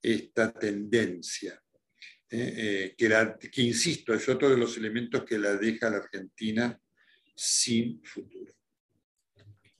esta 0.00 0.52
tendencia, 0.52 1.60
eh, 2.30 2.94
que, 2.96 3.48
que, 3.50 3.62
insisto, 3.62 4.14
es 4.14 4.28
otro 4.28 4.48
de 4.48 4.56
los 4.56 4.76
elementos 4.76 5.24
que 5.24 5.38
la 5.38 5.56
deja 5.56 5.90
la 5.90 5.98
Argentina 5.98 6.80
sin 7.34 8.02
futuro. 8.04 8.54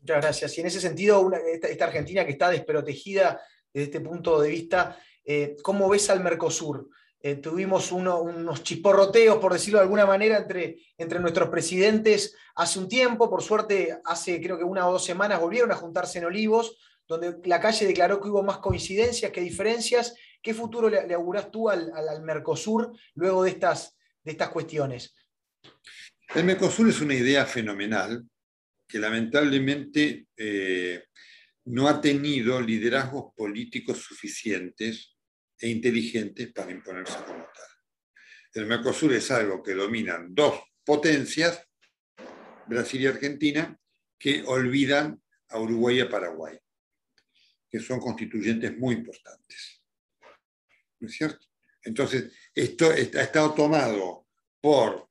Muchas 0.00 0.22
gracias. 0.22 0.56
Y 0.56 0.60
en 0.60 0.66
ese 0.66 0.80
sentido, 0.80 1.30
esta, 1.52 1.84
Argentina 1.84 2.24
que 2.24 2.32
está 2.32 2.50
desprotegida 2.50 3.40
desde 3.72 3.86
este 3.86 4.00
punto 4.00 4.40
de 4.40 4.50
vista, 4.50 4.98
eh, 5.26 5.56
¿cómo 5.62 5.88
ves 5.88 6.08
al 6.08 6.22
Mercosur? 6.22 6.88
Eh, 7.20 7.34
tuvimos 7.36 7.90
unos 7.90 8.62
chisporroteos, 8.62 9.38
por 9.38 9.52
decirlo 9.52 9.80
de 9.80 9.84
alguna 9.84 10.06
manera, 10.06 10.36
entre, 10.36 11.18
nuestros 11.18 11.48
presidentes 11.48 12.36
hace 12.54 12.78
un 12.78 12.88
tiempo. 12.88 13.28
Por 13.28 13.42
suerte, 13.42 13.98
hace 14.04 14.40
creo 14.40 14.56
que 14.56 14.62
una 14.62 14.86
o 14.88 14.92
dos 14.92 15.04
semanas 15.04 15.40
volvieron 15.40 15.72
a 15.72 15.76
juntarse 15.76 16.18
en 16.18 16.26
Olivos, 16.26 16.78
donde 17.08 17.38
la 17.44 17.60
calle 17.60 17.84
declaró 17.84 18.20
que 18.20 18.28
hubo 18.28 18.44
más 18.44 18.58
coincidencias 18.58 19.32
que 19.32 19.40
diferencias. 19.40 20.14
¿Qué 20.40 20.54
futuro 20.54 20.88
le, 20.88 21.12
auguras 21.14 21.50
tú 21.50 21.68
al, 21.68 21.90
al, 21.92 22.22
Mercosur 22.22 22.92
luego 23.14 23.42
de 23.42 23.50
estas, 23.50 23.96
de 24.22 24.30
estas 24.30 24.50
cuestiones? 24.50 25.12
El 26.32 26.44
Mercosur 26.44 26.88
es 26.88 27.00
una 27.00 27.14
idea 27.14 27.44
fenomenal 27.44 28.24
que 28.86 29.00
lamentablemente 29.00 30.26
eh, 30.36 31.02
no 31.64 31.88
ha 31.88 32.00
tenido 32.00 32.60
liderazgos 32.60 33.34
políticos 33.34 33.98
suficientes 33.98 35.15
e 35.60 35.68
inteligentes 35.68 36.52
para 36.52 36.70
imponerse 36.70 37.16
como 37.24 37.44
tal. 37.44 37.66
El 38.52 38.66
Mercosur 38.66 39.12
es 39.12 39.30
algo 39.30 39.62
que 39.62 39.74
dominan 39.74 40.34
dos 40.34 40.60
potencias, 40.84 41.66
Brasil 42.66 43.02
y 43.02 43.06
Argentina, 43.06 43.78
que 44.18 44.42
olvidan 44.44 45.20
a 45.48 45.60
Uruguay 45.60 45.98
y 45.98 46.00
a 46.00 46.08
Paraguay, 46.08 46.58
que 47.70 47.80
son 47.80 48.00
constituyentes 48.00 48.76
muy 48.76 48.94
importantes. 48.94 49.82
¿No 50.98 51.08
es 51.08 51.14
cierto? 51.14 51.46
Entonces, 51.82 52.32
esto 52.54 52.90
ha 52.90 52.94
estado 52.94 53.54
tomado 53.54 54.26
por 54.60 55.08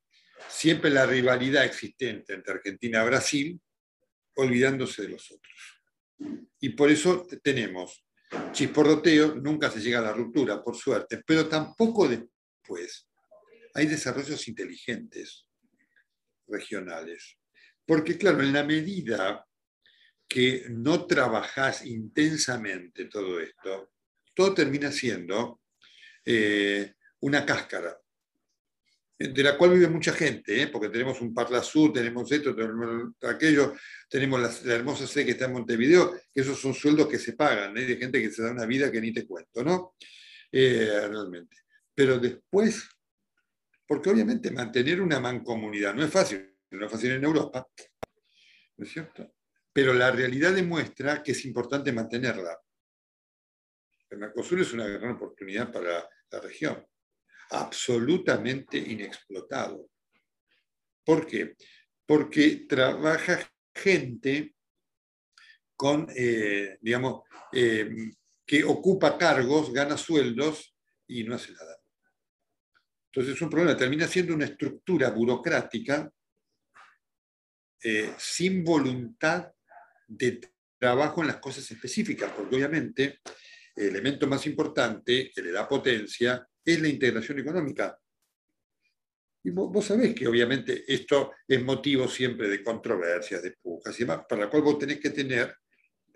siempre 0.49 0.89
la 0.89 1.05
rivalidad 1.05 1.65
existente 1.65 2.33
entre 2.33 2.53
Argentina 2.53 3.03
y 3.03 3.05
Brasil, 3.05 3.61
olvidándose 4.35 5.03
de 5.03 5.09
los 5.09 5.31
otros. 5.31 5.81
Y 6.59 6.69
por 6.69 6.89
eso 6.89 7.27
tenemos 7.41 8.04
chisporroteo, 8.51 9.35
nunca 9.35 9.69
se 9.69 9.81
llega 9.81 9.99
a 9.99 10.03
la 10.03 10.13
ruptura, 10.13 10.63
por 10.63 10.75
suerte, 10.75 11.23
pero 11.25 11.47
tampoco 11.47 12.07
después 12.07 13.07
hay 13.73 13.87
desarrollos 13.87 14.47
inteligentes 14.47 15.47
regionales. 16.47 17.37
Porque 17.85 18.17
claro, 18.17 18.41
en 18.41 18.53
la 18.53 18.63
medida 18.63 19.45
que 20.27 20.65
no 20.69 21.05
trabajas 21.05 21.85
intensamente 21.85 23.05
todo 23.05 23.39
esto, 23.39 23.91
todo 24.33 24.53
termina 24.53 24.91
siendo 24.91 25.61
eh, 26.25 26.93
una 27.19 27.45
cáscara 27.45 27.95
de 29.17 29.43
la 29.43 29.57
cual 29.57 29.71
vive 29.71 29.87
mucha 29.87 30.11
gente, 30.11 30.63
¿eh? 30.63 30.67
porque 30.67 30.89
tenemos 30.89 31.21
un 31.21 31.33
Parla 31.33 31.63
Sur, 31.63 31.93
tenemos 31.93 32.29
esto, 32.29 32.53
tenemos 32.53 33.13
aquello, 33.21 33.73
tenemos 34.09 34.65
la, 34.65 34.73
hermosa 34.73 35.07
sede 35.07 35.25
que 35.25 35.31
está 35.31 35.45
en 35.45 35.53
Montevideo, 35.53 36.13
que 36.33 36.41
esos 36.41 36.59
son 36.59 36.73
sueldos 36.73 37.07
que 37.07 37.17
se 37.17 37.33
pagan, 37.33 37.77
¿eh? 37.77 37.85
de 37.85 37.95
gente 37.95 38.21
que 38.21 38.29
se 38.29 38.43
da 38.43 38.51
una 38.51 38.65
vida 38.65 38.91
que 38.91 38.99
ni 38.99 39.13
te 39.13 39.25
cuento, 39.25 39.63
¿no? 39.63 39.95
Eh, 40.51 41.07
realmente. 41.09 41.57
Pero 41.93 42.19
después, 42.19 42.89
porque 43.87 44.09
obviamente 44.09 44.51
mantener 44.51 45.01
una 45.01 45.19
mancomunidad 45.21 45.93
no 45.93 46.03
es 46.03 46.11
fácil, 46.11 46.53
no 46.71 46.85
es 46.85 46.91
fácil 46.91 47.11
en 47.11 47.23
Europa, 47.23 47.65
¿no 48.75 48.85
es 48.85 48.91
cierto? 48.91 49.33
Pero 49.71 49.93
la 49.93 50.11
realidad 50.11 50.53
demuestra 50.53 51.23
que 51.23 51.31
es 51.31 51.45
importante 51.45 51.93
mantenerla. 51.93 52.57
El 54.09 54.17
Mercosur 54.19 54.59
es 54.59 54.73
una 54.73 54.87
gran 54.87 55.11
oportunidad 55.11 55.71
para 55.71 56.09
la 56.31 56.39
región 56.41 56.85
absolutamente 57.49 58.77
inexplotado. 58.77 59.89
¿Por 61.03 61.27
qué? 61.27 61.55
Porque 62.05 62.65
trabaja 62.67 63.39
gente 63.73 64.55
con, 65.75 66.07
eh, 66.15 66.77
digamos, 66.81 67.23
eh, 67.51 67.89
que 68.45 68.63
ocupa 68.63 69.17
cargos, 69.17 69.73
gana 69.73 69.97
sueldos 69.97 70.75
y 71.07 71.23
no 71.23 71.35
hace 71.35 71.51
nada. 71.51 71.77
Entonces 73.11 73.35
es 73.35 73.41
un 73.41 73.49
problema, 73.49 73.77
termina 73.77 74.07
siendo 74.07 74.33
una 74.33 74.45
estructura 74.45 75.09
burocrática 75.09 76.11
eh, 77.81 78.13
sin 78.17 78.63
voluntad 78.63 79.51
de 80.07 80.41
trabajo 80.77 81.21
en 81.21 81.27
las 81.27 81.37
cosas 81.37 81.69
específicas, 81.71 82.31
porque 82.31 82.55
obviamente 82.55 83.19
el 83.75 83.89
elemento 83.89 84.27
más 84.27 84.45
importante 84.47 85.31
que 85.33 85.41
le 85.41 85.51
da 85.51 85.67
potencia 85.67 86.47
es 86.65 86.81
la 86.81 86.87
integración 86.87 87.39
económica. 87.39 87.97
Y 89.43 89.51
vos, 89.51 89.85
sabés 89.85 90.15
que 90.15 90.27
obviamente 90.27 90.83
esto 90.87 91.33
es 91.47 91.63
motivo 91.63 92.07
siempre 92.07 92.49
de 92.49 92.63
controversias, 92.63 93.43
de 93.43 93.51
pujas 93.51 93.95
y 93.95 94.03
demás, 94.03 94.25
para 94.27 94.45
la 94.45 94.49
cual 94.49 94.63
vos 94.63 94.79
tenés 94.79 94.99
que 94.99 95.11
tener 95.11 95.55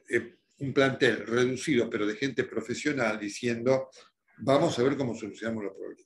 eh, 0.09 0.37
un 0.57 0.73
plantel 0.73 1.27
reducido, 1.27 1.87
pero 1.89 2.07
de 2.07 2.15
gente 2.15 2.43
profesional, 2.45 3.19
diciendo, 3.19 3.89
vamos 4.39 4.77
a 4.79 4.83
ver 4.83 4.97
cómo 4.97 5.13
solucionamos 5.13 5.65
los 5.65 5.73
problemas. 5.73 5.99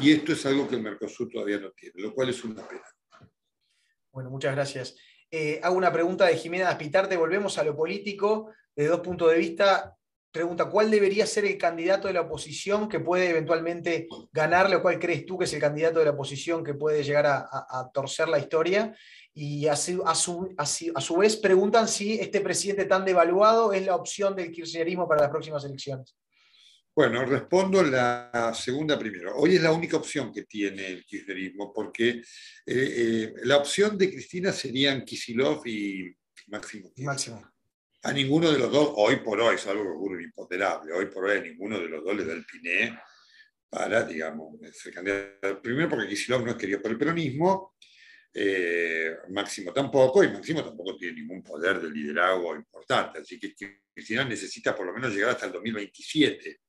Y 0.00 0.12
esto 0.12 0.32
es 0.32 0.44
algo 0.46 0.66
que 0.66 0.74
el 0.74 0.82
Mercosur 0.82 1.28
todavía 1.28 1.60
no 1.60 1.70
tiene, 1.70 2.02
lo 2.02 2.12
cual 2.12 2.30
es 2.30 2.42
una 2.42 2.66
pena. 2.66 2.82
Bueno, 4.10 4.30
muchas 4.30 4.54
gracias. 4.54 4.96
Eh, 5.30 5.60
hago 5.62 5.76
una 5.76 5.92
pregunta 5.92 6.26
de 6.26 6.36
Jimena 6.36 6.70
Aspitarte, 6.70 7.16
volvemos 7.16 7.58
a 7.58 7.64
lo 7.64 7.76
político, 7.76 8.52
de 8.74 8.86
dos 8.86 9.00
puntos 9.00 9.30
de 9.30 9.38
vista. 9.38 9.96
Pregunta, 10.34 10.64
¿cuál 10.64 10.90
debería 10.90 11.26
ser 11.26 11.44
el 11.44 11.56
candidato 11.56 12.08
de 12.08 12.14
la 12.14 12.22
oposición 12.22 12.88
que 12.88 12.98
puede 12.98 13.30
eventualmente 13.30 14.08
ganarle 14.32 14.74
o 14.74 14.82
cuál 14.82 14.98
crees 14.98 15.24
tú 15.24 15.38
que 15.38 15.44
es 15.44 15.52
el 15.52 15.60
candidato 15.60 16.00
de 16.00 16.06
la 16.06 16.10
oposición 16.10 16.64
que 16.64 16.74
puede 16.74 17.04
llegar 17.04 17.24
a, 17.24 17.90
torcer 17.94 18.26
la 18.26 18.40
historia? 18.40 18.92
Y 19.32 19.68
a 19.68 19.76
su, 19.76 20.02
a, 20.04 20.16
su, 20.16 21.16
vez 21.16 21.36
preguntan 21.36 21.86
si 21.86 22.14
este 22.18 22.40
presidente 22.40 22.86
tan 22.86 23.04
devaluado 23.04 23.72
es 23.72 23.86
la 23.86 23.94
opción 23.94 24.34
del 24.34 24.50
kirchnerismo 24.50 25.06
para 25.06 25.22
las 25.22 25.30
próximas 25.30 25.64
elecciones. 25.66 26.16
Bueno, 26.96 27.24
respondo 27.24 27.84
la 27.84 28.52
segunda 28.56 28.98
primero. 28.98 29.36
Hoy 29.36 29.54
es 29.54 29.62
la 29.62 29.70
única 29.70 29.98
opción 29.98 30.32
que 30.32 30.42
tiene 30.42 30.84
el 30.88 31.04
kirchnerismo, 31.04 31.72
porque 31.72 32.08
eh, 32.08 32.22
eh, 32.66 33.34
la 33.44 33.58
opción 33.58 33.96
de 33.96 34.10
Cristina 34.10 34.50
serían 34.50 35.04
Kisilov 35.04 35.64
y 35.64 36.12
Máximo. 36.48 36.90
Máximo. 36.96 37.53
A 38.04 38.12
ninguno 38.12 38.52
de 38.52 38.58
los 38.58 38.70
dos, 38.70 38.92
hoy 38.96 39.16
por 39.16 39.40
hoy, 39.40 39.54
es 39.54 39.66
algo 39.66 39.82
que 39.82 39.88
ocurre 39.88 40.22
imponderable, 40.24 40.92
hoy 40.92 41.06
por 41.06 41.24
hoy 41.24 41.38
a 41.38 41.40
ninguno 41.40 41.80
de 41.80 41.88
los 41.88 42.04
dos 42.04 42.14
le 42.14 42.26
da 42.26 42.34
el 42.34 42.44
piné 42.44 42.98
para, 43.70 44.04
digamos, 44.04 44.60
ser 44.72 44.92
candidato. 44.92 45.62
Primero 45.62 45.88
porque 45.88 46.08
Kisilov 46.08 46.44
no 46.44 46.50
es 46.50 46.58
querido 46.58 46.82
por 46.82 46.90
el 46.90 46.98
peronismo, 46.98 47.76
eh, 48.34 49.16
Máximo 49.30 49.72
tampoco, 49.72 50.22
y 50.22 50.28
Máximo 50.28 50.62
tampoco 50.62 50.96
tiene 50.98 51.22
ningún 51.22 51.42
poder 51.42 51.80
de 51.80 51.90
liderazgo 51.90 52.54
importante, 52.54 53.20
así 53.20 53.40
que 53.40 53.54
Cristina 53.94 54.22
necesita 54.24 54.76
por 54.76 54.84
lo 54.84 54.92
menos 54.92 55.14
llegar 55.14 55.30
hasta 55.30 55.46
el 55.46 55.52
2027 55.52 56.60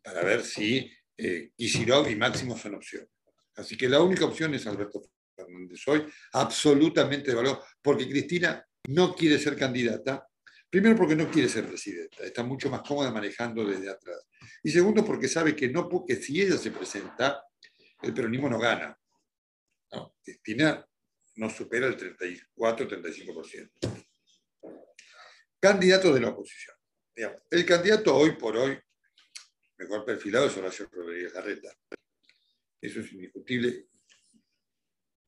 para 0.00 0.22
ver 0.22 0.42
si 0.42 0.88
eh, 1.16 1.50
y 1.56 2.14
Máximo 2.14 2.56
son 2.56 2.76
opciones. 2.76 3.08
Así 3.56 3.76
que 3.76 3.88
la 3.88 4.00
única 4.00 4.26
opción 4.26 4.54
es 4.54 4.64
Alberto 4.68 5.02
Fernández 5.34 5.80
hoy, 5.88 6.04
absolutamente 6.34 7.32
de 7.32 7.36
valor, 7.36 7.64
porque 7.82 8.08
Cristina 8.08 8.64
no 8.88 9.12
quiere 9.16 9.40
ser 9.40 9.56
candidata, 9.56 10.28
primero 10.74 10.96
porque 10.96 11.14
no 11.14 11.30
quiere 11.30 11.48
ser 11.48 11.68
presidenta, 11.68 12.24
está 12.24 12.42
mucho 12.42 12.68
más 12.68 12.82
cómoda 12.82 13.12
manejando 13.12 13.64
desde 13.64 13.88
atrás. 13.88 14.26
Y 14.60 14.72
segundo 14.72 15.04
porque 15.04 15.28
sabe 15.28 15.54
que, 15.54 15.68
no, 15.68 15.88
porque 15.88 16.16
si 16.16 16.42
ella 16.42 16.58
se 16.58 16.72
presenta, 16.72 17.44
el 18.02 18.12
peronismo 18.12 18.50
no 18.50 18.58
gana. 18.58 18.98
Cristina 20.20 20.84
no 21.36 21.48
supera 21.48 21.86
el 21.86 21.96
34-35%. 21.96 23.70
Candidato 25.60 26.12
de 26.12 26.20
la 26.20 26.30
oposición. 26.30 26.74
El 27.48 27.64
candidato 27.64 28.16
hoy 28.16 28.32
por 28.32 28.56
hoy 28.56 28.76
mejor 29.78 30.04
perfilado 30.04 30.46
es 30.46 30.56
Horacio 30.56 30.88
Rodríguez 30.90 31.34
Larreta. 31.34 31.72
Eso 32.80 32.98
es 32.98 33.12
indiscutible. 33.12 33.86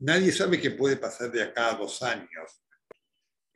Nadie 0.01 0.33
sabe 0.33 0.61
qué 0.61 0.73
puede 0.73 0.97
pasar 0.97 1.31
de 1.31 1.45
acá 1.45 1.71
a 1.71 1.77
dos 1.77 2.03
años, 2.03 2.65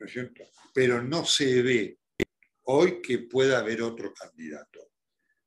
¿no 0.01 0.07
es 0.07 0.13
cierto? 0.13 0.43
Pero 0.73 1.03
no 1.03 1.23
se 1.23 1.61
ve 1.61 1.99
hoy 2.63 3.03
que 3.03 3.19
pueda 3.19 3.59
haber 3.59 3.83
otro 3.83 4.11
candidato. 4.11 4.93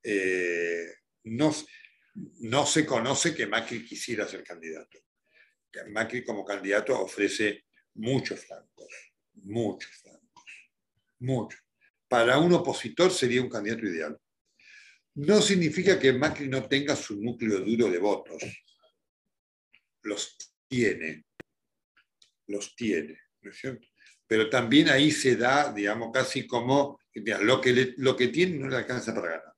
Eh, 0.00 0.86
no, 1.24 1.52
no 2.14 2.64
se 2.64 2.86
conoce 2.86 3.34
que 3.34 3.48
Macri 3.48 3.84
quisiera 3.84 4.28
ser 4.28 4.44
candidato. 4.44 5.00
Macri 5.88 6.24
como 6.24 6.44
candidato 6.44 6.96
ofrece 7.00 7.64
muchos 7.94 8.46
flancos, 8.46 8.86
muchos 9.42 9.90
flancos, 9.90 10.44
muchos. 11.18 11.60
Para 12.06 12.38
un 12.38 12.52
opositor 12.52 13.10
sería 13.10 13.42
un 13.42 13.50
candidato 13.50 13.86
ideal. 13.86 14.16
No 15.14 15.42
significa 15.42 15.98
que 15.98 16.12
Macri 16.12 16.46
no 16.46 16.68
tenga 16.68 16.94
su 16.94 17.20
núcleo 17.20 17.58
duro 17.58 17.90
de 17.90 17.98
votos. 17.98 18.40
Los 20.02 20.36
tiene. 20.68 21.24
Los 22.46 22.76
tiene, 22.76 23.18
¿no 23.40 23.50
es 23.50 23.58
cierto? 23.58 23.88
Pero 24.26 24.48
también 24.48 24.88
ahí 24.88 25.10
se 25.10 25.36
da, 25.36 25.72
digamos, 25.72 26.10
casi 26.12 26.46
como 26.46 26.98
lo, 27.14 27.60
que 27.60 27.94
lo 27.98 28.16
que 28.16 28.28
tiene 28.28 28.58
no 28.58 28.68
le 28.68 28.76
alcanza 28.76 29.14
para 29.14 29.28
ganar. 29.28 29.54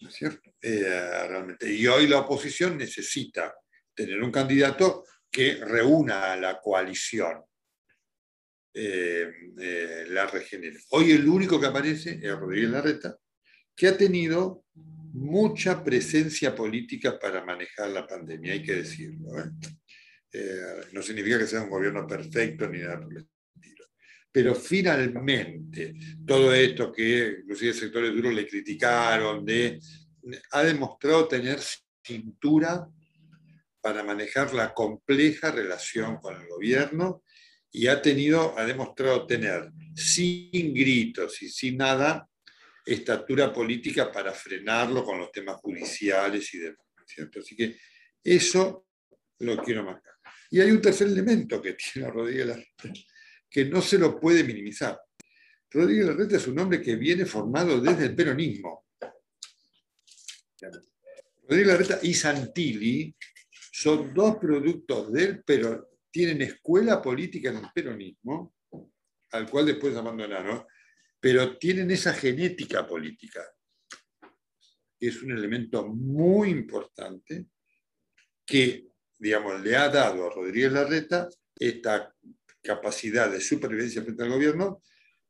¿No 0.00 0.08
es 0.08 0.14
cierto? 0.14 0.50
Eh, 0.60 1.26
realmente. 1.28 1.72
Y 1.72 1.86
hoy 1.86 2.06
la 2.06 2.20
oposición 2.20 2.76
necesita 2.76 3.54
tener 3.94 4.22
un 4.22 4.30
candidato 4.30 5.04
que 5.30 5.56
reúna 5.56 6.32
a 6.32 6.36
la 6.36 6.60
coalición, 6.60 7.42
eh, 8.74 9.30
eh, 9.58 10.04
la 10.08 10.26
regenere. 10.26 10.78
Hoy 10.90 11.12
el 11.12 11.26
único 11.28 11.60
que 11.60 11.66
aparece 11.66 12.20
es 12.22 12.36
Rodríguez 12.36 12.70
Larreta, 12.70 13.16
que 13.74 13.88
ha 13.88 13.96
tenido 13.96 14.64
mucha 14.74 15.82
presencia 15.82 16.54
política 16.54 17.18
para 17.18 17.44
manejar 17.44 17.88
la 17.90 18.06
pandemia, 18.06 18.52
hay 18.52 18.62
que 18.62 18.74
decirlo. 18.74 19.30
¿Eh? 20.32 20.60
No 20.92 21.02
significa 21.02 21.38
que 21.38 21.46
sea 21.46 21.62
un 21.62 21.70
gobierno 21.70 22.06
perfecto 22.06 22.68
ni 22.68 22.78
nada 22.78 23.00
por 23.00 23.12
el 23.12 23.18
estilo. 23.18 23.84
Pero 24.30 24.54
finalmente, 24.54 25.94
todo 26.26 26.52
esto 26.52 26.92
que 26.92 27.38
inclusive 27.40 27.72
sectores 27.72 28.12
duros 28.12 28.34
le 28.34 28.46
criticaron, 28.46 29.44
de, 29.44 29.80
ha 30.52 30.62
demostrado 30.62 31.26
tener 31.26 31.58
cintura 32.04 32.86
para 33.80 34.02
manejar 34.02 34.52
la 34.52 34.74
compleja 34.74 35.50
relación 35.50 36.16
con 36.16 36.40
el 36.40 36.48
gobierno 36.48 37.22
y 37.70 37.86
ha 37.86 38.00
tenido, 38.02 38.58
ha 38.58 38.64
demostrado 38.64 39.26
tener 39.26 39.70
sin 39.94 40.74
gritos 40.74 41.42
y 41.42 41.48
sin 41.48 41.78
nada 41.78 42.28
estatura 42.84 43.52
política 43.52 44.10
para 44.12 44.32
frenarlo 44.32 45.04
con 45.04 45.18
los 45.18 45.32
temas 45.32 45.56
judiciales 45.56 46.52
y 46.54 46.58
demás. 46.58 46.86
¿cierto? 47.06 47.40
Así 47.40 47.56
que 47.56 47.76
eso 48.22 48.86
lo 49.40 49.56
quiero 49.62 49.84
marcar. 49.84 50.14
Y 50.56 50.60
hay 50.62 50.70
un 50.70 50.80
tercer 50.80 51.08
elemento 51.08 51.60
que 51.60 51.74
tiene 51.92 52.10
Rodríguez 52.10 52.46
Larreta, 52.46 52.92
que 53.50 53.66
no 53.66 53.82
se 53.82 53.98
lo 53.98 54.18
puede 54.18 54.42
minimizar. 54.42 54.98
Rodríguez 55.70 56.06
Larreta 56.06 56.36
es 56.36 56.46
un 56.46 56.58
hombre 56.58 56.80
que 56.80 56.96
viene 56.96 57.26
formado 57.26 57.78
desde 57.78 58.06
el 58.06 58.14
peronismo. 58.14 58.86
Rodríguez 61.42 61.66
Larreta 61.66 61.98
y 62.02 62.14
Santilli 62.14 63.14
son 63.70 64.14
dos 64.14 64.36
productos 64.36 65.12
del 65.12 65.44
pero 65.44 65.90
tienen 66.10 66.40
escuela 66.40 67.02
política 67.02 67.50
en 67.50 67.56
el 67.58 67.70
peronismo, 67.74 68.54
al 69.32 69.50
cual 69.50 69.66
después 69.66 69.94
abandonaron, 69.94 70.64
pero 71.20 71.58
tienen 71.58 71.90
esa 71.90 72.14
genética 72.14 72.86
política, 72.86 73.44
es 74.98 75.22
un 75.22 75.32
elemento 75.32 75.86
muy 75.86 76.48
importante 76.48 77.44
que, 78.46 78.86
digamos, 79.18 79.60
le 79.60 79.76
ha 79.76 79.88
dado 79.88 80.26
a 80.26 80.30
Rodríguez 80.30 80.72
Larreta 80.72 81.28
esta 81.58 82.12
capacidad 82.62 83.30
de 83.30 83.40
supervivencia 83.40 84.02
frente 84.02 84.22
al 84.22 84.30
gobierno 84.30 84.82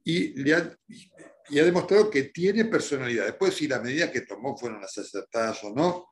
y, 0.02 0.40
le 0.42 0.54
ha, 0.54 0.58
ha 0.58 1.64
demostrado 1.64 2.10
que 2.10 2.24
tiene 2.24 2.64
personalidad. 2.64 3.26
Después, 3.26 3.54
si 3.54 3.68
las 3.68 3.82
medidas 3.82 4.10
que 4.10 4.22
tomó 4.22 4.56
fueron 4.56 4.80
las 4.80 4.96
acertadas 4.96 5.62
o 5.64 5.74
no, 5.74 6.08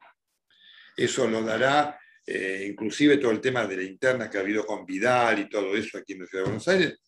eso 0.97 1.27
lo 1.27 1.43
dará, 1.43 1.99
eh, 2.27 2.67
inclusive 2.71 3.19
todo 3.19 3.33
el 3.33 3.41
tema 3.41 3.67
de 3.67 3.77
la 3.77 3.83
interna 3.83 4.31
que 4.31 4.39
ha 4.39 4.43
habido 4.43 4.65
con 4.65 4.87
Vidal 4.87 5.41
y 5.41 5.49
todo 5.49 5.75
eso 5.77 5.99
aquí 5.99 6.13
en 6.13 6.21
la 6.21 6.27
Ciudad 6.27 6.45
de 6.45 6.51
Buenos 6.51 6.69
Aires, 6.69 6.99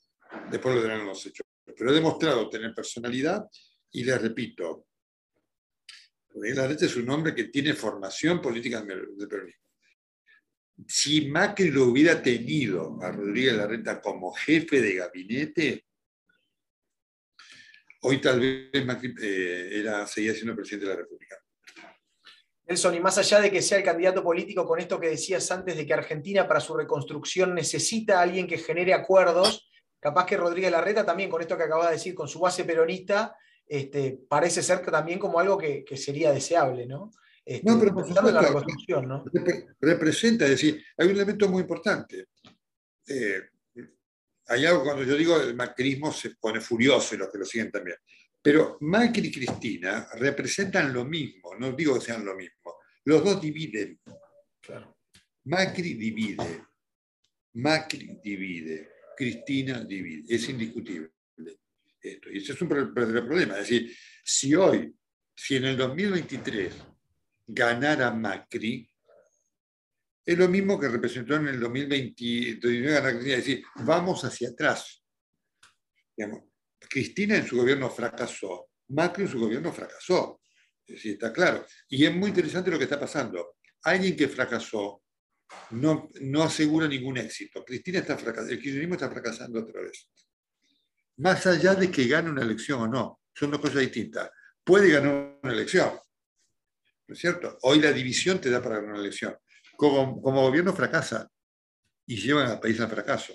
después 0.50 0.74
lo 0.74 0.82
darán 0.82 1.06
los 1.06 1.24
hechos 1.26 1.46
pero 1.76 1.90
he 1.90 1.94
demostrado 1.94 2.48
tener 2.48 2.74
personalidad 2.74 3.46
y 3.92 4.04
les 4.04 4.20
repito, 4.20 4.86
Rodríguez 6.30 6.58
Larreta 6.58 6.86
es 6.86 6.96
un 6.96 7.10
hombre 7.10 7.34
que 7.34 7.44
tiene 7.44 7.74
formación 7.74 8.40
política 8.40 8.82
de 8.82 9.26
peronismo. 9.26 9.65
Si 10.86 11.28
Macri 11.28 11.70
lo 11.70 11.84
hubiera 11.84 12.22
tenido 12.22 12.98
a 13.02 13.10
Rodríguez 13.10 13.54
Larreta 13.54 14.00
como 14.00 14.32
jefe 14.32 14.80
de 14.80 14.94
gabinete, 14.94 15.86
hoy 18.02 18.20
tal 18.20 18.40
vez 18.40 18.84
Macri 18.84 19.14
eh, 19.22 19.70
era, 19.80 20.06
seguía 20.06 20.34
siendo 20.34 20.54
presidente 20.54 20.86
de 20.86 20.94
la 20.94 21.00
República. 21.00 21.36
Nelson, 22.66 22.94
y 22.96 23.00
más 23.00 23.16
allá 23.16 23.40
de 23.40 23.50
que 23.50 23.62
sea 23.62 23.78
el 23.78 23.84
candidato 23.84 24.24
político, 24.24 24.66
con 24.66 24.80
esto 24.80 24.98
que 24.98 25.10
decías 25.10 25.48
antes 25.52 25.76
de 25.76 25.86
que 25.86 25.94
Argentina 25.94 26.48
para 26.48 26.60
su 26.60 26.76
reconstrucción 26.76 27.54
necesita 27.54 28.18
a 28.18 28.22
alguien 28.22 28.48
que 28.48 28.58
genere 28.58 28.92
acuerdos, 28.92 29.70
capaz 30.00 30.26
que 30.26 30.36
Rodríguez 30.36 30.72
Larreta 30.72 31.06
también, 31.06 31.30
con 31.30 31.40
esto 31.40 31.56
que 31.56 31.62
acaba 31.62 31.86
de 31.86 31.92
decir, 31.92 32.14
con 32.14 32.26
su 32.26 32.40
base 32.40 32.64
peronista, 32.64 33.36
este, 33.68 34.18
parece 34.28 34.62
ser 34.62 34.84
también 34.84 35.18
como 35.18 35.38
algo 35.38 35.56
que, 35.56 35.84
sería 35.96 36.32
deseable, 36.32 36.86
¿no? 36.86 37.10
Este, 37.46 37.70
no, 37.70 37.78
pero 37.78 37.94
por 37.94 38.04
en 38.06 38.14
la 38.14 38.16
supuesto, 38.16 38.40
reconstrucción, 38.40 39.08
¿no? 39.08 39.24
rep- 39.26 39.76
representa, 39.80 40.44
es 40.46 40.50
decir, 40.50 40.84
hay 40.98 41.06
un 41.06 41.14
elemento 41.14 41.48
muy 41.48 41.60
importante. 41.62 42.26
Eh, 43.06 43.40
hay 44.48 44.66
algo 44.66 44.82
cuando 44.82 45.04
yo 45.04 45.16
digo 45.16 45.40
el 45.40 45.54
macrismo 45.54 46.12
se 46.12 46.30
pone 46.36 46.60
furioso 46.60 47.14
y 47.14 47.18
los 47.18 47.30
que 47.30 47.38
lo 47.38 47.44
siguen 47.44 47.70
también. 47.70 47.96
Pero 48.42 48.78
Macri 48.80 49.28
y 49.28 49.32
Cristina 49.32 50.08
representan 50.14 50.92
lo 50.92 51.04
mismo, 51.04 51.54
no 51.56 51.72
digo 51.72 51.94
que 51.94 52.00
sean 52.00 52.24
lo 52.24 52.34
mismo. 52.36 52.76
Los 53.04 53.24
dos 53.24 53.40
dividen. 53.40 54.00
Claro. 54.60 54.98
Macri 55.44 55.94
divide. 55.94 56.64
Macri 57.54 58.18
divide. 58.22 58.90
Cristina 59.16 59.82
divide. 59.84 60.34
Es 60.34 60.48
indiscutible. 60.48 61.10
Esto. 62.00 62.30
Y 62.30 62.38
ese 62.38 62.52
es 62.52 62.62
un 62.62 62.68
problema. 62.68 63.54
Es 63.54 63.68
decir, 63.68 63.96
si 64.24 64.54
hoy, 64.54 64.94
si 65.34 65.56
en 65.56 65.64
el 65.64 65.76
2023 65.76 66.72
ganara 67.46 68.10
Macri, 68.10 68.88
es 70.26 70.36
lo 70.36 70.48
mismo 70.48 70.78
que 70.78 70.88
representó 70.88 71.36
en 71.36 71.46
el 71.46 71.60
2029 71.60 72.90
ganar 72.90 73.12
Cristina. 73.12 73.36
Es 73.36 73.46
decir, 73.46 73.64
vamos 73.76 74.24
hacia 74.24 74.48
atrás. 74.48 75.04
Cristina 76.80 77.36
en 77.36 77.46
su 77.46 77.56
gobierno 77.56 77.88
fracasó, 77.88 78.70
Macri 78.88 79.24
en 79.24 79.30
su 79.30 79.38
gobierno 79.38 79.72
fracasó. 79.72 80.40
Es 80.84 81.04
está 81.04 81.32
claro. 81.32 81.64
Y 81.88 82.04
es 82.04 82.14
muy 82.14 82.30
interesante 82.30 82.70
lo 82.70 82.78
que 82.78 82.84
está 82.84 82.98
pasando. 82.98 83.56
Alguien 83.84 84.16
que 84.16 84.28
fracasó 84.28 85.02
no, 85.70 86.08
no 86.20 86.42
asegura 86.42 86.88
ningún 86.88 87.18
éxito. 87.18 87.64
Cristina 87.64 88.00
está 88.00 88.18
fracasando, 88.18 88.52
el 88.52 88.60
kirchnerismo 88.60 88.94
está 88.94 89.08
fracasando 89.08 89.60
otra 89.60 89.80
vez. 89.80 90.10
Más 91.18 91.46
allá 91.46 91.74
de 91.74 91.90
que 91.90 92.06
gane 92.06 92.30
una 92.30 92.42
elección 92.42 92.80
o 92.80 92.88
no, 92.88 93.20
son 93.32 93.52
dos 93.52 93.60
cosas 93.60 93.80
distintas. 93.80 94.30
Puede 94.64 94.90
ganar 94.90 95.38
una 95.42 95.52
elección, 95.52 95.92
¿no 97.06 97.14
es 97.14 97.20
cierto? 97.20 97.58
Hoy 97.62 97.80
la 97.80 97.92
división 97.92 98.40
te 98.40 98.50
da 98.50 98.62
para 98.62 98.76
ganar 98.76 98.92
una 98.92 99.00
elección. 99.00 99.36
Como, 99.76 100.20
como 100.22 100.42
gobierno 100.42 100.72
fracasa 100.72 101.28
y 102.06 102.16
llevan 102.16 102.46
al 102.46 102.60
país 102.60 102.80
al 102.80 102.88
fracaso. 102.88 103.34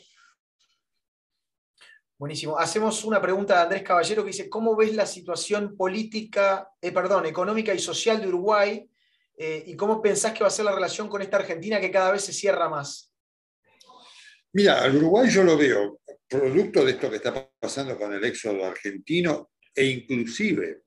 Buenísimo. 2.17 2.57
Hacemos 2.57 3.03
una 3.03 3.22
pregunta 3.22 3.55
de 3.55 3.61
Andrés 3.61 3.84
Caballero 3.84 4.24
que 4.24 4.28
dice, 4.28 4.49
¿cómo 4.49 4.76
ves 4.76 4.95
la 4.95 5.05
situación 5.05 5.76
política, 5.76 6.69
eh, 6.80 6.91
perdón, 6.91 7.26
económica 7.26 7.74
y 7.74 7.80
social 7.80 8.22
de 8.22 8.28
Uruguay? 8.28 8.88
Eh, 9.38 9.63
¿Y 9.65 9.76
cómo 9.76 10.01
pensás 10.01 10.34
que 10.34 10.41
va 10.41 10.47
a 10.47 10.51
ser 10.51 10.65
la 10.65 10.76
relación 10.76 11.07
con 11.07 11.22
esta 11.22 11.38
Argentina 11.38 11.80
que 11.80 11.89
cada 11.89 12.11
vez 12.11 12.24
se 12.24 12.34
cierra 12.34 12.69
más? 12.69 13.11
Mira, 14.53 14.82
al 14.84 14.95
Uruguay 14.95 15.30
yo 15.30 15.43
lo 15.43 15.57
veo 15.57 16.01
producto 16.28 16.86
de 16.86 16.91
esto 16.91 17.09
que 17.09 17.17
está 17.17 17.49
pasando 17.59 17.97
con 17.97 18.13
el 18.13 18.24
éxodo 18.24 18.65
argentino 18.65 19.51
e 19.76 19.86
inclusive 19.86 20.84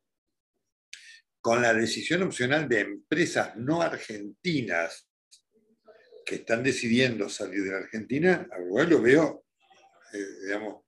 con 1.45 1.61
la 1.61 1.75
decisión 1.75 2.23
opcional 2.23 2.67
de 2.67 2.81
empresas 2.81 3.55
no 3.57 3.83
argentinas 3.83 5.11
que 6.25 6.37
están 6.37 6.63
decidiendo 6.63 7.29
salir 7.29 7.65
de 7.65 7.71
la 7.71 7.77
Argentina, 7.81 8.49
al 8.51 8.89
lo 8.89 9.03
veo, 9.03 9.45
eh, 10.15 10.27
digamos, 10.47 10.85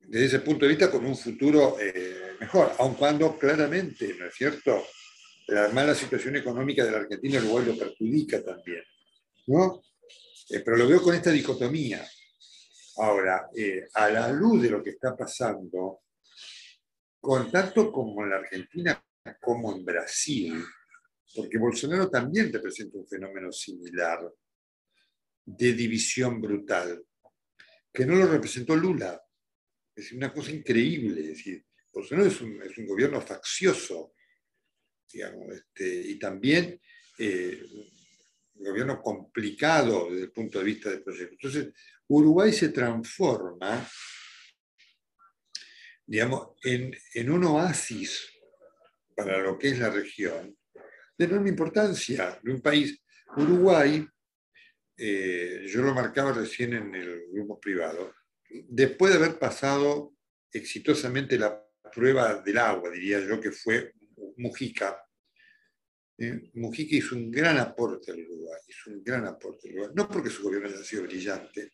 desde 0.00 0.26
ese 0.26 0.40
punto 0.40 0.66
de 0.66 0.72
vista 0.72 0.90
con 0.90 1.06
un 1.06 1.16
futuro 1.16 1.78
eh, 1.80 2.36
mejor, 2.38 2.74
aun 2.76 2.92
cuando 2.92 3.38
claramente, 3.38 4.14
¿no 4.18 4.26
es 4.26 4.34
cierto?, 4.34 4.84
la 5.46 5.70
mala 5.70 5.94
situación 5.94 6.36
económica 6.36 6.84
de 6.84 6.90
la 6.90 6.98
Argentina, 6.98 7.38
el 7.38 7.46
lo 7.46 7.78
perjudica 7.78 8.44
también, 8.44 8.84
¿no? 9.46 9.80
Eh, 10.50 10.60
pero 10.60 10.76
lo 10.76 10.86
veo 10.88 11.00
con 11.00 11.14
esta 11.14 11.30
dicotomía. 11.30 12.06
Ahora, 12.98 13.48
a 13.94 14.10
la 14.10 14.30
luz 14.30 14.60
de 14.60 14.68
lo 14.68 14.82
que 14.82 14.90
está 14.90 15.16
pasando, 15.16 16.02
con 17.18 17.50
tanto 17.50 17.90
como 17.90 18.26
la 18.26 18.36
Argentina 18.36 19.02
como 19.40 19.76
en 19.76 19.84
Brasil, 19.84 20.64
porque 21.34 21.58
Bolsonaro 21.58 22.10
también 22.10 22.52
representa 22.52 22.98
un 22.98 23.06
fenómeno 23.06 23.52
similar 23.52 24.20
de 25.44 25.72
división 25.72 26.40
brutal, 26.40 27.04
que 27.92 28.06
no 28.06 28.16
lo 28.16 28.26
representó 28.26 28.74
Lula. 28.76 29.20
Es 29.94 30.12
una 30.12 30.32
cosa 30.32 30.50
increíble. 30.50 31.22
Decir, 31.22 31.64
Bolsonaro 31.92 32.28
es 32.28 32.40
un, 32.40 32.62
es 32.62 32.76
un 32.78 32.86
gobierno 32.86 33.20
faccioso, 33.20 34.14
este, 35.12 36.02
y 36.10 36.18
también 36.18 36.80
eh, 37.18 37.62
un 38.54 38.64
gobierno 38.64 39.00
complicado 39.02 40.08
desde 40.10 40.24
el 40.24 40.32
punto 40.32 40.58
de 40.58 40.64
vista 40.64 40.90
del 40.90 41.02
proyecto. 41.02 41.34
Entonces, 41.34 41.74
Uruguay 42.08 42.52
se 42.52 42.68
transforma, 42.68 43.88
digamos, 46.06 46.50
en 46.64 47.30
un 47.30 47.44
oasis 47.44 48.39
para 49.14 49.38
lo 49.38 49.58
que 49.58 49.68
es 49.68 49.78
la 49.78 49.90
región, 49.90 50.56
de 51.16 51.24
enorme 51.24 51.50
importancia 51.50 52.38
de 52.42 52.52
un 52.52 52.60
país. 52.60 52.98
Uruguay, 53.36 54.06
eh, 54.96 55.64
yo 55.66 55.82
lo 55.82 55.94
marcaba 55.94 56.32
recién 56.32 56.74
en 56.74 56.94
el 56.94 57.26
grupo 57.32 57.60
privado, 57.60 58.14
después 58.68 59.12
de 59.12 59.18
haber 59.18 59.38
pasado 59.38 60.14
exitosamente 60.52 61.38
la 61.38 61.62
prueba 61.92 62.34
del 62.42 62.58
agua, 62.58 62.90
diría 62.90 63.20
yo, 63.20 63.40
que 63.40 63.52
fue 63.52 63.92
Mujica, 64.36 65.00
eh, 66.18 66.50
Mujica 66.54 66.96
hizo 66.96 67.16
un 67.16 67.30
gran 67.30 67.58
aporte 67.58 68.12
al 68.12 68.20
Uruguay, 68.20 68.60
hizo 68.68 68.90
un 68.90 69.02
gran 69.02 69.24
aporte 69.24 69.68
al 69.68 69.74
Uruguay, 69.74 69.92
no 69.94 70.08
porque 70.08 70.28
su 70.28 70.42
gobierno 70.42 70.68
haya 70.68 70.84
sido 70.84 71.04
brillante, 71.04 71.72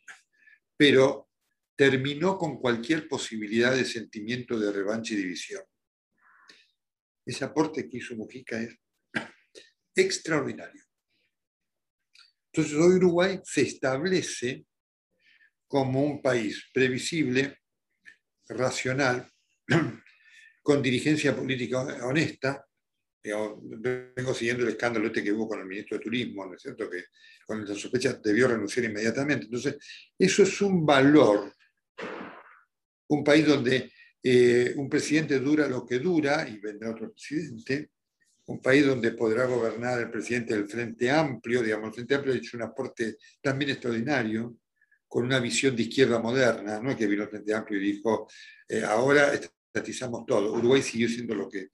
pero 0.77 1.31
terminó 1.75 2.39
con 2.39 2.59
cualquier 2.59 3.09
posibilidad 3.09 3.75
de 3.75 3.85
sentimiento 3.85 4.59
de 4.59 4.71
revancha 4.71 5.15
y 5.15 5.19
división. 5.19 5.63
Ese 7.27 7.45
aporte 7.45 7.89
que 7.89 7.97
hizo 7.97 8.15
Mujica 8.15 8.61
es 8.63 8.79
extraordinario. 9.95 10.85
Entonces 12.53 12.79
hoy 12.79 12.95
Uruguay 12.95 13.41
se 13.45 13.63
establece 13.63 14.65
como 15.67 16.03
un 16.03 16.23
país 16.23 16.65
previsible, 16.73 17.59
racional, 18.49 19.29
con 20.63 20.81
dirigencia 20.81 21.35
política 21.35 21.81
honesta. 22.07 22.65
Vengo 23.23 24.33
siguiendo 24.33 24.63
el 24.63 24.71
escándalo 24.71 25.09
este 25.09 25.25
que 25.25 25.33
hubo 25.33 25.49
con 25.49 25.59
el 25.59 25.67
ministro 25.67 25.99
de 25.99 26.05
Turismo, 26.05 26.47
¿no 26.47 26.55
es 26.55 26.63
cierto? 26.63 26.89
Que 26.89 27.07
con 27.45 27.69
la 27.69 27.75
sospecha 27.75 28.13
debió 28.15 28.47
renunciar 28.47 28.87
inmediatamente. 28.87 29.47
Entonces, 29.47 29.77
eso 30.17 30.45
es 30.45 30.61
un 30.63 30.87
valor. 30.87 31.53
Un 33.09 33.25
país 33.25 33.47
donde 33.47 33.93
eh, 34.23 34.75
un 34.77 34.89
presidente 34.89 35.39
dura 35.41 35.69
lo 35.69 35.87
que 35.87 35.99
dura 35.99 36.49
y 36.49 36.59
vendrá 36.59 36.91
otro 36.91 37.13
presidente. 37.13 37.91
Un 38.47 38.61
país 38.61 38.87
donde 38.87 39.11
podrá 39.13 39.45
gobernar 39.47 40.01
el 40.01 40.11
presidente 40.11 40.55
del 40.55 40.69
Frente 40.69 41.11
Amplio, 41.11 41.63
digamos, 41.63 41.89
el 41.89 41.95
Frente 41.95 42.15
Amplio 42.15 42.35
ha 42.35 42.37
hecho 42.37 42.57
un 42.57 42.63
aporte 42.63 43.17
también 43.41 43.73
extraordinario, 43.73 44.57
con 45.09 45.25
una 45.25 45.41
visión 45.41 45.75
de 45.75 45.83
izquierda 45.83 46.19
moderna, 46.19 46.81
no 46.81 46.97
que 46.97 47.07
vino 47.07 47.25
el 47.25 47.29
Frente 47.29 47.55
Amplio 47.55 47.81
y 47.81 47.93
dijo, 47.93 48.29
eh, 48.69 48.83
ahora 48.83 49.33
estatizamos 49.35 50.27
todo. 50.27 50.53
Uruguay 50.53 50.83
siguió 50.83 51.09
siendo 51.09 51.35
lo 51.35 51.49
que, 51.49 51.69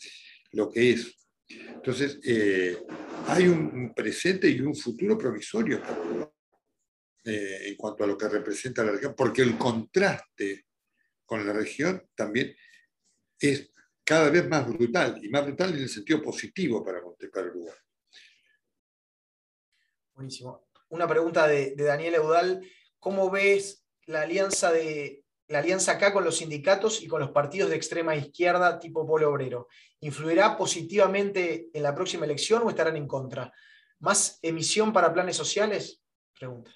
lo 0.52 0.70
que 0.70 0.92
es. 0.92 1.14
Entonces, 1.48 2.18
eh, 2.24 2.78
hay 3.26 3.48
un, 3.48 3.92
presente 3.94 4.48
y 4.48 4.60
un 4.60 4.74
futuro 4.74 5.14
Uruguay 5.14 5.40
eh, 7.24 7.58
en 7.68 7.76
cuanto 7.76 8.04
a 8.04 8.06
lo 8.06 8.18
que 8.18 8.28
representa 8.28 8.84
la 8.84 8.92
región, 8.92 9.14
porque 9.16 9.42
el 9.42 9.56
contraste 9.56 10.66
con 11.24 11.46
la 11.46 11.52
región 11.52 12.08
también 12.14 12.54
es 13.38 13.72
cada 14.04 14.30
vez 14.30 14.48
más 14.48 14.66
brutal, 14.66 15.20
y 15.22 15.28
más 15.28 15.44
brutal 15.44 15.70
en 15.74 15.82
el 15.82 15.88
sentido 15.88 16.22
positivo 16.22 16.84
para, 16.84 17.00
para 17.32 17.46
Uruguay. 17.46 17.74
Buenísimo. 20.14 20.68
Una 20.88 21.08
pregunta 21.08 21.46
de, 21.46 21.74
de 21.74 21.84
Daniel 21.84 22.16
Eudal. 22.16 22.60
¿Cómo 22.98 23.30
ves 23.30 23.84
la 24.06 24.22
alianza, 24.22 24.70
de, 24.72 25.24
la 25.48 25.60
alianza 25.60 25.92
acá 25.92 26.12
con 26.12 26.24
los 26.24 26.38
sindicatos 26.38 27.02
y 27.02 27.08
con 27.08 27.20
los 27.20 27.30
partidos 27.30 27.70
de 27.70 27.76
extrema 27.76 28.14
izquierda 28.14 28.78
tipo 28.78 29.06
Polo 29.06 29.30
Obrero? 29.30 29.68
¿Influirá 30.00 30.56
positivamente 30.56 31.70
en 31.72 31.82
la 31.82 31.94
próxima 31.94 32.24
elección 32.24 32.62
o 32.64 32.70
estarán 32.70 32.96
en 32.96 33.06
contra? 33.06 33.52
¿Más 34.00 34.38
emisión 34.42 34.92
para 34.92 35.12
planes 35.12 35.36
sociales? 35.36 36.02
Pregunta. 36.38 36.72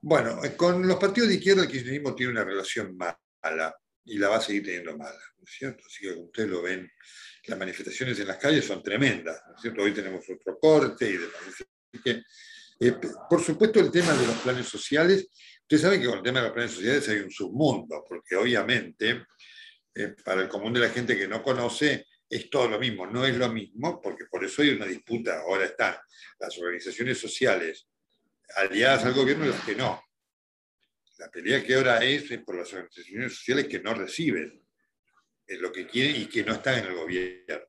Bueno, 0.00 0.40
con 0.56 0.86
los 0.86 0.96
partidos 0.96 1.28
de 1.28 1.34
izquierda 1.36 1.62
el 1.62 1.68
kirchnerismo 1.68 2.14
tiene 2.14 2.32
una 2.32 2.44
relación 2.44 2.96
mala 2.96 3.76
y 4.04 4.18
la 4.18 4.28
va 4.28 4.36
a 4.36 4.40
seguir 4.40 4.64
teniendo 4.64 4.96
mala, 4.96 5.20
¿no 5.38 5.44
es 5.44 5.50
cierto? 5.50 5.84
Así 5.86 6.00
que 6.02 6.14
como 6.14 6.26
ustedes 6.26 6.50
lo 6.50 6.62
ven, 6.62 6.90
las 7.46 7.58
manifestaciones 7.58 8.18
en 8.18 8.28
las 8.28 8.36
calles 8.38 8.64
son 8.64 8.82
tremendas, 8.82 9.42
¿no 9.48 9.54
es 9.54 9.62
cierto? 9.62 9.82
Hoy 9.82 9.92
tenemos 9.92 10.24
otro 10.28 10.58
corte 10.58 11.08
y 11.08 11.16
demás. 11.16 12.22
Eh, 12.82 12.94
por 13.28 13.42
supuesto, 13.42 13.78
el 13.78 13.90
tema 13.90 14.14
de 14.14 14.26
los 14.26 14.36
planes 14.36 14.66
sociales, 14.66 15.28
ustedes 15.62 15.82
saben 15.82 16.00
que 16.00 16.06
con 16.06 16.18
el 16.18 16.24
tema 16.24 16.40
de 16.40 16.46
los 16.46 16.54
planes 16.54 16.72
sociales 16.72 17.08
hay 17.08 17.18
un 17.18 17.30
submundo, 17.30 18.04
porque 18.08 18.36
obviamente, 18.36 19.26
eh, 19.94 20.14
para 20.24 20.42
el 20.42 20.48
común 20.48 20.72
de 20.72 20.80
la 20.80 20.88
gente 20.88 21.16
que 21.16 21.28
no 21.28 21.42
conoce, 21.42 22.06
es 22.28 22.48
todo 22.48 22.68
lo 22.68 22.78
mismo, 22.78 23.06
no 23.06 23.26
es 23.26 23.36
lo 23.36 23.48
mismo, 23.52 24.00
porque 24.00 24.24
por 24.30 24.44
eso 24.44 24.62
hay 24.62 24.70
una 24.70 24.86
disputa, 24.86 25.40
ahora 25.40 25.64
están 25.64 25.96
las 26.38 26.56
organizaciones 26.58 27.18
sociales 27.18 27.88
aliadas 28.56 29.04
al 29.04 29.14
gobierno 29.14 29.46
y 29.46 29.48
las 29.48 29.64
que 29.64 29.74
no. 29.74 30.02
La 31.20 31.30
pelea 31.30 31.62
que 31.62 31.74
ahora 31.74 32.02
es, 32.02 32.24
por 32.44 32.56
las 32.56 32.72
organizaciones 32.72 33.34
sociales 33.34 33.68
que 33.68 33.78
no 33.78 33.92
reciben 33.92 34.64
lo 35.58 35.70
que 35.70 35.86
quieren 35.86 36.22
y 36.22 36.26
que 36.26 36.42
no 36.42 36.54
están 36.54 36.78
en 36.78 36.86
el 36.86 36.94
gobierno. 36.94 37.66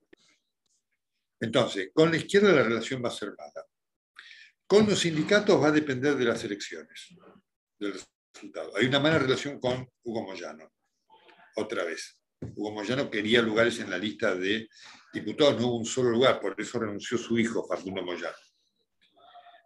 Entonces, 1.39 1.89
con 1.93 2.11
la 2.11 2.17
izquierda 2.17 2.53
la 2.53 2.63
relación 2.63 3.03
va 3.03 3.09
a 3.09 3.11
ser 3.11 3.33
mala. 3.37 3.65
Con 4.65 4.87
los 4.87 4.99
sindicatos 4.99 5.61
va 5.61 5.67
a 5.67 5.71
depender 5.71 6.15
de 6.15 6.23
las 6.23 6.41
elecciones, 6.45 7.09
del 7.77 7.93
resultado. 8.33 8.77
Hay 8.77 8.85
una 8.85 9.01
mala 9.01 9.19
relación 9.19 9.59
con 9.59 9.85
Hugo 10.03 10.23
Moyano, 10.23 10.71
otra 11.57 11.83
vez. 11.83 12.21
Hugo 12.55 12.71
Moyano 12.71 13.09
quería 13.09 13.41
lugares 13.41 13.79
en 13.79 13.89
la 13.89 13.97
lista 13.97 14.33
de 14.33 14.69
diputados, 15.11 15.59
no 15.59 15.67
hubo 15.67 15.77
un 15.79 15.85
solo 15.85 16.11
lugar, 16.11 16.39
por 16.39 16.55
eso 16.57 16.79
renunció 16.79 17.17
su 17.17 17.37
hijo, 17.37 17.67
Facundo 17.67 18.01
Moyano. 18.01 18.37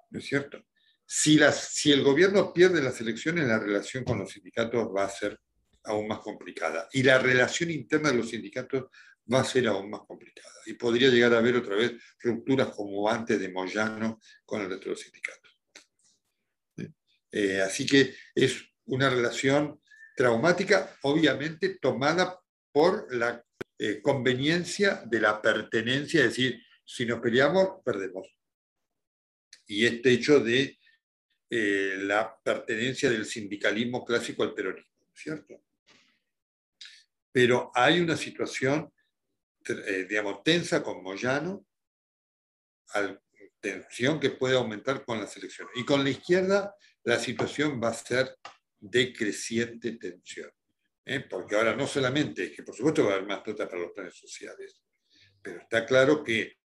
¿No 0.09 0.17
es 0.17 0.25
cierto? 0.25 0.65
Si, 1.05 1.39
si 1.51 1.91
el 1.91 2.03
gobierno 2.03 2.51
pierde 2.51 2.81
las 2.81 2.99
elecciones, 3.01 3.47
la 3.47 3.59
relación 3.59 4.03
con 4.03 4.19
los 4.19 4.31
sindicatos 4.31 4.89
va 4.95 5.05
a 5.05 5.09
ser 5.09 5.39
aún 5.83 6.07
más 6.07 6.19
complicada. 6.19 6.87
Y 6.91 7.03
la 7.03 7.19
relación 7.19 7.69
interna 7.71 8.09
de 8.09 8.17
los 8.17 8.29
sindicatos 8.29 8.85
va 9.31 9.41
a 9.41 9.45
ser 9.45 9.67
aún 9.67 9.89
más 9.89 10.01
complicada. 10.07 10.53
Y 10.65 10.73
podría 10.73 11.09
llegar 11.09 11.33
a 11.33 11.37
haber 11.37 11.55
otra 11.55 11.75
vez 11.75 11.93
rupturas 12.19 12.69
como 12.69 13.09
antes 13.09 13.39
de 13.39 13.49
Moyano 13.49 14.19
con 14.45 14.61
el 14.61 14.69
resto 14.69 14.85
de 14.85 14.91
los 14.91 14.99
sindicatos. 15.01 15.45
Eh, 17.31 17.61
así 17.61 17.85
que 17.85 18.15
es 18.33 18.63
una 18.85 19.09
relación 19.09 19.81
traumática, 20.15 20.97
obviamente 21.01 21.77
tomada 21.79 22.39
por 22.71 23.13
la 23.13 23.43
eh, 23.77 24.01
conveniencia 24.01 25.03
de 25.05 25.19
la 25.19 25.41
pertenencia, 25.41 26.21
es 26.21 26.29
decir, 26.29 26.61
si 26.85 27.05
nos 27.05 27.19
peleamos, 27.19 27.81
perdemos. 27.83 28.27
Y 29.67 29.85
este 29.85 30.11
hecho 30.11 30.39
de 30.39 30.77
eh, 31.49 31.95
la 31.99 32.37
pertenencia 32.41 33.09
del 33.09 33.25
sindicalismo 33.25 34.03
clásico 34.03 34.43
al 34.43 34.53
peronismo, 34.53 35.11
¿cierto? 35.13 35.63
Pero 37.31 37.71
hay 37.73 37.99
una 37.99 38.17
situación, 38.17 38.91
eh, 39.67 40.05
digamos, 40.07 40.43
tensa 40.43 40.81
con 40.81 41.03
Moyano, 41.03 41.65
tensión 43.59 44.19
que 44.19 44.29
puede 44.29 44.55
aumentar 44.55 45.03
con 45.03 45.19
las 45.19 45.35
elecciones. 45.35 45.73
Y 45.75 45.83
con 45.83 46.03
la 46.03 46.11
izquierda 46.11 46.75
la 47.03 47.19
situación 47.19 47.81
va 47.81 47.89
a 47.89 47.93
ser 47.93 48.37
de 48.79 49.11
creciente 49.11 49.93
tensión. 49.93 50.51
¿eh? 51.05 51.21
porque 51.29 51.55
ahora 51.55 51.75
no 51.75 51.87
solamente 51.87 52.45
es 52.45 52.51
que 52.51 52.63
por 52.63 52.75
supuesto 52.75 53.05
va 53.05 53.11
a 53.11 53.15
haber 53.15 53.27
más 53.27 53.41
plata 53.41 53.69
para 53.69 53.81
los 53.81 53.91
planes 53.91 54.15
sociales, 54.15 54.81
pero 55.41 55.61
está 55.61 55.85
claro 55.85 56.23
que 56.23 56.57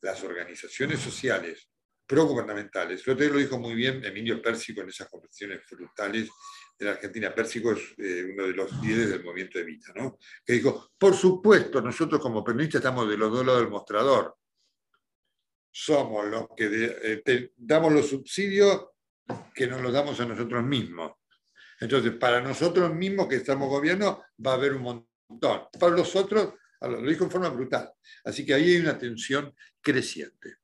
las 0.00 0.22
organizaciones 0.22 1.00
sociales 1.00 1.70
progubernamentales, 2.06 3.06
lo 3.06 3.14
lo 3.14 3.38
dijo 3.38 3.58
muy 3.58 3.74
bien 3.74 4.04
Emilio 4.04 4.40
Pérsico 4.42 4.82
en 4.82 4.88
esas 4.88 5.08
conversaciones 5.08 5.62
frutales 5.64 6.28
de 6.78 6.84
la 6.84 6.92
Argentina. 6.92 7.34
Pérsico 7.34 7.72
es 7.72 7.94
eh, 7.98 8.30
uno 8.32 8.46
de 8.46 8.52
los 8.52 8.72
líderes 8.82 9.10
del 9.10 9.24
movimiento 9.24 9.58
de 9.58 9.64
Vita, 9.64 9.92
¿no? 9.94 10.18
que 10.44 10.54
dijo, 10.54 10.92
por 10.98 11.14
supuesto, 11.14 11.80
nosotros 11.80 12.20
como 12.20 12.44
peronistas 12.44 12.80
estamos 12.80 13.08
de 13.08 13.16
los 13.16 13.32
dos 13.32 13.46
lados 13.46 13.62
del 13.62 13.70
mostrador. 13.70 14.36
Somos 15.70 16.26
los 16.26 16.48
que 16.56 17.22
eh, 17.24 17.52
damos 17.56 17.92
los 17.92 18.08
subsidios 18.08 18.88
que 19.54 19.66
nos 19.66 19.80
los 19.80 19.92
damos 19.92 20.20
a 20.20 20.26
nosotros 20.26 20.62
mismos. 20.62 21.12
Entonces, 21.80 22.12
para 22.12 22.40
nosotros 22.40 22.94
mismos 22.94 23.28
que 23.28 23.36
estamos 23.36 23.68
gobierno, 23.68 24.22
va 24.44 24.52
a 24.52 24.54
haber 24.54 24.74
un 24.74 24.82
montón. 24.82 25.62
Para 25.78 25.96
los 25.96 26.14
otros, 26.14 26.54
lo 26.80 27.02
dijo 27.02 27.24
en 27.24 27.30
forma 27.30 27.48
brutal. 27.48 27.92
Así 28.24 28.44
que 28.44 28.54
ahí 28.54 28.74
hay 28.74 28.80
una 28.80 28.98
tensión 28.98 29.54
creciente. 29.80 30.58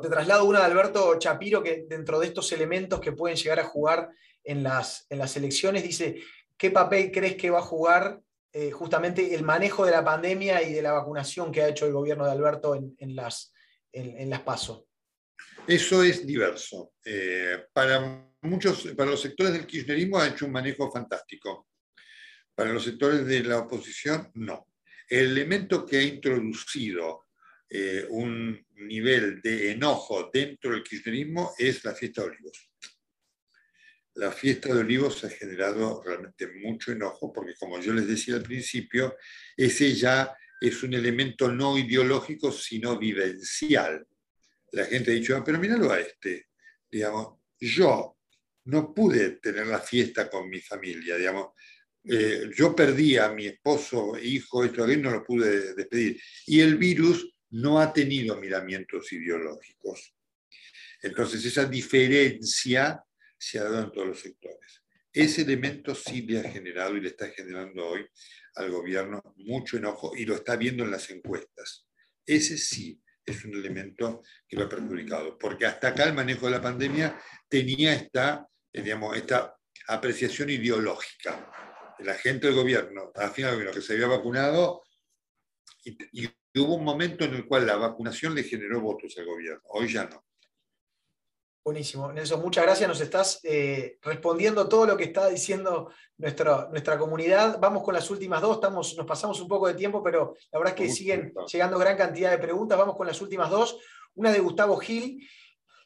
Te 0.00 0.08
traslado 0.08 0.44
una 0.44 0.60
de 0.60 0.66
Alberto 0.66 1.18
Chapiro, 1.18 1.62
que 1.62 1.84
dentro 1.88 2.18
de 2.18 2.26
estos 2.26 2.50
elementos 2.52 3.00
que 3.00 3.12
pueden 3.12 3.36
llegar 3.36 3.60
a 3.60 3.64
jugar 3.64 4.10
en 4.42 4.62
las, 4.62 5.06
en 5.08 5.18
las 5.18 5.36
elecciones, 5.36 5.82
dice, 5.82 6.20
¿qué 6.56 6.70
papel 6.70 7.10
crees 7.12 7.36
que 7.36 7.50
va 7.50 7.58
a 7.58 7.62
jugar 7.62 8.20
eh, 8.52 8.70
justamente 8.70 9.34
el 9.34 9.44
manejo 9.44 9.84
de 9.84 9.92
la 9.92 10.04
pandemia 10.04 10.62
y 10.62 10.72
de 10.72 10.82
la 10.82 10.92
vacunación 10.92 11.52
que 11.52 11.62
ha 11.62 11.68
hecho 11.68 11.86
el 11.86 11.92
gobierno 11.92 12.24
de 12.24 12.32
Alberto 12.32 12.74
en, 12.74 13.14
las, 13.14 13.52
en, 13.92 14.28
las 14.28 14.40
PASO? 14.40 14.86
Eso 15.66 16.02
es 16.02 16.26
diverso. 16.26 16.92
Eh, 17.04 17.66
para 17.72 18.26
muchos, 18.42 18.88
para 18.96 19.10
los 19.10 19.20
sectores 19.20 19.52
del 19.52 19.66
kirchnerismo 19.66 20.18
ha 20.18 20.28
hecho 20.28 20.46
un 20.46 20.52
manejo 20.52 20.90
fantástico. 20.90 21.68
Para 22.54 22.72
los 22.72 22.82
sectores 22.82 23.24
de 23.26 23.44
la 23.44 23.58
oposición, 23.58 24.30
no. 24.34 24.66
El 25.08 25.30
elemento 25.30 25.86
que 25.86 25.98
ha 25.98 26.02
introducido 26.02 27.26
eh, 27.70 28.06
un 28.08 28.66
nivel 28.86 29.40
de 29.40 29.72
enojo 29.72 30.30
dentro 30.32 30.70
del 30.72 30.82
kirchnerismo 30.82 31.54
es 31.58 31.84
la 31.84 31.94
fiesta 31.94 32.22
de 32.22 32.28
olivos. 32.28 32.70
La 34.14 34.32
fiesta 34.32 34.74
de 34.74 34.80
olivos 34.80 35.22
ha 35.24 35.30
generado 35.30 36.02
realmente 36.02 36.48
mucho 36.48 36.92
enojo 36.92 37.32
porque, 37.32 37.54
como 37.54 37.80
yo 37.80 37.92
les 37.92 38.08
decía 38.08 38.34
al 38.34 38.42
principio, 38.42 39.16
ese 39.56 39.94
ya 39.94 40.36
es 40.60 40.82
un 40.82 40.94
elemento 40.94 41.50
no 41.50 41.78
ideológico, 41.78 42.50
sino 42.50 42.98
vivencial. 42.98 44.06
La 44.72 44.84
gente 44.86 45.12
ha 45.12 45.14
dicho, 45.14 45.36
ah, 45.36 45.44
pero 45.44 45.58
míralo 45.58 45.92
a 45.92 46.00
este. 46.00 46.48
Digamos, 46.90 47.38
yo 47.60 48.18
no 48.64 48.92
pude 48.92 49.38
tener 49.38 49.66
la 49.66 49.80
fiesta 49.80 50.28
con 50.28 50.48
mi 50.48 50.60
familia, 50.60 51.16
digamos. 51.16 51.52
Eh, 52.04 52.50
yo 52.56 52.74
perdí 52.74 53.16
a 53.16 53.30
mi 53.30 53.46
esposo, 53.46 54.18
hijo, 54.18 54.64
esto, 54.64 54.86
no 54.86 55.10
lo 55.10 55.24
pude 55.24 55.74
despedir. 55.74 56.20
Y 56.46 56.60
el 56.60 56.76
virus 56.76 57.34
no 57.50 57.80
ha 57.80 57.92
tenido 57.92 58.36
miramientos 58.36 59.12
ideológicos. 59.12 60.14
Entonces, 61.02 61.44
esa 61.44 61.64
diferencia 61.64 63.02
se 63.36 63.58
ha 63.58 63.64
dado 63.64 63.84
en 63.84 63.92
todos 63.92 64.08
los 64.08 64.20
sectores. 64.20 64.82
Ese 65.12 65.42
elemento 65.42 65.94
sí 65.94 66.22
le 66.22 66.40
ha 66.40 66.50
generado 66.50 66.96
y 66.96 67.00
le 67.00 67.08
está 67.08 67.28
generando 67.30 67.86
hoy 67.86 68.06
al 68.56 68.70
gobierno 68.70 69.22
mucho 69.36 69.76
enojo 69.76 70.14
y 70.16 70.24
lo 70.24 70.34
está 70.34 70.56
viendo 70.56 70.84
en 70.84 70.90
las 70.90 71.08
encuestas. 71.10 71.86
Ese 72.26 72.58
sí 72.58 73.00
es 73.24 73.44
un 73.44 73.54
elemento 73.54 74.22
que 74.48 74.56
lo 74.56 74.64
ha 74.64 74.68
perjudicado, 74.68 75.38
porque 75.38 75.66
hasta 75.66 75.88
acá 75.88 76.04
el 76.04 76.14
manejo 76.14 76.46
de 76.46 76.52
la 76.52 76.62
pandemia 76.62 77.18
tenía 77.48 77.94
esta 77.94 78.48
eh, 78.72 78.82
digamos, 78.82 79.16
esta 79.16 79.56
apreciación 79.88 80.50
ideológica 80.50 81.50
de 81.98 82.04
la 82.04 82.14
gente 82.14 82.46
del 82.46 82.56
gobierno, 82.56 83.12
al 83.14 83.30
final 83.30 83.64
lo 83.64 83.72
que 83.72 83.80
se 83.80 83.94
había 83.94 84.06
vacunado, 84.06 84.82
y, 86.12 86.28
hubo 86.60 86.74
un 86.74 86.84
momento 86.84 87.24
en 87.24 87.34
el 87.34 87.46
cual 87.46 87.66
la 87.66 87.76
vacunación 87.76 88.34
le 88.34 88.42
generó 88.42 88.80
votos 88.80 89.14
al 89.16 89.26
gobierno, 89.26 89.62
hoy 89.70 89.92
ya 89.92 90.06
no. 90.06 90.24
Buenísimo. 91.64 92.10
Nelson, 92.10 92.40
muchas 92.40 92.64
gracias. 92.64 92.88
Nos 92.88 93.00
estás 93.00 93.40
eh, 93.44 93.98
respondiendo 94.00 94.68
todo 94.68 94.86
lo 94.86 94.96
que 94.96 95.04
está 95.04 95.28
diciendo 95.28 95.92
nuestra, 96.16 96.66
nuestra 96.70 96.98
comunidad. 96.98 97.58
Vamos 97.60 97.82
con 97.82 97.92
las 97.92 98.10
últimas 98.10 98.40
dos. 98.40 98.56
Estamos, 98.56 98.96
nos 98.96 99.06
pasamos 99.06 99.38
un 99.40 99.48
poco 99.48 99.68
de 99.68 99.74
tiempo, 99.74 100.02
pero 100.02 100.34
la 100.50 100.58
verdad 100.58 100.74
es 100.74 100.80
que 100.80 100.92
siguen 100.92 101.32
llegando 101.52 101.78
gran 101.78 101.96
cantidad 101.96 102.30
de 102.30 102.38
preguntas. 102.38 102.78
Vamos 102.78 102.96
con 102.96 103.06
las 103.06 103.20
últimas 103.20 103.50
dos. 103.50 103.78
Una 104.14 104.32
de 104.32 104.40
Gustavo 104.40 104.78
Gil 104.78 105.22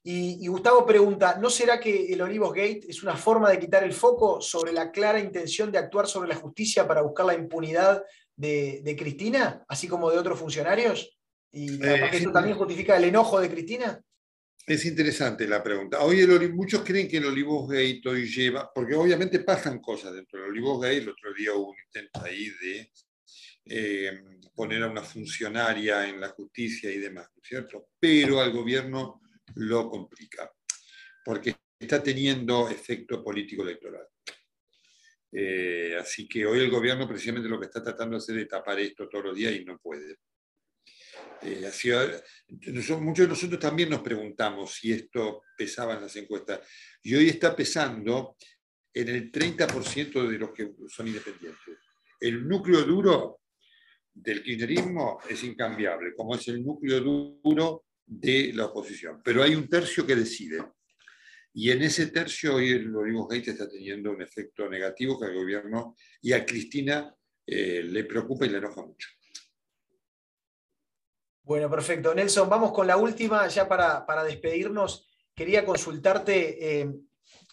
y, 0.05 0.49
Gustavo 0.49 0.85
pregunta, 0.85 1.39
¿no 1.41 1.49
será 1.49 1.79
que 1.79 2.13
el 2.13 2.21
Olivos 2.21 2.53
Gate 2.53 2.81
es 2.89 3.05
una 3.05 3.15
forma 3.15 3.51
de 3.51 3.61
quitar 3.61 3.85
el 3.85 3.93
foco 3.93 4.41
sobre 4.41 4.73
la 4.73 4.91
clara 4.91 5.21
intención 5.21 5.71
de 5.71 5.79
actuar 5.79 6.09
sobre 6.09 6.29
la 6.29 6.35
justicia 6.35 6.89
para 6.89 7.03
buscar 7.03 7.27
la 7.27 7.35
impunidad 7.35 8.03
de, 8.43 8.97
Cristina, 8.99 9.65
así 9.69 9.89
como 9.89 10.11
de 10.11 10.19
otros 10.19 10.39
funcionarios? 10.39 11.17
¿Y 11.53 11.85
eh, 11.85 12.11
eso 12.13 12.33
también 12.33 12.57
justifica 12.57 12.97
el 12.97 13.05
enojo 13.05 13.41
de 13.41 13.51
Cristina? 13.51 14.01
Es 14.67 14.85
interesante 14.85 15.47
la 15.47 15.63
pregunta. 15.63 16.01
Hoy 16.01 16.21
el, 16.21 16.55
muchos 16.55 16.83
creen 16.83 17.09
que 17.09 17.17
el 17.19 17.27
Olivos 17.27 17.69
Gate 17.69 18.01
hoy 18.07 18.27
lleva, 18.27 18.71
porque 18.73 18.95
obviamente 18.95 19.41
pasan 19.41 19.81
cosas 19.81 20.13
dentro 20.15 20.41
del 20.41 20.51
Olivos 20.51 20.81
Gate. 20.81 20.99
El 20.99 21.09
otro 21.09 21.35
día 21.35 21.53
hubo 21.53 21.71
un 21.71 21.77
intento 21.85 22.23
ahí 22.25 22.49
de 22.63 22.93
eh, 23.65 24.23
poner 24.55 24.83
a 24.83 24.91
una 24.91 25.03
funcionaria 25.03 26.09
en 26.09 26.21
la 26.21 26.29
justicia 26.29 26.91
y 26.91 26.99
demás, 26.99 27.29
¿no 27.35 27.43
es 27.43 27.49
cierto? 27.49 27.89
Pero 27.99 28.41
al 28.41 28.53
gobierno 28.53 29.21
lo 29.57 29.89
complica, 29.91 30.51
porque 31.25 31.57
está 31.79 32.03
teniendo 32.03 32.69
efecto 32.69 33.23
político 33.23 33.63
electoral. 33.63 34.07
Eh, 35.33 35.97
así 35.99 36.29
que 36.29 36.45
hoy 36.45 36.61
el 36.61 36.71
gobierno 36.71 37.09
precisamente 37.09 37.49
lo 37.49 37.59
que 37.59 37.67
está 37.67 37.83
tratando 37.83 38.17
de 38.17 38.19
hacer 38.19 38.39
es 38.39 38.49
tapar 38.49 38.79
esto 38.79 39.09
todos 39.09 39.25
los 39.25 39.37
días 39.37 39.55
y 39.55 39.65
no 39.65 39.79
puede. 39.79 40.19
Eh, 41.43 41.69
muchos 43.01 43.25
de 43.25 43.29
nosotros 43.29 43.59
también 43.59 43.91
nos 43.91 44.03
preguntamos 44.03 44.75
si 44.75 44.93
esto 44.93 45.43
pesaba 45.57 45.95
en 45.95 46.03
las 46.03 46.15
encuestas. 46.17 46.61
Y 47.03 47.15
hoy 47.15 47.29
está 47.31 47.57
pesando 47.57 48.37
en 48.93 49.09
el 49.09 49.33
30% 49.33 50.29
de 50.29 50.39
los 50.39 50.53
que 50.53 50.73
son 50.89 51.09
independientes. 51.09 51.79
El 52.21 52.47
núcleo 52.47 52.83
duro 52.83 53.41
del 54.13 54.43
kirchnerismo 54.43 55.19
es 55.29 55.43
incambiable, 55.43 56.15
como 56.15 56.35
es 56.35 56.47
el 56.49 56.63
núcleo 56.63 57.01
duro 57.43 57.87
de 58.07 58.53
la 58.55 58.67
oposición. 58.67 59.21
Pero 59.25 59.43
hay 59.43 59.55
un 59.55 59.69
tercio 59.69 60.07
que 60.07 60.15
decide. 60.15 60.63
Y 61.55 61.71
en 61.71 61.83
ese 61.83 62.07
tercio 62.07 62.55
hoy 62.55 62.71
el 62.71 62.95
Olivo 62.95 63.27
Gate 63.27 63.51
está 63.51 63.69
teniendo 63.69 64.11
un 64.11 64.23
efecto 64.23 64.69
negativo 64.69 65.19
que 65.19 65.27
al 65.27 65.35
gobierno 65.35 65.97
y 66.23 66.33
a 66.33 66.47
Cristina 66.47 67.15
eh, 67.47 67.83
le 67.83 68.05
preocupa 68.05 68.47
y 68.47 68.49
le 68.49 68.59
enoja 68.59 68.83
mucho. 68.83 69.09
Bueno, 71.43 71.69
perfecto. 71.69 72.15
Nelson, 72.15 72.49
vamos 72.49 72.73
con 72.73 72.87
la 72.87 72.97
última, 72.97 73.47
ya 73.49 73.69
para, 73.69 74.25
despedirnos. 74.25 75.09
Quería 75.35 75.65
consultarte 75.65 76.81
eh, 76.81 76.95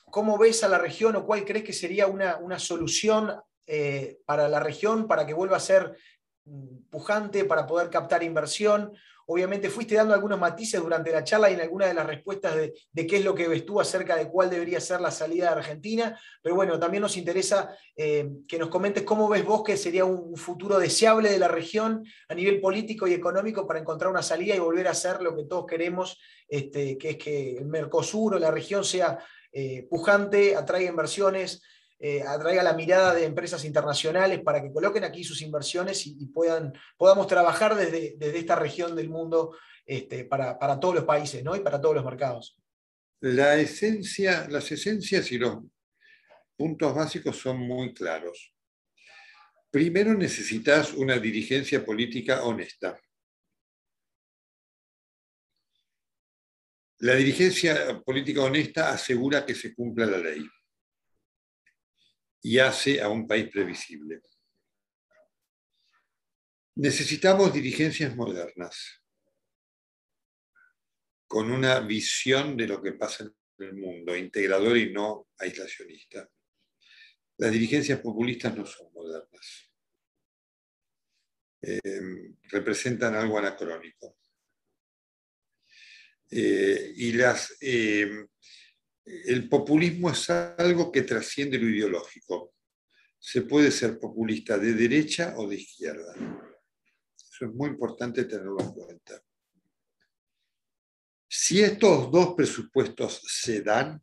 cómo 0.05 0.37
ves 0.37 0.63
a 0.63 0.69
la 0.69 0.77
región 0.77 1.15
o 1.15 1.25
cuál 1.25 1.43
crees 1.43 1.65
que 1.65 1.73
sería 1.73 2.07
una, 2.07 2.37
una 2.37 2.59
solución 2.59 3.33
eh, 3.65 4.19
para 4.25 4.47
la 4.47 4.59
región 4.59 5.07
para 5.07 5.25
que 5.25 5.33
vuelva 5.33 5.57
a 5.57 5.61
ser 5.61 5.97
pujante 6.89 7.45
para 7.45 7.67
poder 7.67 7.89
captar 7.89 8.23
inversión. 8.23 8.93
Obviamente 9.31 9.69
fuiste 9.69 9.93
dando 9.93 10.15
algunos 10.15 10.39
matices 10.39 10.81
durante 10.81 11.11
la 11.11 11.23
charla 11.23 11.51
y 11.51 11.53
en 11.53 11.61
algunas 11.61 11.89
de 11.89 11.93
las 11.93 12.07
respuestas 12.07 12.55
de, 12.55 13.07
qué 13.07 13.17
es 13.17 13.23
lo 13.23 13.35
que 13.35 13.47
ves 13.47 13.63
tú 13.63 13.79
acerca 13.79 14.15
de 14.15 14.27
cuál 14.27 14.49
debería 14.49 14.79
ser 14.79 15.01
la 15.01 15.11
salida 15.11 15.45
de 15.45 15.59
Argentina, 15.59 16.19
pero 16.41 16.55
bueno, 16.55 16.79
también 16.79 17.03
nos 17.03 17.15
interesa 17.15 17.77
eh, 17.95 18.27
que 18.47 18.57
nos 18.57 18.69
comentes 18.69 19.03
cómo 19.03 19.29
ves 19.29 19.45
vos 19.45 19.61
que 19.63 19.77
sería 19.77 20.03
un 20.03 20.35
futuro 20.35 20.79
deseable 20.79 21.29
de 21.29 21.37
la 21.37 21.47
región 21.47 22.03
a 22.27 22.33
nivel 22.33 22.59
político 22.59 23.07
y 23.07 23.13
económico 23.13 23.67
para 23.67 23.79
encontrar 23.79 24.09
una 24.09 24.23
salida 24.23 24.55
y 24.55 24.59
volver 24.59 24.87
a 24.87 24.91
hacer 24.91 25.21
lo 25.21 25.35
que 25.35 25.43
todos 25.43 25.67
queremos, 25.67 26.19
este, 26.47 26.97
que 26.97 27.11
es 27.11 27.17
que 27.17 27.57
el 27.57 27.65
Mercosur 27.65 28.33
o 28.33 28.39
la 28.39 28.49
región 28.49 28.83
sea 28.83 29.19
eh, 29.51 29.85
pujante, 29.87 30.55
atraiga 30.55 30.89
inversiones, 30.89 31.61
eh, 32.01 32.23
atraiga 32.23 32.63
la 32.63 32.73
mirada 32.73 33.13
de 33.13 33.25
empresas 33.25 33.65
internacionales 33.65 34.39
para 34.41 34.61
que 34.61 34.71
coloquen 34.71 35.03
aquí 35.03 35.21
sus 35.25 35.41
inversiones 35.41 36.07
y, 36.07 36.25
puedan, 36.27 36.71
podamos 36.95 37.27
trabajar 37.27 37.75
desde, 37.75 38.15
esta 38.39 38.55
región 38.55 38.95
del 38.95 39.09
mundo 39.09 39.57
este, 39.85 40.23
para, 40.23 40.79
todos 40.79 40.95
los 40.95 41.03
países 41.03 41.43
¿no? 41.43 41.57
y 41.57 41.59
para 41.59 41.81
todos 41.81 41.95
los 41.95 42.05
mercados. 42.05 42.57
La 43.19 43.57
esencia, 43.57 44.47
las 44.49 44.71
esencias 44.71 45.29
y 45.33 45.37
los 45.37 45.57
puntos 46.55 46.95
básicos 46.95 47.35
son 47.35 47.57
muy 47.57 47.93
claros. 47.93 48.53
Primero 49.69 50.13
necesitas 50.13 50.93
una 50.93 51.17
dirigencia 51.17 51.83
política 51.83 52.43
honesta. 52.43 52.97
La 56.99 57.15
dirigencia 57.15 58.01
política 58.05 58.41
honesta 58.43 58.93
asegura 58.93 59.45
que 59.45 59.53
se 59.53 59.75
cumpla 59.75 60.05
la 60.05 60.17
ley 60.17 60.49
y 62.41 62.59
hace 62.59 63.01
a 63.01 63.09
un 63.09 63.27
país 63.27 63.49
previsible. 63.51 64.21
Necesitamos 66.75 67.53
dirigencias 67.53 68.15
modernas, 68.15 69.03
con 71.27 71.51
una 71.51 71.79
visión 71.81 72.55
de 72.55 72.67
lo 72.67 72.81
que 72.81 72.93
pasa 72.93 73.23
en 73.23 73.65
el 73.65 73.75
mundo, 73.75 74.15
integrador 74.15 74.77
y 74.77 74.91
no 74.91 75.27
aislacionista. 75.37 76.29
Las 77.37 77.51
dirigencias 77.51 77.99
populistas 77.99 78.55
no 78.55 78.65
son 78.65 78.91
modernas. 78.93 79.71
Eh, 81.61 82.33
representan 82.49 83.15
algo 83.15 83.37
anacrónico. 83.37 84.17
Eh, 86.31 86.93
y 86.95 87.11
las, 87.13 87.57
eh, 87.61 88.27
el 89.09 89.49
populismo 89.49 90.11
es 90.11 90.29
algo 90.29 90.91
que 90.91 91.01
trasciende 91.01 91.57
lo 91.57 91.67
ideológico. 91.67 92.53
Se 93.17 93.41
puede 93.41 93.71
ser 93.71 93.99
populista 93.99 94.57
de 94.57 94.73
derecha 94.73 95.33
o 95.37 95.47
de 95.47 95.55
izquierda. 95.55 96.13
Eso 96.15 97.45
es 97.45 97.53
muy 97.53 97.69
importante 97.69 98.25
tenerlo 98.25 98.59
en 98.59 98.71
cuenta. 98.71 99.21
Si 101.27 101.61
estos 101.61 102.11
dos 102.11 102.35
presupuestos 102.35 103.21
se 103.25 103.61
dan, 103.61 104.01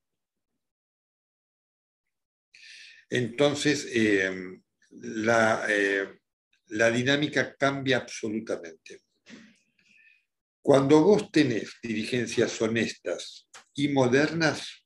entonces 3.09 3.87
eh, 3.93 4.61
la, 4.91 5.67
eh, 5.69 6.21
la 6.69 6.91
dinámica 6.91 7.55
cambia 7.57 7.99
absolutamente. 7.99 9.03
Cuando 10.61 11.01
vos 11.01 11.31
tenés 11.31 11.77
dirigencias 11.81 12.61
honestas 12.61 13.49
y 13.73 13.89
modernas, 13.89 14.86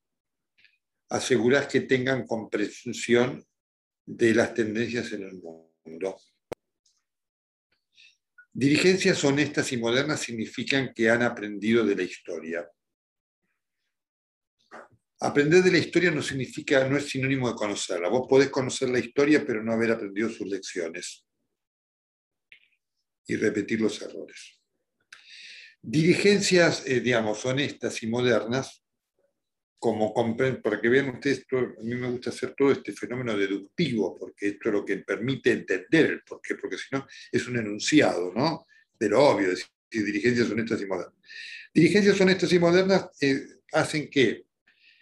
asegurás 1.11 1.67
que 1.67 1.83
tengan 1.83 2.27
comprensión 2.27 3.45
de 4.07 4.35
las 4.35 4.55
tendencias 4.55 5.13
en 5.13 5.25
el 5.25 5.35
mundo. 5.35 6.17
Dirigencias 8.53 9.23
honestas 9.25 9.73
y 9.73 9.77
modernas 9.77 10.21
significan 10.21 10.93
que 10.95 11.11
han 11.11 11.23
aprendido 11.23 11.85
de 11.85 11.97
la 11.97 12.03
historia. 12.03 12.69
Aprender 15.21 15.63
de 15.63 15.73
la 15.73 15.79
historia 15.79 16.11
no 16.11 16.23
significa, 16.23 16.89
no 16.89 16.97
es 16.97 17.09
sinónimo 17.09 17.49
de 17.49 17.55
conocerla. 17.55 18.09
Vos 18.09 18.27
podés 18.29 18.49
conocer 18.49 18.89
la 18.89 18.99
historia, 18.99 19.45
pero 19.45 19.63
no 19.63 19.73
haber 19.73 19.93
aprendido 19.93 20.31
sus 20.31 20.49
lecciones 20.49 21.27
y 23.27 23.37
repetir 23.37 23.81
los 23.81 24.01
errores. 24.01 24.61
Dirigencias, 25.83 26.87
eh, 26.87 27.01
digamos, 27.01 27.45
honestas 27.45 28.03
y 28.03 28.07
modernas 28.07 28.80
como 29.81 30.13
para 30.63 30.79
que 30.79 30.89
vean 30.91 31.09
ustedes, 31.09 31.47
a 31.51 31.83
mí 31.83 31.95
me 31.95 32.11
gusta 32.11 32.29
hacer 32.29 32.55
todo 32.55 32.71
este 32.71 32.93
fenómeno 32.93 33.35
deductivo, 33.35 34.15
porque 34.19 34.49
esto 34.49 34.69
es 34.69 34.75
lo 34.75 34.85
que 34.85 34.99
permite 34.99 35.53
entender 35.53 36.07
el 36.11 36.23
porqué, 36.23 36.55
porque 36.57 36.77
si 36.77 36.85
no 36.93 37.07
es 37.33 37.49
un 37.49 37.57
enunciado, 37.57 38.31
¿no? 38.35 38.67
De 38.99 39.09
lo 39.09 39.25
obvio, 39.25 39.49
decir, 39.49 39.69
dirigencias 39.91 40.51
honestas 40.51 40.83
y 40.83 40.87
modernas. 40.87 41.15
Dirigencias 41.73 42.21
honestas 42.21 42.53
y 42.53 42.59
modernas 42.59 43.09
eh, 43.23 43.43
hacen 43.73 44.11
que 44.11 44.45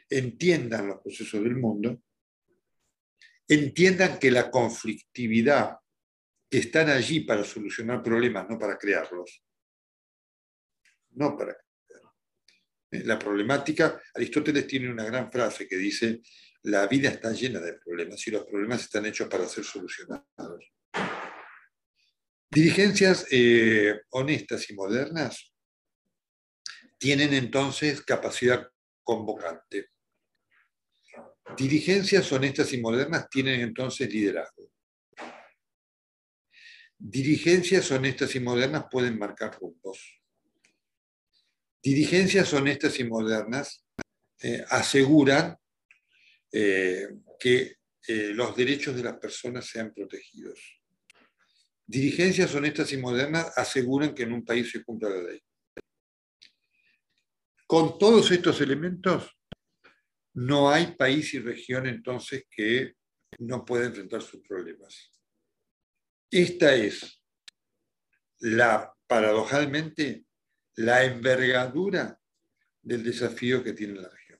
entiendan 0.08 0.86
los 0.86 1.00
procesos 1.00 1.42
del 1.42 1.56
mundo, 1.56 2.00
entiendan 3.48 4.16
que 4.20 4.30
la 4.30 4.48
conflictividad, 4.48 5.76
que 6.48 6.58
están 6.58 6.88
allí 6.88 7.20
para 7.20 7.42
solucionar 7.42 8.00
problemas, 8.00 8.48
no 8.48 8.56
para 8.56 8.78
crearlos, 8.78 9.42
no 11.10 11.36
para 11.36 11.56
la 12.90 13.18
problemática, 13.18 14.00
Aristóteles 14.14 14.66
tiene 14.66 14.90
una 14.90 15.04
gran 15.04 15.30
frase 15.30 15.68
que 15.68 15.76
dice, 15.76 16.20
la 16.62 16.86
vida 16.86 17.10
está 17.10 17.32
llena 17.32 17.60
de 17.60 17.74
problemas 17.74 18.26
y 18.26 18.30
los 18.30 18.44
problemas 18.44 18.82
están 18.82 19.06
hechos 19.06 19.28
para 19.28 19.46
ser 19.46 19.64
solucionados. 19.64 20.72
Dirigencias 22.50 23.26
eh, 23.30 24.00
honestas 24.10 24.70
y 24.70 24.74
modernas 24.74 25.52
tienen 26.96 27.34
entonces 27.34 28.00
capacidad 28.02 28.66
convocante. 29.02 29.90
Dirigencias 31.56 32.30
honestas 32.32 32.72
y 32.72 32.80
modernas 32.80 33.28
tienen 33.30 33.60
entonces 33.60 34.12
liderazgo. 34.12 34.70
Dirigencias 36.98 37.90
honestas 37.90 38.34
y 38.34 38.40
modernas 38.40 38.86
pueden 38.90 39.18
marcar 39.18 39.56
rumbos. 39.60 40.17
Dirigencias 41.82 42.52
honestas 42.52 42.98
y 42.98 43.04
modernas 43.04 43.84
eh, 44.40 44.64
aseguran 44.70 45.56
eh, 46.52 47.08
que 47.38 47.76
eh, 48.06 48.32
los 48.34 48.56
derechos 48.56 48.96
de 48.96 49.02
las 49.04 49.18
personas 49.18 49.66
sean 49.66 49.92
protegidos. 49.92 50.58
Dirigencias 51.86 52.54
honestas 52.54 52.92
y 52.92 52.96
modernas 52.96 53.56
aseguran 53.56 54.14
que 54.14 54.24
en 54.24 54.32
un 54.32 54.44
país 54.44 54.70
se 54.70 54.82
cumpla 54.82 55.10
la 55.10 55.22
ley. 55.22 55.40
Con 57.66 57.98
todos 57.98 58.30
estos 58.30 58.60
elementos, 58.60 59.30
no 60.34 60.70
hay 60.70 60.94
país 60.94 61.34
y 61.34 61.38
región 61.38 61.86
entonces 61.86 62.44
que 62.50 62.94
no 63.38 63.64
pueda 63.64 63.86
enfrentar 63.86 64.22
sus 64.22 64.40
problemas. 64.40 65.12
Esta 66.30 66.74
es 66.74 67.22
la, 68.40 68.92
paradojalmente, 69.06 70.24
la 70.78 71.02
envergadura 71.02 72.20
del 72.80 73.02
desafío 73.02 73.64
que 73.64 73.72
tiene 73.72 74.00
la 74.00 74.08
región. 74.08 74.38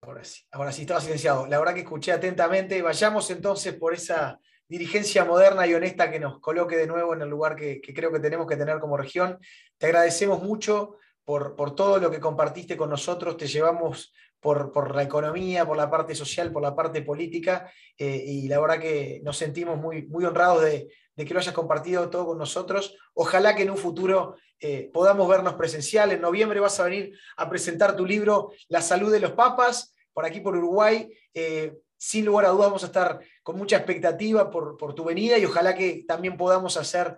Ahora 0.00 0.24
sí, 0.24 0.42
ahora 0.50 0.72
sí, 0.72 0.82
estaba 0.82 1.02
silenciado. 1.02 1.46
La 1.46 1.58
verdad 1.58 1.74
que 1.74 1.80
escuché 1.80 2.12
atentamente. 2.12 2.80
Vayamos 2.80 3.30
entonces 3.30 3.74
por 3.74 3.92
esa 3.92 4.40
dirigencia 4.66 5.26
moderna 5.26 5.66
y 5.66 5.74
honesta 5.74 6.10
que 6.10 6.18
nos 6.18 6.40
coloque 6.40 6.76
de 6.76 6.86
nuevo 6.86 7.12
en 7.12 7.20
el 7.20 7.28
lugar 7.28 7.56
que, 7.56 7.82
creo 7.82 8.10
que 8.10 8.20
tenemos 8.20 8.46
que 8.46 8.56
tener 8.56 8.78
como 8.78 8.96
región. 8.96 9.38
Te 9.76 9.86
agradecemos 9.86 10.42
mucho 10.42 10.96
por, 11.24 11.74
todo 11.74 11.98
lo 11.98 12.10
que 12.10 12.20
compartiste 12.20 12.74
con 12.74 12.88
nosotros. 12.88 13.36
Te 13.36 13.46
llevamos 13.46 14.14
por, 14.40 14.94
la 14.94 15.02
economía, 15.02 15.66
por 15.66 15.76
la 15.76 15.90
parte 15.90 16.14
social, 16.14 16.50
por 16.52 16.62
la 16.62 16.74
parte 16.74 17.02
política, 17.02 17.70
eh, 17.98 18.24
y 18.24 18.48
la 18.48 18.60
verdad 18.60 18.80
que 18.80 19.20
nos 19.22 19.36
sentimos 19.36 19.78
muy, 19.78 20.06
muy 20.06 20.24
honrados 20.24 20.62
de, 20.62 20.88
que 21.24 21.34
lo 21.34 21.40
hayas 21.40 21.54
compartido 21.54 22.08
todo 22.10 22.26
con 22.26 22.38
nosotros. 22.38 22.96
Ojalá 23.14 23.54
que 23.54 23.62
en 23.62 23.70
un 23.70 23.76
futuro 23.76 24.36
eh, 24.60 24.90
podamos 24.92 25.28
vernos 25.28 25.54
presencial. 25.54 26.12
En 26.12 26.20
noviembre 26.20 26.60
vas 26.60 26.78
a 26.80 26.84
venir 26.84 27.18
a 27.36 27.48
presentar 27.48 27.96
tu 27.96 28.06
libro 28.06 28.52
La 28.68 28.82
salud 28.82 29.10
de 29.10 29.20
los 29.20 29.32
papas, 29.32 29.94
por 30.12 30.24
aquí 30.24 30.40
por 30.40 30.56
Uruguay. 30.56 31.10
Eh, 31.34 31.74
sin 31.96 32.24
lugar 32.24 32.46
a 32.46 32.50
dudas 32.50 32.68
vamos 32.68 32.84
a 32.84 32.86
estar 32.86 33.20
con 33.42 33.56
mucha 33.56 33.76
expectativa 33.76 34.50
por, 34.50 34.94
tu 34.94 35.02
venida 35.02 35.36
y 35.36 35.44
ojalá 35.44 35.74
que 35.74 36.04
también 36.06 36.36
podamos 36.36 36.76
hacer 36.76 37.16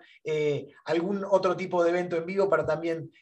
algún 0.87 1.23
otro 1.23 1.55
tipo 1.55 1.85
de 1.85 1.91
evento 1.91 2.17
en 2.17 2.25
vivo 2.25 2.49
para 2.49 2.65
también 2.65 3.13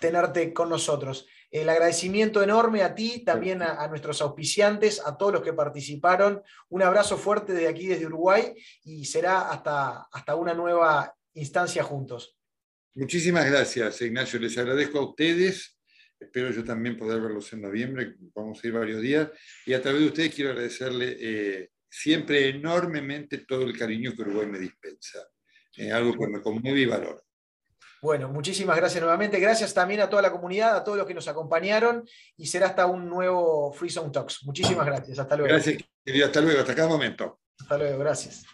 tenerte 0.00 0.54
con 0.54 0.70
nosotros. 0.70 1.26
El 1.50 1.68
agradecimiento 1.68 2.42
enorme 2.42 2.82
a 2.82 2.94
ti, 2.94 3.24
también 3.24 3.60
a, 3.62 3.86
nuestros 3.88 4.22
auspiciantes, 4.22 5.02
a 5.04 5.16
todos 5.16 5.32
los 5.32 5.42
que 5.42 5.52
participaron. 5.52 6.42
Un 6.68 6.82
abrazo 6.82 7.18
fuerte 7.18 7.52
de 7.52 7.66
aquí, 7.66 7.88
desde 7.88 8.06
Uruguay, 8.06 8.54
y 8.84 9.04
será 9.04 9.50
hasta, 9.50 10.02
hasta 10.12 10.36
una 10.36 10.54
nueva 10.54 11.12
instancia 11.34 11.82
juntos. 11.82 12.36
Muchísimas 12.94 13.46
gracias, 13.50 14.00
Ignacio. 14.02 14.38
Les 14.38 14.56
agradezco 14.58 14.98
a 14.98 15.08
ustedes. 15.08 15.76
Espero 16.20 16.50
yo 16.50 16.62
también 16.62 16.96
poder 16.96 17.20
verlos 17.20 17.52
en 17.52 17.62
noviembre. 17.62 18.14
Vamos 18.34 18.62
a 18.62 18.66
ir 18.66 18.72
varios 18.72 19.00
días. 19.00 19.28
Y 19.66 19.72
a 19.72 19.82
través 19.82 20.02
de 20.02 20.06
ustedes 20.06 20.34
quiero 20.34 20.50
agradecerle 20.50 21.16
eh, 21.18 21.70
siempre 21.88 22.48
enormemente 22.48 23.38
todo 23.38 23.62
el 23.62 23.76
cariño 23.76 24.12
que 24.14 24.22
Uruguay 24.22 24.46
me 24.46 24.58
dispensa. 24.58 25.26
Es 25.74 25.92
algo 25.92 26.12
que 26.12 26.28
me 26.28 26.42
conmueve 26.42 26.80
y 26.80 26.86
valoro. 26.86 27.22
Bueno, 28.02 28.28
muchísimas 28.28 28.76
gracias 28.76 29.02
nuevamente. 29.02 29.38
Gracias 29.38 29.74
también 29.74 30.00
a 30.00 30.08
toda 30.08 30.22
la 30.22 30.30
comunidad, 30.30 30.76
a 30.76 30.84
todos 30.84 30.96
los 30.96 31.06
que 31.06 31.14
nos 31.14 31.28
acompañaron 31.28 32.08
y 32.36 32.46
será 32.46 32.68
hasta 32.68 32.86
un 32.86 33.08
nuevo 33.08 33.72
Free 33.72 33.90
Zone 33.90 34.10
Talks. 34.10 34.44
Muchísimas 34.44 34.86
gracias. 34.86 35.18
Hasta 35.18 35.36
luego. 35.36 35.52
Gracias, 35.52 35.82
querido. 36.04 36.26
Hasta 36.26 36.40
luego. 36.40 36.60
Hasta 36.60 36.74
cada 36.74 36.88
momento. 36.88 37.40
Hasta 37.58 37.76
luego. 37.76 37.98
Gracias. 37.98 38.44